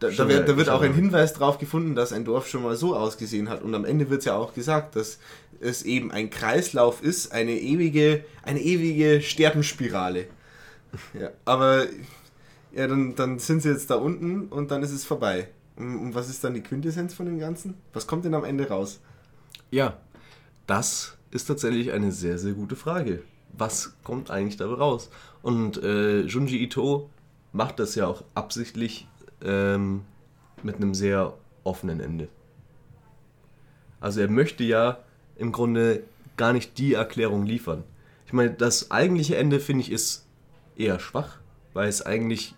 da, 0.00 0.10
da 0.10 0.28
wird, 0.28 0.48
da 0.48 0.56
wird 0.56 0.68
auch 0.68 0.82
ein. 0.82 0.94
Hinweis 0.94 1.34
drauf 1.34 1.58
gefunden, 1.58 1.94
dass 1.94 2.12
ein 2.12 2.24
Dorf 2.24 2.48
schon 2.48 2.62
mal 2.62 2.76
so 2.76 2.94
ausgesehen 2.94 3.48
hat. 3.48 3.62
Und 3.62 3.74
am 3.74 3.84
Ende 3.84 4.10
wird 4.10 4.20
es 4.20 4.24
ja 4.26 4.36
auch 4.36 4.54
gesagt, 4.54 4.96
dass 4.96 5.18
es 5.60 5.82
eben 5.82 6.12
ein 6.12 6.30
Kreislauf 6.30 7.02
ist, 7.02 7.32
eine 7.32 7.52
ewige, 7.52 8.24
eine 8.42 8.60
ewige 8.60 9.20
Sterbenspirale. 9.20 10.26
Ja, 11.18 11.30
aber 11.44 11.86
ja, 12.72 12.86
dann, 12.86 13.14
dann 13.14 13.38
sind 13.38 13.62
sie 13.62 13.70
jetzt 13.70 13.90
da 13.90 13.96
unten 13.96 14.48
und 14.48 14.70
dann 14.70 14.82
ist 14.82 14.92
es 14.92 15.04
vorbei. 15.04 15.48
Und, 15.76 15.96
und 15.98 16.14
was 16.14 16.28
ist 16.28 16.42
dann 16.44 16.54
die 16.54 16.62
Quintessenz 16.62 17.14
von 17.14 17.26
dem 17.26 17.38
Ganzen? 17.38 17.74
Was 17.92 18.06
kommt 18.06 18.24
denn 18.24 18.34
am 18.34 18.44
Ende 18.44 18.68
raus? 18.68 19.00
ja, 19.70 19.98
das 20.66 21.16
ist 21.30 21.46
tatsächlich 21.46 21.92
eine 21.92 22.12
sehr, 22.12 22.38
sehr 22.38 22.52
gute 22.52 22.76
Frage. 22.76 23.22
Was 23.52 23.94
kommt 24.04 24.30
eigentlich 24.30 24.56
dabei 24.56 24.74
raus? 24.74 25.10
Und 25.42 25.82
äh, 25.82 26.20
Junji 26.20 26.62
Ito 26.62 27.10
macht 27.52 27.80
das 27.80 27.94
ja 27.94 28.06
auch 28.06 28.24
absichtlich 28.34 29.08
ähm, 29.42 30.02
mit 30.62 30.76
einem 30.76 30.94
sehr 30.94 31.34
offenen 31.64 32.00
Ende. 32.00 32.28
Also 34.00 34.20
er 34.20 34.28
möchte 34.28 34.64
ja 34.64 34.98
im 35.36 35.52
Grunde 35.52 36.02
gar 36.36 36.52
nicht 36.52 36.78
die 36.78 36.94
Erklärung 36.94 37.44
liefern. 37.44 37.84
Ich 38.26 38.32
meine, 38.32 38.50
das 38.50 38.90
eigentliche 38.90 39.36
Ende, 39.36 39.60
finde 39.60 39.82
ich, 39.82 39.90
ist 39.90 40.26
eher 40.76 41.00
schwach, 41.00 41.38
weil 41.72 41.88
es 41.88 42.04
eigentlich 42.04 42.54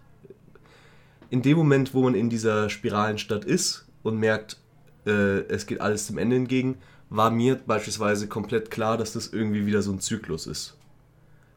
in 1.30 1.42
dem 1.42 1.56
Moment, 1.56 1.94
wo 1.94 2.02
man 2.02 2.14
in 2.14 2.28
dieser 2.28 2.68
Spiralenstadt 2.68 3.44
ist 3.44 3.86
und 4.02 4.18
merkt, 4.18 4.58
äh, 5.06 5.40
es 5.48 5.66
geht 5.66 5.80
alles 5.80 6.08
dem 6.08 6.18
Ende 6.18 6.36
entgegen, 6.36 6.78
war 7.08 7.30
mir 7.30 7.56
beispielsweise 7.56 8.28
komplett 8.28 8.70
klar, 8.70 8.96
dass 8.98 9.12
das 9.12 9.28
irgendwie 9.28 9.66
wieder 9.66 9.82
so 9.82 9.92
ein 9.92 10.00
Zyklus 10.00 10.46
ist. 10.46 10.76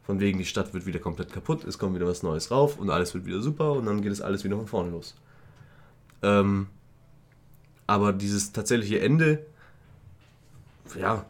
Von 0.06 0.20
wegen, 0.20 0.38
die 0.38 0.44
Stadt 0.44 0.74
wird 0.74 0.84
wieder 0.84 1.00
komplett 1.00 1.32
kaputt, 1.32 1.64
es 1.64 1.78
kommt 1.78 1.94
wieder 1.94 2.06
was 2.06 2.22
Neues 2.22 2.50
rauf 2.50 2.78
und 2.78 2.90
alles 2.90 3.14
wird 3.14 3.24
wieder 3.24 3.40
super 3.40 3.72
und 3.72 3.86
dann 3.86 4.02
geht 4.02 4.12
es 4.12 4.20
alles 4.20 4.44
wieder 4.44 4.56
von 4.56 4.66
vorne 4.66 4.90
los. 4.90 5.14
Ähm, 6.22 6.68
aber 7.86 8.12
dieses 8.12 8.52
tatsächliche 8.52 9.00
Ende, 9.00 9.46
ja, 10.98 11.24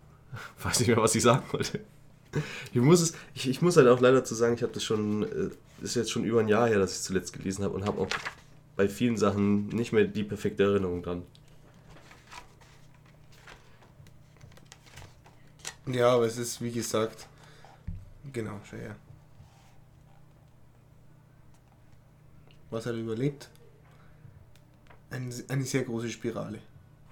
weiß 0.62 0.80
nicht 0.80 0.88
mehr, 0.88 0.96
was 0.96 1.14
ich 1.14 1.22
sagen 1.22 1.44
wollte. 1.52 1.80
Ich 2.72 2.80
muss 2.80 3.00
es, 3.00 3.14
ich, 3.34 3.48
ich 3.48 3.62
muss 3.62 3.76
halt 3.76 3.88
auch 3.88 4.00
leider 4.00 4.24
zu 4.24 4.34
sagen, 4.34 4.54
ich 4.54 4.62
habe 4.62 4.72
das 4.72 4.84
schon, 4.84 5.22
äh, 5.24 5.50
ist 5.82 5.96
jetzt 5.96 6.10
schon 6.10 6.24
über 6.24 6.40
ein 6.40 6.48
Jahr 6.48 6.68
her, 6.68 6.78
dass 6.78 6.94
ich 6.94 7.02
zuletzt 7.02 7.32
gelesen 7.32 7.64
habe 7.64 7.74
und 7.74 7.86
habe 7.86 8.00
auch 8.00 8.08
bei 8.76 8.88
vielen 8.88 9.16
Sachen 9.16 9.68
nicht 9.68 9.92
mehr 9.92 10.04
die 10.04 10.24
perfekte 10.24 10.62
Erinnerung 10.62 11.02
dran. 11.02 11.22
Ja, 15.86 16.10
aber 16.10 16.26
es 16.26 16.36
ist, 16.36 16.60
wie 16.60 16.70
gesagt, 16.70 17.26
genau, 18.32 18.60
schau 18.64 18.76
her. 18.76 18.96
Was 22.70 22.86
hat 22.86 22.94
er 22.94 23.00
überlebt? 23.00 23.48
Ein, 25.10 25.32
eine 25.48 25.64
sehr 25.64 25.84
große 25.84 26.10
Spirale. 26.10 26.58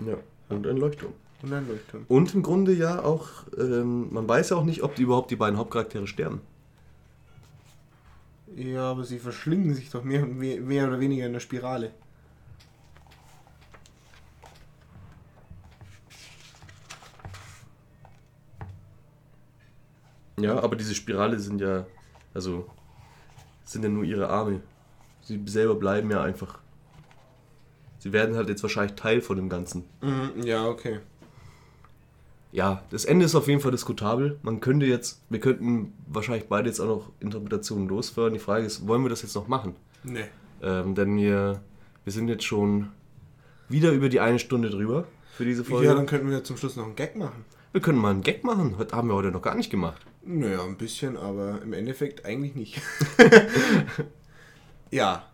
Ja. 0.05 0.19
Und 0.49 0.67
ein 0.67 0.77
Leuchtturm. 0.77 1.15
Und 1.43 1.53
ein 1.53 1.67
Leuchtturm. 1.67 2.05
Und 2.09 2.35
im 2.35 2.43
Grunde 2.43 2.75
ja 2.75 3.03
auch, 3.03 3.29
ähm, 3.59 4.13
man 4.13 4.29
weiß 4.29 4.51
ja 4.51 4.57
auch 4.57 4.65
nicht, 4.65 4.83
ob 4.83 4.95
die 4.95 5.03
überhaupt 5.03 5.31
die 5.31 5.37
beiden 5.37 5.59
Hauptcharaktere 5.59 6.07
sterben. 6.07 6.41
Ja, 8.55 8.91
aber 8.91 9.05
sie 9.05 9.19
verschlingen 9.19 9.75
sich 9.75 9.91
doch 9.91 10.05
mehr, 10.05 10.25
mehr, 10.25 10.61
mehr 10.61 10.89
oder 10.89 11.01
weniger 11.01 11.27
in 11.27 11.33
der 11.33 11.41
Spirale. 11.41 11.93
Ja, 20.39 20.63
aber 20.63 20.77
diese 20.77 20.95
Spirale 20.95 21.39
sind 21.39 21.61
ja, 21.61 21.87
also, 22.35 22.67
sind 23.65 23.83
ja 23.83 23.89
nur 23.89 24.05
ihre 24.05 24.29
Arme. 24.29 24.61
Sie 25.23 25.41
selber 25.47 25.75
bleiben 25.75 26.11
ja 26.11 26.23
einfach 26.23 26.61
Sie 28.07 28.13
werden 28.13 28.37
halt 28.37 28.49
jetzt 28.49 28.63
wahrscheinlich 28.63 28.95
Teil 28.95 29.21
von 29.21 29.37
dem 29.37 29.49
Ganzen. 29.49 29.83
Mhm, 30.01 30.45
ja, 30.45 30.69
okay. 30.69 31.01
Ja, 32.53 32.85
das 32.91 33.05
Ende 33.05 33.25
ist 33.25 33.35
auf 33.35 33.49
jeden 33.49 33.61
Fall 33.61 33.73
diskutabel. 33.73 34.39
Man 34.43 34.61
könnte 34.61 34.87
jetzt, 34.87 35.23
wir 35.29 35.41
könnten 35.41 35.93
wahrscheinlich 36.07 36.47
beide 36.49 36.69
jetzt 36.69 36.79
auch 36.79 36.87
noch 36.87 37.11
Interpretationen 37.19 37.89
losfördern. 37.89 38.35
Die 38.35 38.39
Frage 38.39 38.65
ist, 38.65 38.87
wollen 38.87 39.03
wir 39.03 39.09
das 39.09 39.23
jetzt 39.23 39.35
noch 39.35 39.49
machen? 39.49 39.75
Nee. 40.05 40.27
Ähm, 40.63 40.95
denn 40.95 41.17
wir, 41.17 41.61
wir 42.05 42.13
sind 42.13 42.29
jetzt 42.29 42.45
schon 42.45 42.91
wieder 43.69 43.91
über 43.91 44.09
die 44.09 44.21
eine 44.21 44.39
Stunde 44.39 44.71
drüber 44.71 45.09
für 45.33 45.45
diese 45.45 45.65
Folge. 45.65 45.89
Ja, 45.89 45.95
dann 45.95 46.07
könnten 46.07 46.31
wir 46.31 46.45
zum 46.45 46.57
Schluss 46.57 46.77
noch 46.77 46.85
einen 46.85 46.95
Gag 46.95 47.17
machen. 47.17 47.45
wir 47.73 47.81
können 47.81 47.99
mal 47.99 48.11
einen 48.11 48.23
Gag 48.23 48.45
machen. 48.45 48.77
Das 48.79 48.93
haben 48.93 49.09
wir 49.09 49.15
heute 49.15 49.33
noch 49.33 49.43
gar 49.43 49.57
nicht 49.57 49.71
gemacht. 49.71 50.01
Naja, 50.29 50.65
ein 50.65 50.77
bisschen, 50.77 51.17
aber 51.17 51.63
im 51.63 51.73
Endeffekt 51.73 52.25
eigentlich 52.25 52.57
nicht. 52.57 52.83
ja, 54.91 55.25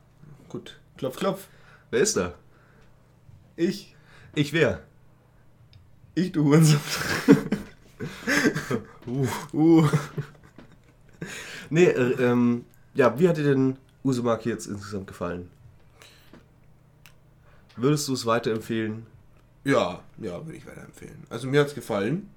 gut. 0.51 0.79
Klopf, 0.99 1.17
klopf. 1.17 1.47
Wer 1.91 2.01
ist 2.01 2.19
da? 2.19 2.35
Ich. 3.57 3.97
Ich 4.35 4.53
wer? 4.53 4.83
Ich, 6.15 6.33
du 6.33 6.45
Hurensohn. 6.45 6.81
Uh. 9.07 9.27
Uh. 9.53 9.89
Nee, 11.71 11.87
äh, 11.87 12.31
ähm, 12.31 12.65
ja, 12.95 13.19
wie 13.19 13.29
hat 13.29 13.37
dir 13.37 13.45
denn 13.45 13.77
Usumaki 14.05 14.49
jetzt 14.49 14.67
insgesamt 14.67 15.07
gefallen? 15.07 15.51
Würdest 17.77 18.07
du 18.09 18.13
es 18.13 18.27
weiterempfehlen? 18.27 19.07
Ja, 19.65 20.03
ja, 20.19 20.45
würde 20.45 20.57
ich 20.57 20.67
weiterempfehlen. 20.67 21.25
Also 21.31 21.49
mir 21.49 21.61
hat 21.61 21.69
es 21.69 21.75
gefallen. 21.75 22.29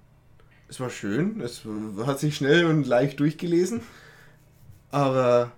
Es 0.68 0.80
war 0.80 0.90
schön. 0.90 1.42
Es 1.42 1.64
hat 2.06 2.20
sich 2.20 2.36
schnell 2.36 2.66
und 2.66 2.88
leicht 2.88 3.20
durchgelesen. 3.20 3.82
Aber 4.92 5.52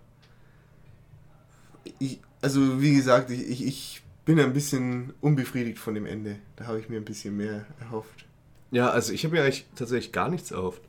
ich, 2.00 2.20
also 2.42 2.82
wie 2.82 2.96
gesagt, 2.96 3.30
ich, 3.30 3.50
ich, 3.50 3.66
ich 3.66 4.04
bin 4.26 4.40
ein 4.40 4.54
bisschen 4.54 5.14
unbefriedigt 5.22 5.80
von 5.80 5.96
dem 5.96 6.06
Ende. 6.06 6.38
Da 6.56 6.68
habe 6.68 6.80
ich 6.80 6.90
mir 6.90 6.98
ein 6.98 7.06
bisschen 7.06 7.38
mehr 7.38 7.66
erhofft. 7.80 8.26
Ja, 8.72 8.90
also 8.90 9.14
ich 9.14 9.24
habe 9.24 9.36
mir 9.36 9.44
eigentlich 9.44 9.66
tatsächlich 9.76 10.12
gar 10.12 10.30
nichts 10.30 10.52
erhofft. 10.52 10.82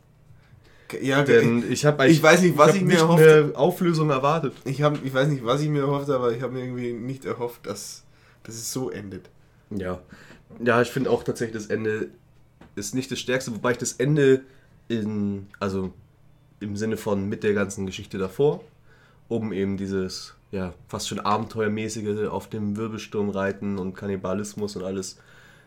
Ja, 1.00 1.22
Denn 1.22 1.70
ich 1.70 1.84
habe 1.84 2.08
Ich 2.08 2.22
weiß 2.22 2.40
nicht, 2.42 2.56
was 2.56 2.68
hab 2.68 2.76
ich 2.76 2.82
mir 2.82 2.88
nicht 2.88 3.00
erhofft 3.00 3.22
eine 3.22 3.52
Auflösung 3.54 4.10
erwartet. 4.10 4.54
ich, 4.64 4.82
hab, 4.82 5.04
ich 5.04 5.12
weiß 5.12 5.28
nicht, 5.28 5.44
was 5.44 5.60
ich 5.60 5.68
mir 5.68 5.82
erhofft, 5.82 6.08
aber 6.10 6.32
ich 6.32 6.42
habe 6.42 6.54
mir 6.54 6.60
irgendwie 6.62 6.92
nicht 6.92 7.24
erhofft, 7.24 7.66
dass, 7.66 8.04
dass 8.42 8.54
es 8.54 8.72
so 8.72 8.90
endet. 8.90 9.28
Ja. 9.70 10.00
Ja, 10.64 10.80
ich 10.80 10.88
finde 10.88 11.10
auch 11.10 11.24
tatsächlich, 11.24 11.62
das 11.62 11.66
Ende 11.66 12.08
ist 12.78 12.94
nicht 12.94 13.10
das 13.10 13.18
Stärkste, 13.18 13.52
wobei 13.54 13.72
ich 13.72 13.78
das 13.78 13.92
Ende 13.92 14.42
in, 14.88 15.46
also 15.60 15.92
im 16.60 16.76
Sinne 16.76 16.96
von 16.96 17.28
mit 17.28 17.44
der 17.44 17.54
ganzen 17.54 17.86
Geschichte 17.86 18.18
davor, 18.18 18.64
um 19.28 19.52
eben 19.52 19.76
dieses, 19.76 20.34
ja, 20.50 20.72
fast 20.88 21.08
schon 21.08 21.20
abenteuermäßige 21.20 22.28
auf 22.28 22.48
dem 22.48 22.76
Wirbelsturm 22.76 23.30
reiten 23.30 23.78
und 23.78 23.94
Kannibalismus 23.94 24.76
und 24.76 24.84
alles, 24.84 25.18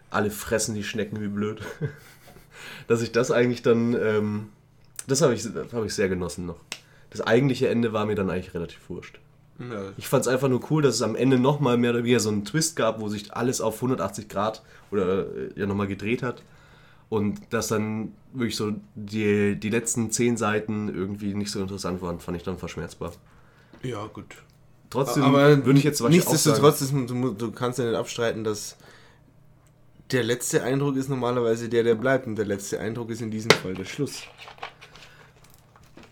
alle 0.09 0.31
fressen 0.31 0.75
die 0.75 0.83
Schnecken 0.83 1.21
wie 1.21 1.27
blöd. 1.27 1.61
Dass 2.87 3.01
ich 3.01 3.11
das 3.11 3.31
eigentlich 3.31 3.61
dann, 3.61 3.93
ähm, 3.93 4.49
das 5.07 5.21
habe 5.21 5.33
ich, 5.33 5.45
hab 5.45 5.85
ich 5.85 5.93
sehr 5.93 6.09
genossen 6.09 6.45
noch. 6.45 6.59
Das 7.09 7.21
eigentliche 7.21 7.69
Ende 7.69 7.93
war 7.93 8.05
mir 8.05 8.15
dann 8.15 8.29
eigentlich 8.29 8.53
relativ 8.53 8.89
wurscht. 8.89 9.19
Ja, 9.59 9.91
Ich 9.97 10.07
fand 10.07 10.21
es 10.21 10.27
einfach 10.27 10.47
nur 10.47 10.61
cool, 10.71 10.81
dass 10.81 10.95
es 10.95 11.01
am 11.01 11.15
Ende 11.15 11.37
nochmal 11.37 11.77
mehr 11.77 11.91
oder 11.91 11.99
weniger 11.99 12.19
so 12.19 12.29
einen 12.29 12.45
Twist 12.45 12.75
gab, 12.75 12.99
wo 12.99 13.09
sich 13.09 13.33
alles 13.33 13.61
auf 13.61 13.75
180 13.75 14.29
Grad 14.29 14.63
oder 14.91 15.27
äh, 15.27 15.49
ja 15.55 15.65
nochmal 15.65 15.87
gedreht 15.87 16.23
hat. 16.23 16.41
Und 17.11 17.41
dass 17.49 17.67
dann 17.67 18.13
wirklich 18.31 18.55
so 18.55 18.71
die, 18.95 19.59
die 19.59 19.69
letzten 19.69 20.11
zehn 20.11 20.37
Seiten 20.37 20.87
irgendwie 20.87 21.33
nicht 21.33 21.51
so 21.51 21.59
interessant 21.59 22.01
waren, 22.01 22.21
fand 22.21 22.37
ich 22.37 22.43
dann 22.43 22.57
verschmerzbar. 22.57 23.11
ja 23.83 24.07
gut. 24.07 24.37
Trotzdem 24.89 25.23
aber 25.23 25.65
würde 25.65 25.77
ich 25.77 25.83
jetzt 25.83 25.97
sagen, 25.97 26.13
nichtsdestotrotz, 26.13 26.79
ist, 26.79 26.93
du, 26.93 27.33
du 27.33 27.51
kannst 27.51 27.79
ja 27.79 27.85
nicht 27.85 27.97
abstreiten, 27.97 28.45
dass 28.45 28.77
der 30.09 30.23
letzte 30.23 30.63
Eindruck 30.63 30.95
ist 30.95 31.09
normalerweise 31.09 31.67
der, 31.67 31.83
der 31.83 31.95
bleibt. 31.95 32.27
Und 32.27 32.37
der 32.37 32.45
letzte 32.45 32.79
Eindruck 32.79 33.09
ist 33.09 33.21
in 33.21 33.29
diesem 33.29 33.51
Fall 33.51 33.73
der 33.73 33.83
Schluss. 33.83 34.23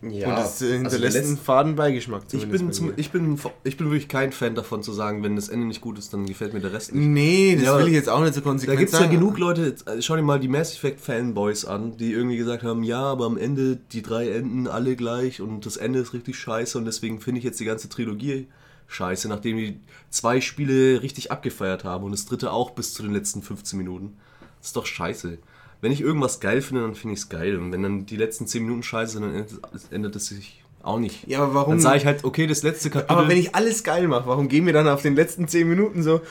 Ja, 0.01 0.29
und 0.29 0.35
das 0.37 0.61
äh, 0.61 0.65
also 0.65 0.77
hinterlässt 0.77 1.15
der 1.17 1.23
einen 1.23 1.37
faden 1.37 1.75
Beigeschmack 1.75 2.23
ich 2.31 2.47
bin, 2.47 2.71
zum, 2.71 2.93
ich, 2.95 3.11
bin, 3.11 3.37
ich 3.65 3.75
bin 3.75 3.87
wirklich 3.87 4.07
kein 4.07 4.31
Fan 4.31 4.55
davon 4.55 4.81
zu 4.81 4.93
sagen, 4.93 5.23
wenn 5.23 5.35
das 5.35 5.49
Ende 5.49 5.67
nicht 5.67 5.81
gut 5.81 5.97
ist, 5.99 6.13
dann 6.13 6.25
gefällt 6.25 6.53
mir 6.53 6.61
der 6.61 6.71
Rest 6.71 6.93
nicht. 6.93 7.05
Nee, 7.05 7.55
das 7.55 7.65
Ja, 7.65 7.77
will 7.77 7.87
ich 7.87 7.93
jetzt 7.93 8.07
auch 8.07 8.21
nicht 8.21 8.33
so 8.33 8.39
Da 8.39 8.45
konsequent 8.45 8.79
gibt 8.79 8.93
es 8.93 8.99
ja 8.99 9.07
genug 9.07 9.37
Leute, 9.37 9.75
äh, 9.85 10.01
schau 10.01 10.15
dir 10.15 10.21
mal 10.21 10.39
die 10.39 10.47
Mass 10.47 10.73
Effect 10.73 11.01
Fanboys 11.01 11.65
an, 11.65 11.97
die 11.97 12.13
irgendwie 12.13 12.37
gesagt 12.37 12.63
haben, 12.63 12.83
ja, 12.83 13.01
aber 13.01 13.25
am 13.25 13.37
Ende 13.37 13.75
die 13.91 14.01
drei 14.01 14.29
enden 14.29 14.67
alle 14.67 14.95
gleich 14.95 15.41
und 15.41 15.65
das 15.65 15.75
Ende 15.75 15.99
ist 15.99 16.13
richtig 16.13 16.37
scheiße 16.37 16.77
und 16.77 16.85
deswegen 16.85 17.19
finde 17.19 17.39
ich 17.39 17.43
jetzt 17.43 17.59
die 17.59 17.65
ganze 17.65 17.89
Trilogie 17.89 18.47
scheiße, 18.87 19.27
nachdem 19.27 19.57
die 19.57 19.79
zwei 20.09 20.39
Spiele 20.39 21.01
richtig 21.01 21.31
abgefeiert 21.31 21.83
haben 21.83 22.05
und 22.05 22.11
das 22.11 22.25
dritte 22.25 22.51
auch 22.51 22.71
bis 22.71 22.93
zu 22.93 23.03
den 23.03 23.13
letzten 23.13 23.41
15 23.41 23.77
Minuten. 23.77 24.17
Das 24.59 24.67
ist 24.67 24.75
doch 24.75 24.85
scheiße. 24.85 25.39
Wenn 25.81 25.91
ich 25.91 26.01
irgendwas 26.01 26.39
geil 26.39 26.61
finde, 26.61 26.81
dann 26.81 26.95
finde 26.95 27.13
ich 27.13 27.21
es 27.21 27.29
geil. 27.29 27.57
Und 27.57 27.71
wenn 27.71 27.83
dann 27.83 28.05
die 28.05 28.17
letzten 28.17 28.47
10 28.47 28.63
Minuten 28.63 28.83
scheiße 28.83 29.13
sind, 29.13 29.23
dann 29.23 29.45
ändert 29.91 30.15
es 30.15 30.27
sich 30.27 30.63
auch 30.81 30.99
nicht. 30.99 31.27
Ja, 31.27 31.41
aber 31.43 31.53
warum? 31.53 31.71
Dann 31.71 31.79
sage 31.79 31.97
ich 31.97 32.05
halt, 32.05 32.23
okay, 32.23 32.47
das 32.47 32.63
letzte 32.63 32.89
Kapitel. 32.89 33.11
aber 33.11 33.27
wenn 33.27 33.37
ich 33.37 33.55
alles 33.55 33.83
geil 33.83 34.07
mache, 34.07 34.27
warum 34.27 34.49
gehen 34.49 34.65
mir 34.65 34.73
dann 34.73 34.87
auf 34.87 35.01
den 35.01 35.15
letzten 35.15 35.47
10 35.47 35.67
Minuten 35.67 36.03
so 36.03 36.21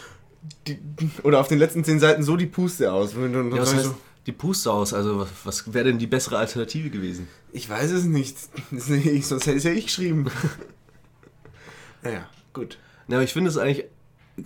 die, 0.67 0.79
oder 1.23 1.41
auf 1.41 1.49
den 1.49 1.59
letzten 1.59 1.85
10 1.85 1.99
Seiten 2.01 2.23
so 2.23 2.37
die 2.37 2.47
Puste 2.47 2.93
aus? 2.93 3.15
Dann 3.15 3.51
ja, 3.51 3.61
was 3.61 3.75
heißt, 3.75 3.85
so, 3.85 3.95
die 4.27 4.33
Puste 4.33 4.71
aus, 4.73 4.93
also 4.93 5.21
was, 5.21 5.29
was 5.45 5.73
wäre 5.73 5.87
denn 5.87 5.99
die 5.99 6.07
bessere 6.07 6.39
Alternative 6.39 6.91
gewesen? 6.91 7.29
ich 7.53 7.69
weiß 7.69 7.91
es 7.93 8.05
nicht. 8.05 8.37
Nicht 8.71 9.07
ich, 9.07 9.27
sonst 9.27 9.47
hätte 9.47 9.57
es 9.57 9.65
ja 9.65 9.73
ich 9.73 9.87
geschrieben. 9.87 10.27
naja, 12.03 12.29
gut. 12.53 12.79
Ja, 13.09 13.17
aber 13.17 13.25
ich 13.25 13.33
finde 13.33 13.51
es 13.51 13.59
eigentlich 13.59 13.87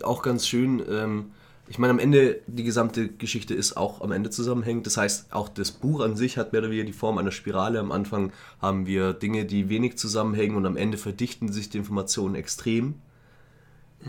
auch 0.02 0.22
ganz 0.22 0.46
schön. 0.46 0.82
Ähm, 0.88 1.32
ich 1.72 1.78
meine, 1.78 1.92
am 1.92 1.98
Ende, 1.98 2.42
die 2.46 2.64
gesamte 2.64 3.08
Geschichte 3.08 3.54
ist 3.54 3.78
auch 3.78 4.02
am 4.02 4.12
Ende 4.12 4.28
zusammenhängend. 4.28 4.84
Das 4.84 4.98
heißt, 4.98 5.32
auch 5.32 5.48
das 5.48 5.70
Buch 5.70 6.00
an 6.00 6.16
sich 6.16 6.36
hat 6.36 6.52
mehr 6.52 6.60
oder 6.60 6.68
weniger 6.68 6.84
die 6.84 6.92
Form 6.92 7.16
einer 7.16 7.30
Spirale. 7.30 7.80
Am 7.80 7.92
Anfang 7.92 8.30
haben 8.60 8.84
wir 8.84 9.14
Dinge, 9.14 9.46
die 9.46 9.70
wenig 9.70 9.96
zusammenhängen 9.96 10.54
und 10.54 10.66
am 10.66 10.76
Ende 10.76 10.98
verdichten 10.98 11.50
sich 11.50 11.70
die 11.70 11.78
Informationen 11.78 12.34
extrem. 12.34 12.96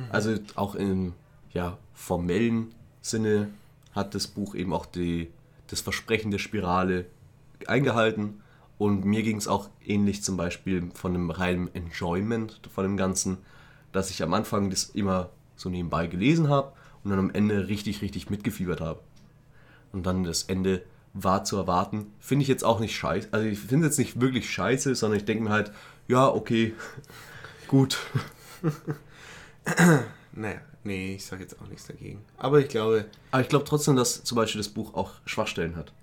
Also 0.09 0.35
auch 0.55 0.75
im 0.75 1.13
ja, 1.53 1.77
formellen 1.93 2.75
Sinne 2.99 3.47
hat 3.93 4.13
das 4.13 4.27
Buch 4.27 4.55
eben 4.55 4.73
auch 4.73 4.85
die, 4.85 5.31
das 5.67 5.79
Versprechen 5.79 6.31
der 6.31 6.39
Spirale 6.39 7.05
eingehalten. 7.65 8.41
Und 8.77 9.05
mir 9.05 9.23
ging 9.23 9.37
es 9.37 9.47
auch 9.47 9.69
ähnlich 9.85 10.21
zum 10.21 10.35
Beispiel 10.35 10.91
von 10.95 11.15
einem 11.15 11.29
reinen 11.29 11.73
Enjoyment 11.73 12.59
von 12.73 12.83
dem 12.83 12.97
Ganzen, 12.97 13.37
dass 13.93 14.09
ich 14.09 14.21
am 14.21 14.33
Anfang 14.33 14.69
das 14.69 14.83
immer 14.83 15.29
so 15.55 15.69
nebenbei 15.69 16.07
gelesen 16.07 16.49
habe 16.49 16.73
und 17.03 17.11
dann 17.11 17.19
am 17.19 17.31
Ende 17.31 17.67
richtig, 17.67 18.01
richtig 18.01 18.29
mitgefiebert 18.29 18.81
habe. 18.81 19.01
Und 19.91 20.05
dann 20.05 20.23
das 20.23 20.43
Ende 20.43 20.83
war 21.13 21.43
zu 21.43 21.57
erwarten. 21.57 22.11
Finde 22.19 22.43
ich 22.43 22.49
jetzt 22.49 22.63
auch 22.63 22.79
nicht 22.79 22.95
scheiße. 22.95 23.29
Also 23.31 23.47
ich 23.47 23.59
finde 23.59 23.87
es 23.87 23.97
jetzt 23.97 24.05
nicht 24.05 24.21
wirklich 24.21 24.49
scheiße, 24.49 24.95
sondern 24.95 25.19
ich 25.19 25.25
denke 25.25 25.43
mir 25.43 25.51
halt, 25.51 25.71
ja, 26.07 26.27
okay, 26.27 26.73
gut. 27.67 27.97
Naja, 30.35 30.59
nee, 30.83 31.15
ich 31.15 31.25
sage 31.25 31.43
jetzt 31.43 31.61
auch 31.61 31.67
nichts 31.67 31.85
dagegen. 31.85 32.19
Aber 32.37 32.59
ich 32.59 32.67
glaube, 32.67 33.05
Aber 33.31 33.41
ich 33.41 33.49
glaube 33.49 33.65
trotzdem, 33.65 33.95
dass 33.95 34.23
zum 34.23 34.35
Beispiel 34.35 34.59
das 34.59 34.69
Buch 34.69 34.93
auch 34.95 35.11
Schwachstellen 35.25 35.75
hat. 35.75 35.93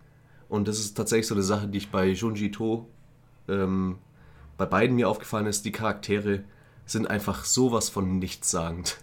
Und 0.48 0.68
das 0.68 0.78
ist 0.78 0.96
tatsächlich 0.96 1.26
so 1.26 1.34
eine 1.34 1.42
Sache, 1.42 1.68
die 1.68 1.78
ich 1.78 1.90
bei 1.90 2.06
Junji 2.06 2.46
Ito 2.46 2.88
ähm, 3.48 3.98
bei 4.56 4.66
beiden 4.66 4.96
mir 4.96 5.08
aufgefallen 5.08 5.46
ist. 5.46 5.64
Die 5.64 5.72
Charaktere 5.72 6.44
sind 6.86 7.08
einfach 7.08 7.44
sowas 7.44 7.88
von 7.88 8.18
nichtssagend. 8.18 8.98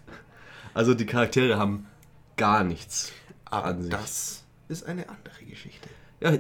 Also 0.74 0.94
die 0.94 1.06
Charaktere 1.06 1.58
haben 1.58 1.88
gar 2.36 2.64
nichts 2.64 3.12
aber 3.46 3.66
an 3.66 3.82
sich. 3.82 3.92
das 3.92 4.44
ist 4.68 4.86
eine 4.86 5.10
andere 5.10 5.44
Geschichte. 5.46 5.90
Ja, 6.20 6.34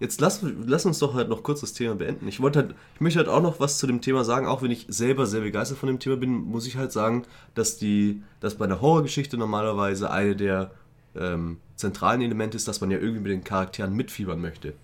jetzt 0.00 0.20
lass, 0.20 0.40
lass 0.42 0.84
uns 0.84 0.98
doch 0.98 1.14
halt 1.14 1.28
noch 1.28 1.42
kurz 1.42 1.60
das 1.60 1.72
Thema 1.72 1.94
beenden. 1.94 2.28
Ich 2.28 2.40
wollte 2.40 2.60
halt, 2.60 2.74
ich 2.94 3.00
möchte 3.00 3.18
halt 3.18 3.28
auch 3.28 3.42
noch 3.42 3.58
was 3.58 3.78
zu 3.78 3.86
dem 3.86 4.00
Thema 4.00 4.24
sagen, 4.24 4.46
auch 4.46 4.62
wenn 4.62 4.70
ich 4.70 4.86
selber 4.88 5.26
sehr 5.26 5.40
begeistert 5.40 5.78
von 5.78 5.86
dem 5.86 5.98
Thema 5.98 6.16
bin, 6.16 6.30
muss 6.30 6.66
ich 6.66 6.76
halt 6.76 6.92
sagen, 6.92 7.24
dass 7.54 7.78
die, 7.78 8.22
dass 8.40 8.56
bei 8.56 8.66
einer 8.66 8.80
Horrorgeschichte 8.80 9.36
normalerweise 9.36 10.10
eine 10.10 10.36
der 10.36 10.72
ähm, 11.16 11.58
zentralen 11.76 12.20
Elemente 12.20 12.56
ist, 12.56 12.68
dass 12.68 12.80
man 12.80 12.90
ja 12.90 12.98
irgendwie 12.98 13.20
mit 13.20 13.32
den 13.32 13.44
Charakteren 13.44 13.94
mitfiebern 13.94 14.40
möchte. 14.40 14.74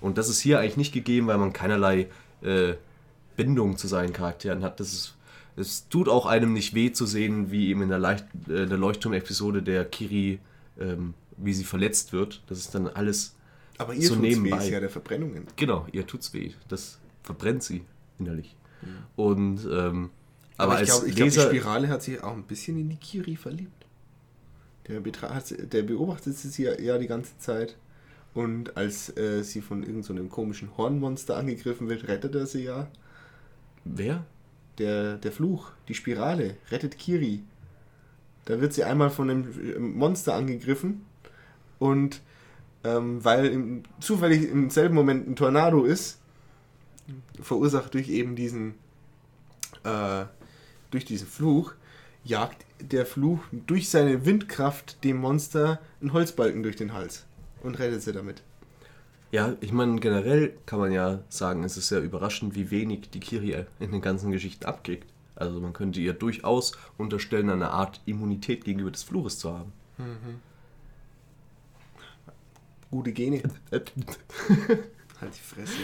Und 0.00 0.16
das 0.16 0.28
ist 0.28 0.40
hier 0.40 0.60
eigentlich 0.60 0.76
nicht 0.76 0.92
gegeben, 0.92 1.26
weil 1.26 1.38
man 1.38 1.52
keinerlei 1.52 2.08
äh, 2.42 2.74
Bindung 3.36 3.76
zu 3.76 3.88
seinen 3.88 4.12
Charakteren 4.12 4.62
hat. 4.62 4.78
Das 4.78 4.92
ist, 4.92 5.16
es 5.58 5.88
tut 5.88 6.08
auch 6.08 6.26
einem 6.26 6.52
nicht 6.52 6.74
weh 6.74 6.92
zu 6.92 7.06
sehen, 7.06 7.50
wie 7.50 7.68
eben 7.68 7.82
in 7.82 7.88
der, 7.88 7.98
Leicht, 7.98 8.26
äh, 8.48 8.66
der 8.66 8.78
Leuchtturm-Episode 8.78 9.62
der 9.62 9.84
Kiri, 9.84 10.38
ähm, 10.78 11.14
wie 11.36 11.54
sie 11.54 11.64
verletzt 11.64 12.12
wird. 12.12 12.42
Das 12.46 12.58
ist 12.58 12.74
dann 12.74 12.86
alles 12.86 13.34
Aber 13.76 13.94
ihr 13.94 14.08
So 14.08 14.14
so 14.14 14.20
nebenbei. 14.20 14.50
nebenbei. 14.50 14.70
ja 14.70 14.80
der 14.80 14.90
Verbrennungen. 14.90 15.46
Genau, 15.56 15.86
ihr 15.92 16.06
tut's 16.06 16.32
weh. 16.32 16.52
Das 16.68 16.98
verbrennt 17.22 17.62
sie 17.62 17.82
innerlich. 18.18 18.54
Und 19.16 19.66
ähm, 19.70 20.10
aber, 20.56 20.72
Aber, 20.72 20.82
ich 20.82 20.88
glaube, 20.88 21.10
glaub, 21.10 21.30
die 21.30 21.40
Spirale 21.40 21.88
hat 21.88 22.02
sich 22.02 22.22
auch 22.22 22.32
ein 22.32 22.42
bisschen 22.42 22.78
in 22.78 22.88
die 22.88 22.96
Kiri 22.96 23.36
verliebt. 23.36 23.86
Der, 24.88 25.00
der 25.00 25.82
beobachtet 25.82 26.36
sie 26.36 26.62
ja, 26.62 26.78
ja 26.78 26.98
die 26.98 27.06
ganze 27.06 27.36
Zeit. 27.38 27.76
Und 28.34 28.76
als 28.76 29.16
äh, 29.16 29.42
sie 29.42 29.60
von 29.60 29.82
irgendeinem 29.82 30.24
so 30.24 30.30
komischen 30.30 30.76
Hornmonster 30.76 31.36
angegriffen 31.36 31.88
wird, 31.88 32.08
rettet 32.08 32.34
er 32.34 32.46
sie 32.46 32.64
ja. 32.64 32.88
wer? 33.84 34.24
Der, 34.78 35.16
der 35.16 35.32
Fluch, 35.32 35.70
die 35.88 35.94
Spirale, 35.94 36.56
rettet 36.70 36.98
Kiri. 36.98 37.42
Da 38.44 38.60
wird 38.60 38.72
sie 38.72 38.84
einmal 38.84 39.10
von 39.10 39.28
einem 39.28 39.98
Monster 39.98 40.34
angegriffen 40.34 41.04
und 41.78 42.22
ähm, 42.84 43.24
weil 43.24 43.46
im, 43.46 43.82
zufällig 44.00 44.48
im 44.48 44.70
selben 44.70 44.94
Moment 44.94 45.28
ein 45.28 45.36
Tornado 45.36 45.84
ist, 45.84 46.18
verursacht 47.42 47.94
durch 47.94 48.08
eben 48.08 48.36
diesen 48.36 48.74
äh, 49.84 50.24
durch 50.90 51.04
diesen 51.04 51.26
Fluch, 51.26 51.74
jagt 52.24 52.64
der 52.80 53.06
Fluch 53.06 53.40
durch 53.52 53.90
seine 53.90 54.24
Windkraft 54.24 55.02
dem 55.04 55.18
Monster 55.18 55.80
einen 56.00 56.12
Holzbalken 56.12 56.62
durch 56.62 56.76
den 56.76 56.92
Hals 56.92 57.26
und 57.62 57.78
rettet 57.78 58.02
sie 58.02 58.12
damit. 58.12 58.42
Ja, 59.30 59.56
ich 59.60 59.72
meine, 59.72 60.00
generell 60.00 60.54
kann 60.64 60.78
man 60.78 60.90
ja 60.90 61.20
sagen, 61.28 61.62
es 61.64 61.76
ist 61.76 61.90
ja 61.90 61.98
überraschend, 62.00 62.54
wie 62.54 62.70
wenig 62.70 63.10
die 63.10 63.20
Kiri 63.20 63.64
in 63.78 63.92
den 63.92 64.00
ganzen 64.00 64.30
Geschichten 64.32 64.64
abkriegt. 64.64 65.06
Also 65.36 65.60
man 65.60 65.72
könnte 65.72 66.00
ihr 66.00 66.14
durchaus 66.14 66.72
unterstellen, 66.96 67.50
eine 67.50 67.70
Art 67.70 68.00
Immunität 68.06 68.64
gegenüber 68.64 68.90
des 68.90 69.02
Fluches 69.02 69.38
zu 69.38 69.52
haben. 69.52 69.72
Gute 72.90 73.12
Gene. 73.12 73.42
halt 73.70 73.92
die 75.22 75.54
Fresse. 75.54 75.74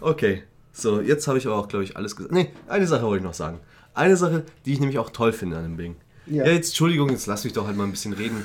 Okay, 0.00 0.42
so, 0.72 1.00
jetzt 1.00 1.28
habe 1.28 1.38
ich 1.38 1.46
aber 1.46 1.56
auch, 1.56 1.68
glaube 1.68 1.84
ich, 1.84 1.96
alles 1.96 2.16
gesagt. 2.16 2.34
Nee, 2.34 2.50
eine 2.66 2.86
Sache 2.86 3.04
wollte 3.04 3.18
ich 3.18 3.24
noch 3.24 3.34
sagen. 3.34 3.60
Eine 3.94 4.16
Sache, 4.16 4.44
die 4.66 4.72
ich 4.72 4.80
nämlich 4.80 4.98
auch 4.98 5.10
toll 5.10 5.32
finde 5.32 5.56
an 5.56 5.62
dem 5.62 5.76
Ding. 5.76 5.96
Ja. 6.26 6.44
Ja, 6.44 6.52
jetzt, 6.52 6.70
Entschuldigung, 6.70 7.10
jetzt 7.10 7.26
lass 7.26 7.44
mich 7.44 7.52
doch 7.52 7.66
halt 7.66 7.76
mal 7.76 7.84
ein 7.84 7.92
bisschen 7.92 8.12
reden. 8.12 8.44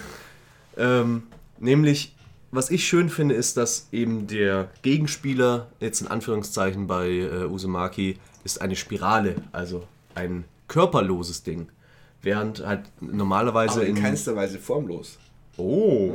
Ähm, 0.78 1.24
nämlich, 1.58 2.16
was 2.52 2.72
ich 2.72 2.88
schön 2.88 3.10
finde, 3.10 3.36
ist, 3.36 3.58
dass 3.58 3.88
eben 3.92 4.28
der 4.28 4.70
Gegenspieler, 4.82 5.68
jetzt 5.80 6.02
in 6.02 6.08
Anführungszeichen 6.08 6.88
bei 6.88 7.10
äh, 7.10 7.46
Uzumaki, 7.46 8.18
ist 8.44 8.62
eine 8.62 8.76
Spirale, 8.76 9.36
also 9.52 9.88
ein 10.16 10.46
körperloses 10.68 11.44
Ding. 11.44 11.70
Während 12.22 12.66
halt 12.66 12.84
normalerweise 13.02 13.80
Aber 13.80 13.86
in 13.86 13.96
in. 13.96 14.04
keinster 14.04 14.36
Weise 14.36 14.60
formlos. 14.60 15.18
Oh. 15.58 16.14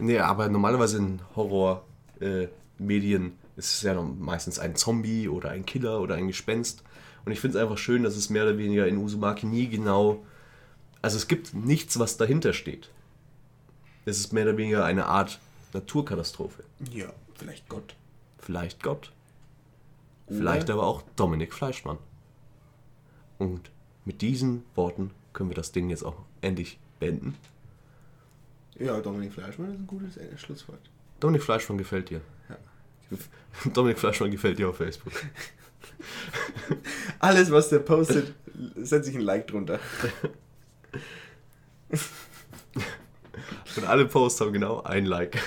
Nee, 0.00 0.18
aber 0.18 0.48
normalerweise 0.48 0.98
in 0.98 1.20
Horror-Medien 1.34 3.26
äh, 3.26 3.58
ist 3.58 3.74
es 3.74 3.82
ja 3.82 3.94
noch 3.94 4.04
meistens 4.18 4.58
ein 4.58 4.76
Zombie 4.76 5.28
oder 5.28 5.50
ein 5.50 5.66
Killer 5.66 6.00
oder 6.00 6.14
ein 6.14 6.28
Gespenst. 6.28 6.82
Und 7.24 7.32
ich 7.32 7.40
finde 7.40 7.58
es 7.58 7.62
einfach 7.62 7.78
schön, 7.78 8.02
dass 8.02 8.16
es 8.16 8.30
mehr 8.30 8.44
oder 8.44 8.58
weniger 8.58 8.86
in 8.86 8.98
Uzumaki 8.98 9.46
nie 9.46 9.68
genau. 9.68 10.24
Also 11.02 11.16
es 11.16 11.28
gibt 11.28 11.54
nichts, 11.54 11.98
was 11.98 12.16
dahinter 12.16 12.52
steht. 12.52 12.90
Es 14.04 14.18
ist 14.18 14.32
mehr 14.32 14.44
oder 14.44 14.56
weniger 14.56 14.84
eine 14.84 15.06
Art 15.06 15.40
Naturkatastrophe. 15.76 16.64
Ja, 16.90 17.12
vielleicht 17.34 17.68
Gott. 17.68 17.94
Vielleicht 18.38 18.82
Gott. 18.82 19.12
Vielleicht 20.28 20.70
aber 20.70 20.84
auch 20.84 21.02
Dominik 21.14 21.54
Fleischmann. 21.54 21.98
Und 23.38 23.70
mit 24.04 24.22
diesen 24.22 24.64
Worten 24.74 25.12
können 25.32 25.50
wir 25.50 25.54
das 25.54 25.72
Ding 25.72 25.90
jetzt 25.90 26.04
auch 26.04 26.16
endlich 26.40 26.78
beenden. 26.98 27.36
Ja, 28.78 29.00
Dominik 29.00 29.32
Fleischmann 29.32 29.72
ist 29.72 29.78
ein 29.78 29.86
gutes 29.86 30.18
Schlusswort. 30.40 30.80
Dominik 31.20 31.42
Fleischmann 31.42 31.78
gefällt 31.78 32.10
dir. 32.10 32.20
Ja. 32.48 32.56
Dominik 33.72 33.98
Fleischmann 33.98 34.30
gefällt 34.30 34.58
dir 34.58 34.68
auf 34.68 34.78
Facebook. 34.78 35.12
Alles, 37.20 37.50
was 37.50 37.68
der 37.68 37.78
postet, 37.78 38.34
setze 38.76 39.10
ich 39.10 39.16
ein 39.16 39.22
Like 39.22 39.46
drunter. 39.46 39.78
Und 43.76 43.84
alle 43.84 44.06
Posts 44.06 44.40
haben 44.40 44.52
genau 44.52 44.82
ein 44.82 45.06
Like. 45.06 45.38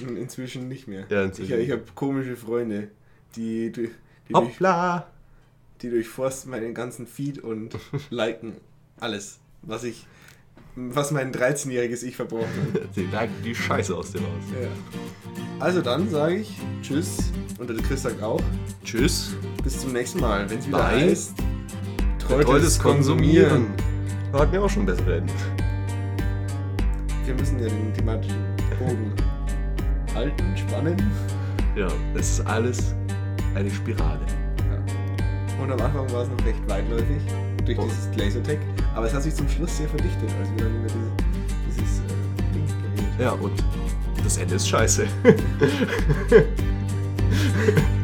In- 0.00 0.16
Inzwischen 0.16 0.68
nicht 0.68 0.88
mehr. 0.88 1.04
Ja, 1.08 1.24
inzwischen. 1.24 1.52
Ich, 1.54 1.66
ich 1.66 1.70
habe 1.70 1.82
komische 1.94 2.36
Freunde, 2.36 2.88
die, 3.36 3.70
die, 3.72 3.90
die, 4.28 4.32
durch, 4.32 5.02
die 5.82 5.90
durchforsten 5.90 6.50
meinen 6.50 6.74
ganzen 6.74 7.06
Feed 7.06 7.38
und 7.38 7.76
liken 8.10 8.56
alles, 9.00 9.38
was 9.62 9.84
ich, 9.84 10.06
was 10.76 11.10
mein 11.10 11.32
13-jähriges 11.32 12.02
Ich 12.04 12.16
verbraucht 12.16 12.46
hat. 12.74 12.82
Sie 12.94 13.06
lagen 13.06 13.32
die 13.44 13.54
Scheiße 13.54 13.94
aus 13.94 14.12
dem 14.12 14.22
Haus. 14.22 14.44
Ja. 14.60 14.68
Also 15.60 15.80
dann 15.82 16.08
sage 16.08 16.36
ich 16.36 16.56
Tschüss 16.82 17.30
und 17.58 17.68
der 17.70 17.76
Chris 17.76 18.02
sagt 18.02 18.22
auch 18.22 18.40
Tschüss. 18.84 19.36
bis 19.62 19.80
zum 19.80 19.92
nächsten 19.92 20.20
Mal, 20.20 20.48
wenn 20.50 20.58
es 20.58 20.66
wieder 20.66 20.86
heißt 20.88 21.34
Betreutes 22.18 22.78
Konsumieren. 22.78 23.66
Wir 24.32 24.40
hatten 24.40 24.54
ja 24.54 24.60
auch 24.62 24.70
schon 24.70 24.86
bessere 24.86 25.18
Enden. 25.18 25.32
Wir 27.24 27.34
müssen 27.34 27.58
ja 27.60 27.68
den 27.68 27.92
thematischen 27.94 28.36
Bogen 28.78 29.12
halten, 30.14 30.56
spannen. 30.56 30.96
Ja, 31.76 31.88
es 32.14 32.38
ist 32.38 32.46
alles 32.46 32.94
eine 33.54 33.70
Spirale. 33.70 34.20
Ja. 34.68 34.78
Und 35.62 35.70
am 35.72 35.80
Anfang 35.80 36.10
war 36.12 36.22
es 36.22 36.28
noch 36.28 36.44
recht 36.44 36.60
weitläufig 36.68 37.22
durch 37.64 37.78
Oh. 37.78 37.86
dieses 37.88 38.08
Lasertech, 38.16 38.58
aber 38.94 39.06
es 39.06 39.14
hat 39.14 39.22
sich 39.22 39.34
zum 39.34 39.48
Schluss 39.48 39.76
sehr 39.76 39.88
verdichtet, 39.88 40.28
als 40.40 40.50
wir 40.50 40.58
dann 40.64 40.74
über 40.76 40.86
diese, 40.88 41.12
dieses 41.68 42.00
äh, 42.00 42.52
Ding 42.52 42.66
geredet 42.66 43.12
haben. 43.14 43.22
Ja, 43.22 43.30
und 43.32 43.64
das 44.24 44.36
Ende 44.38 44.54
ist 44.56 44.68
scheiße. 44.68 45.06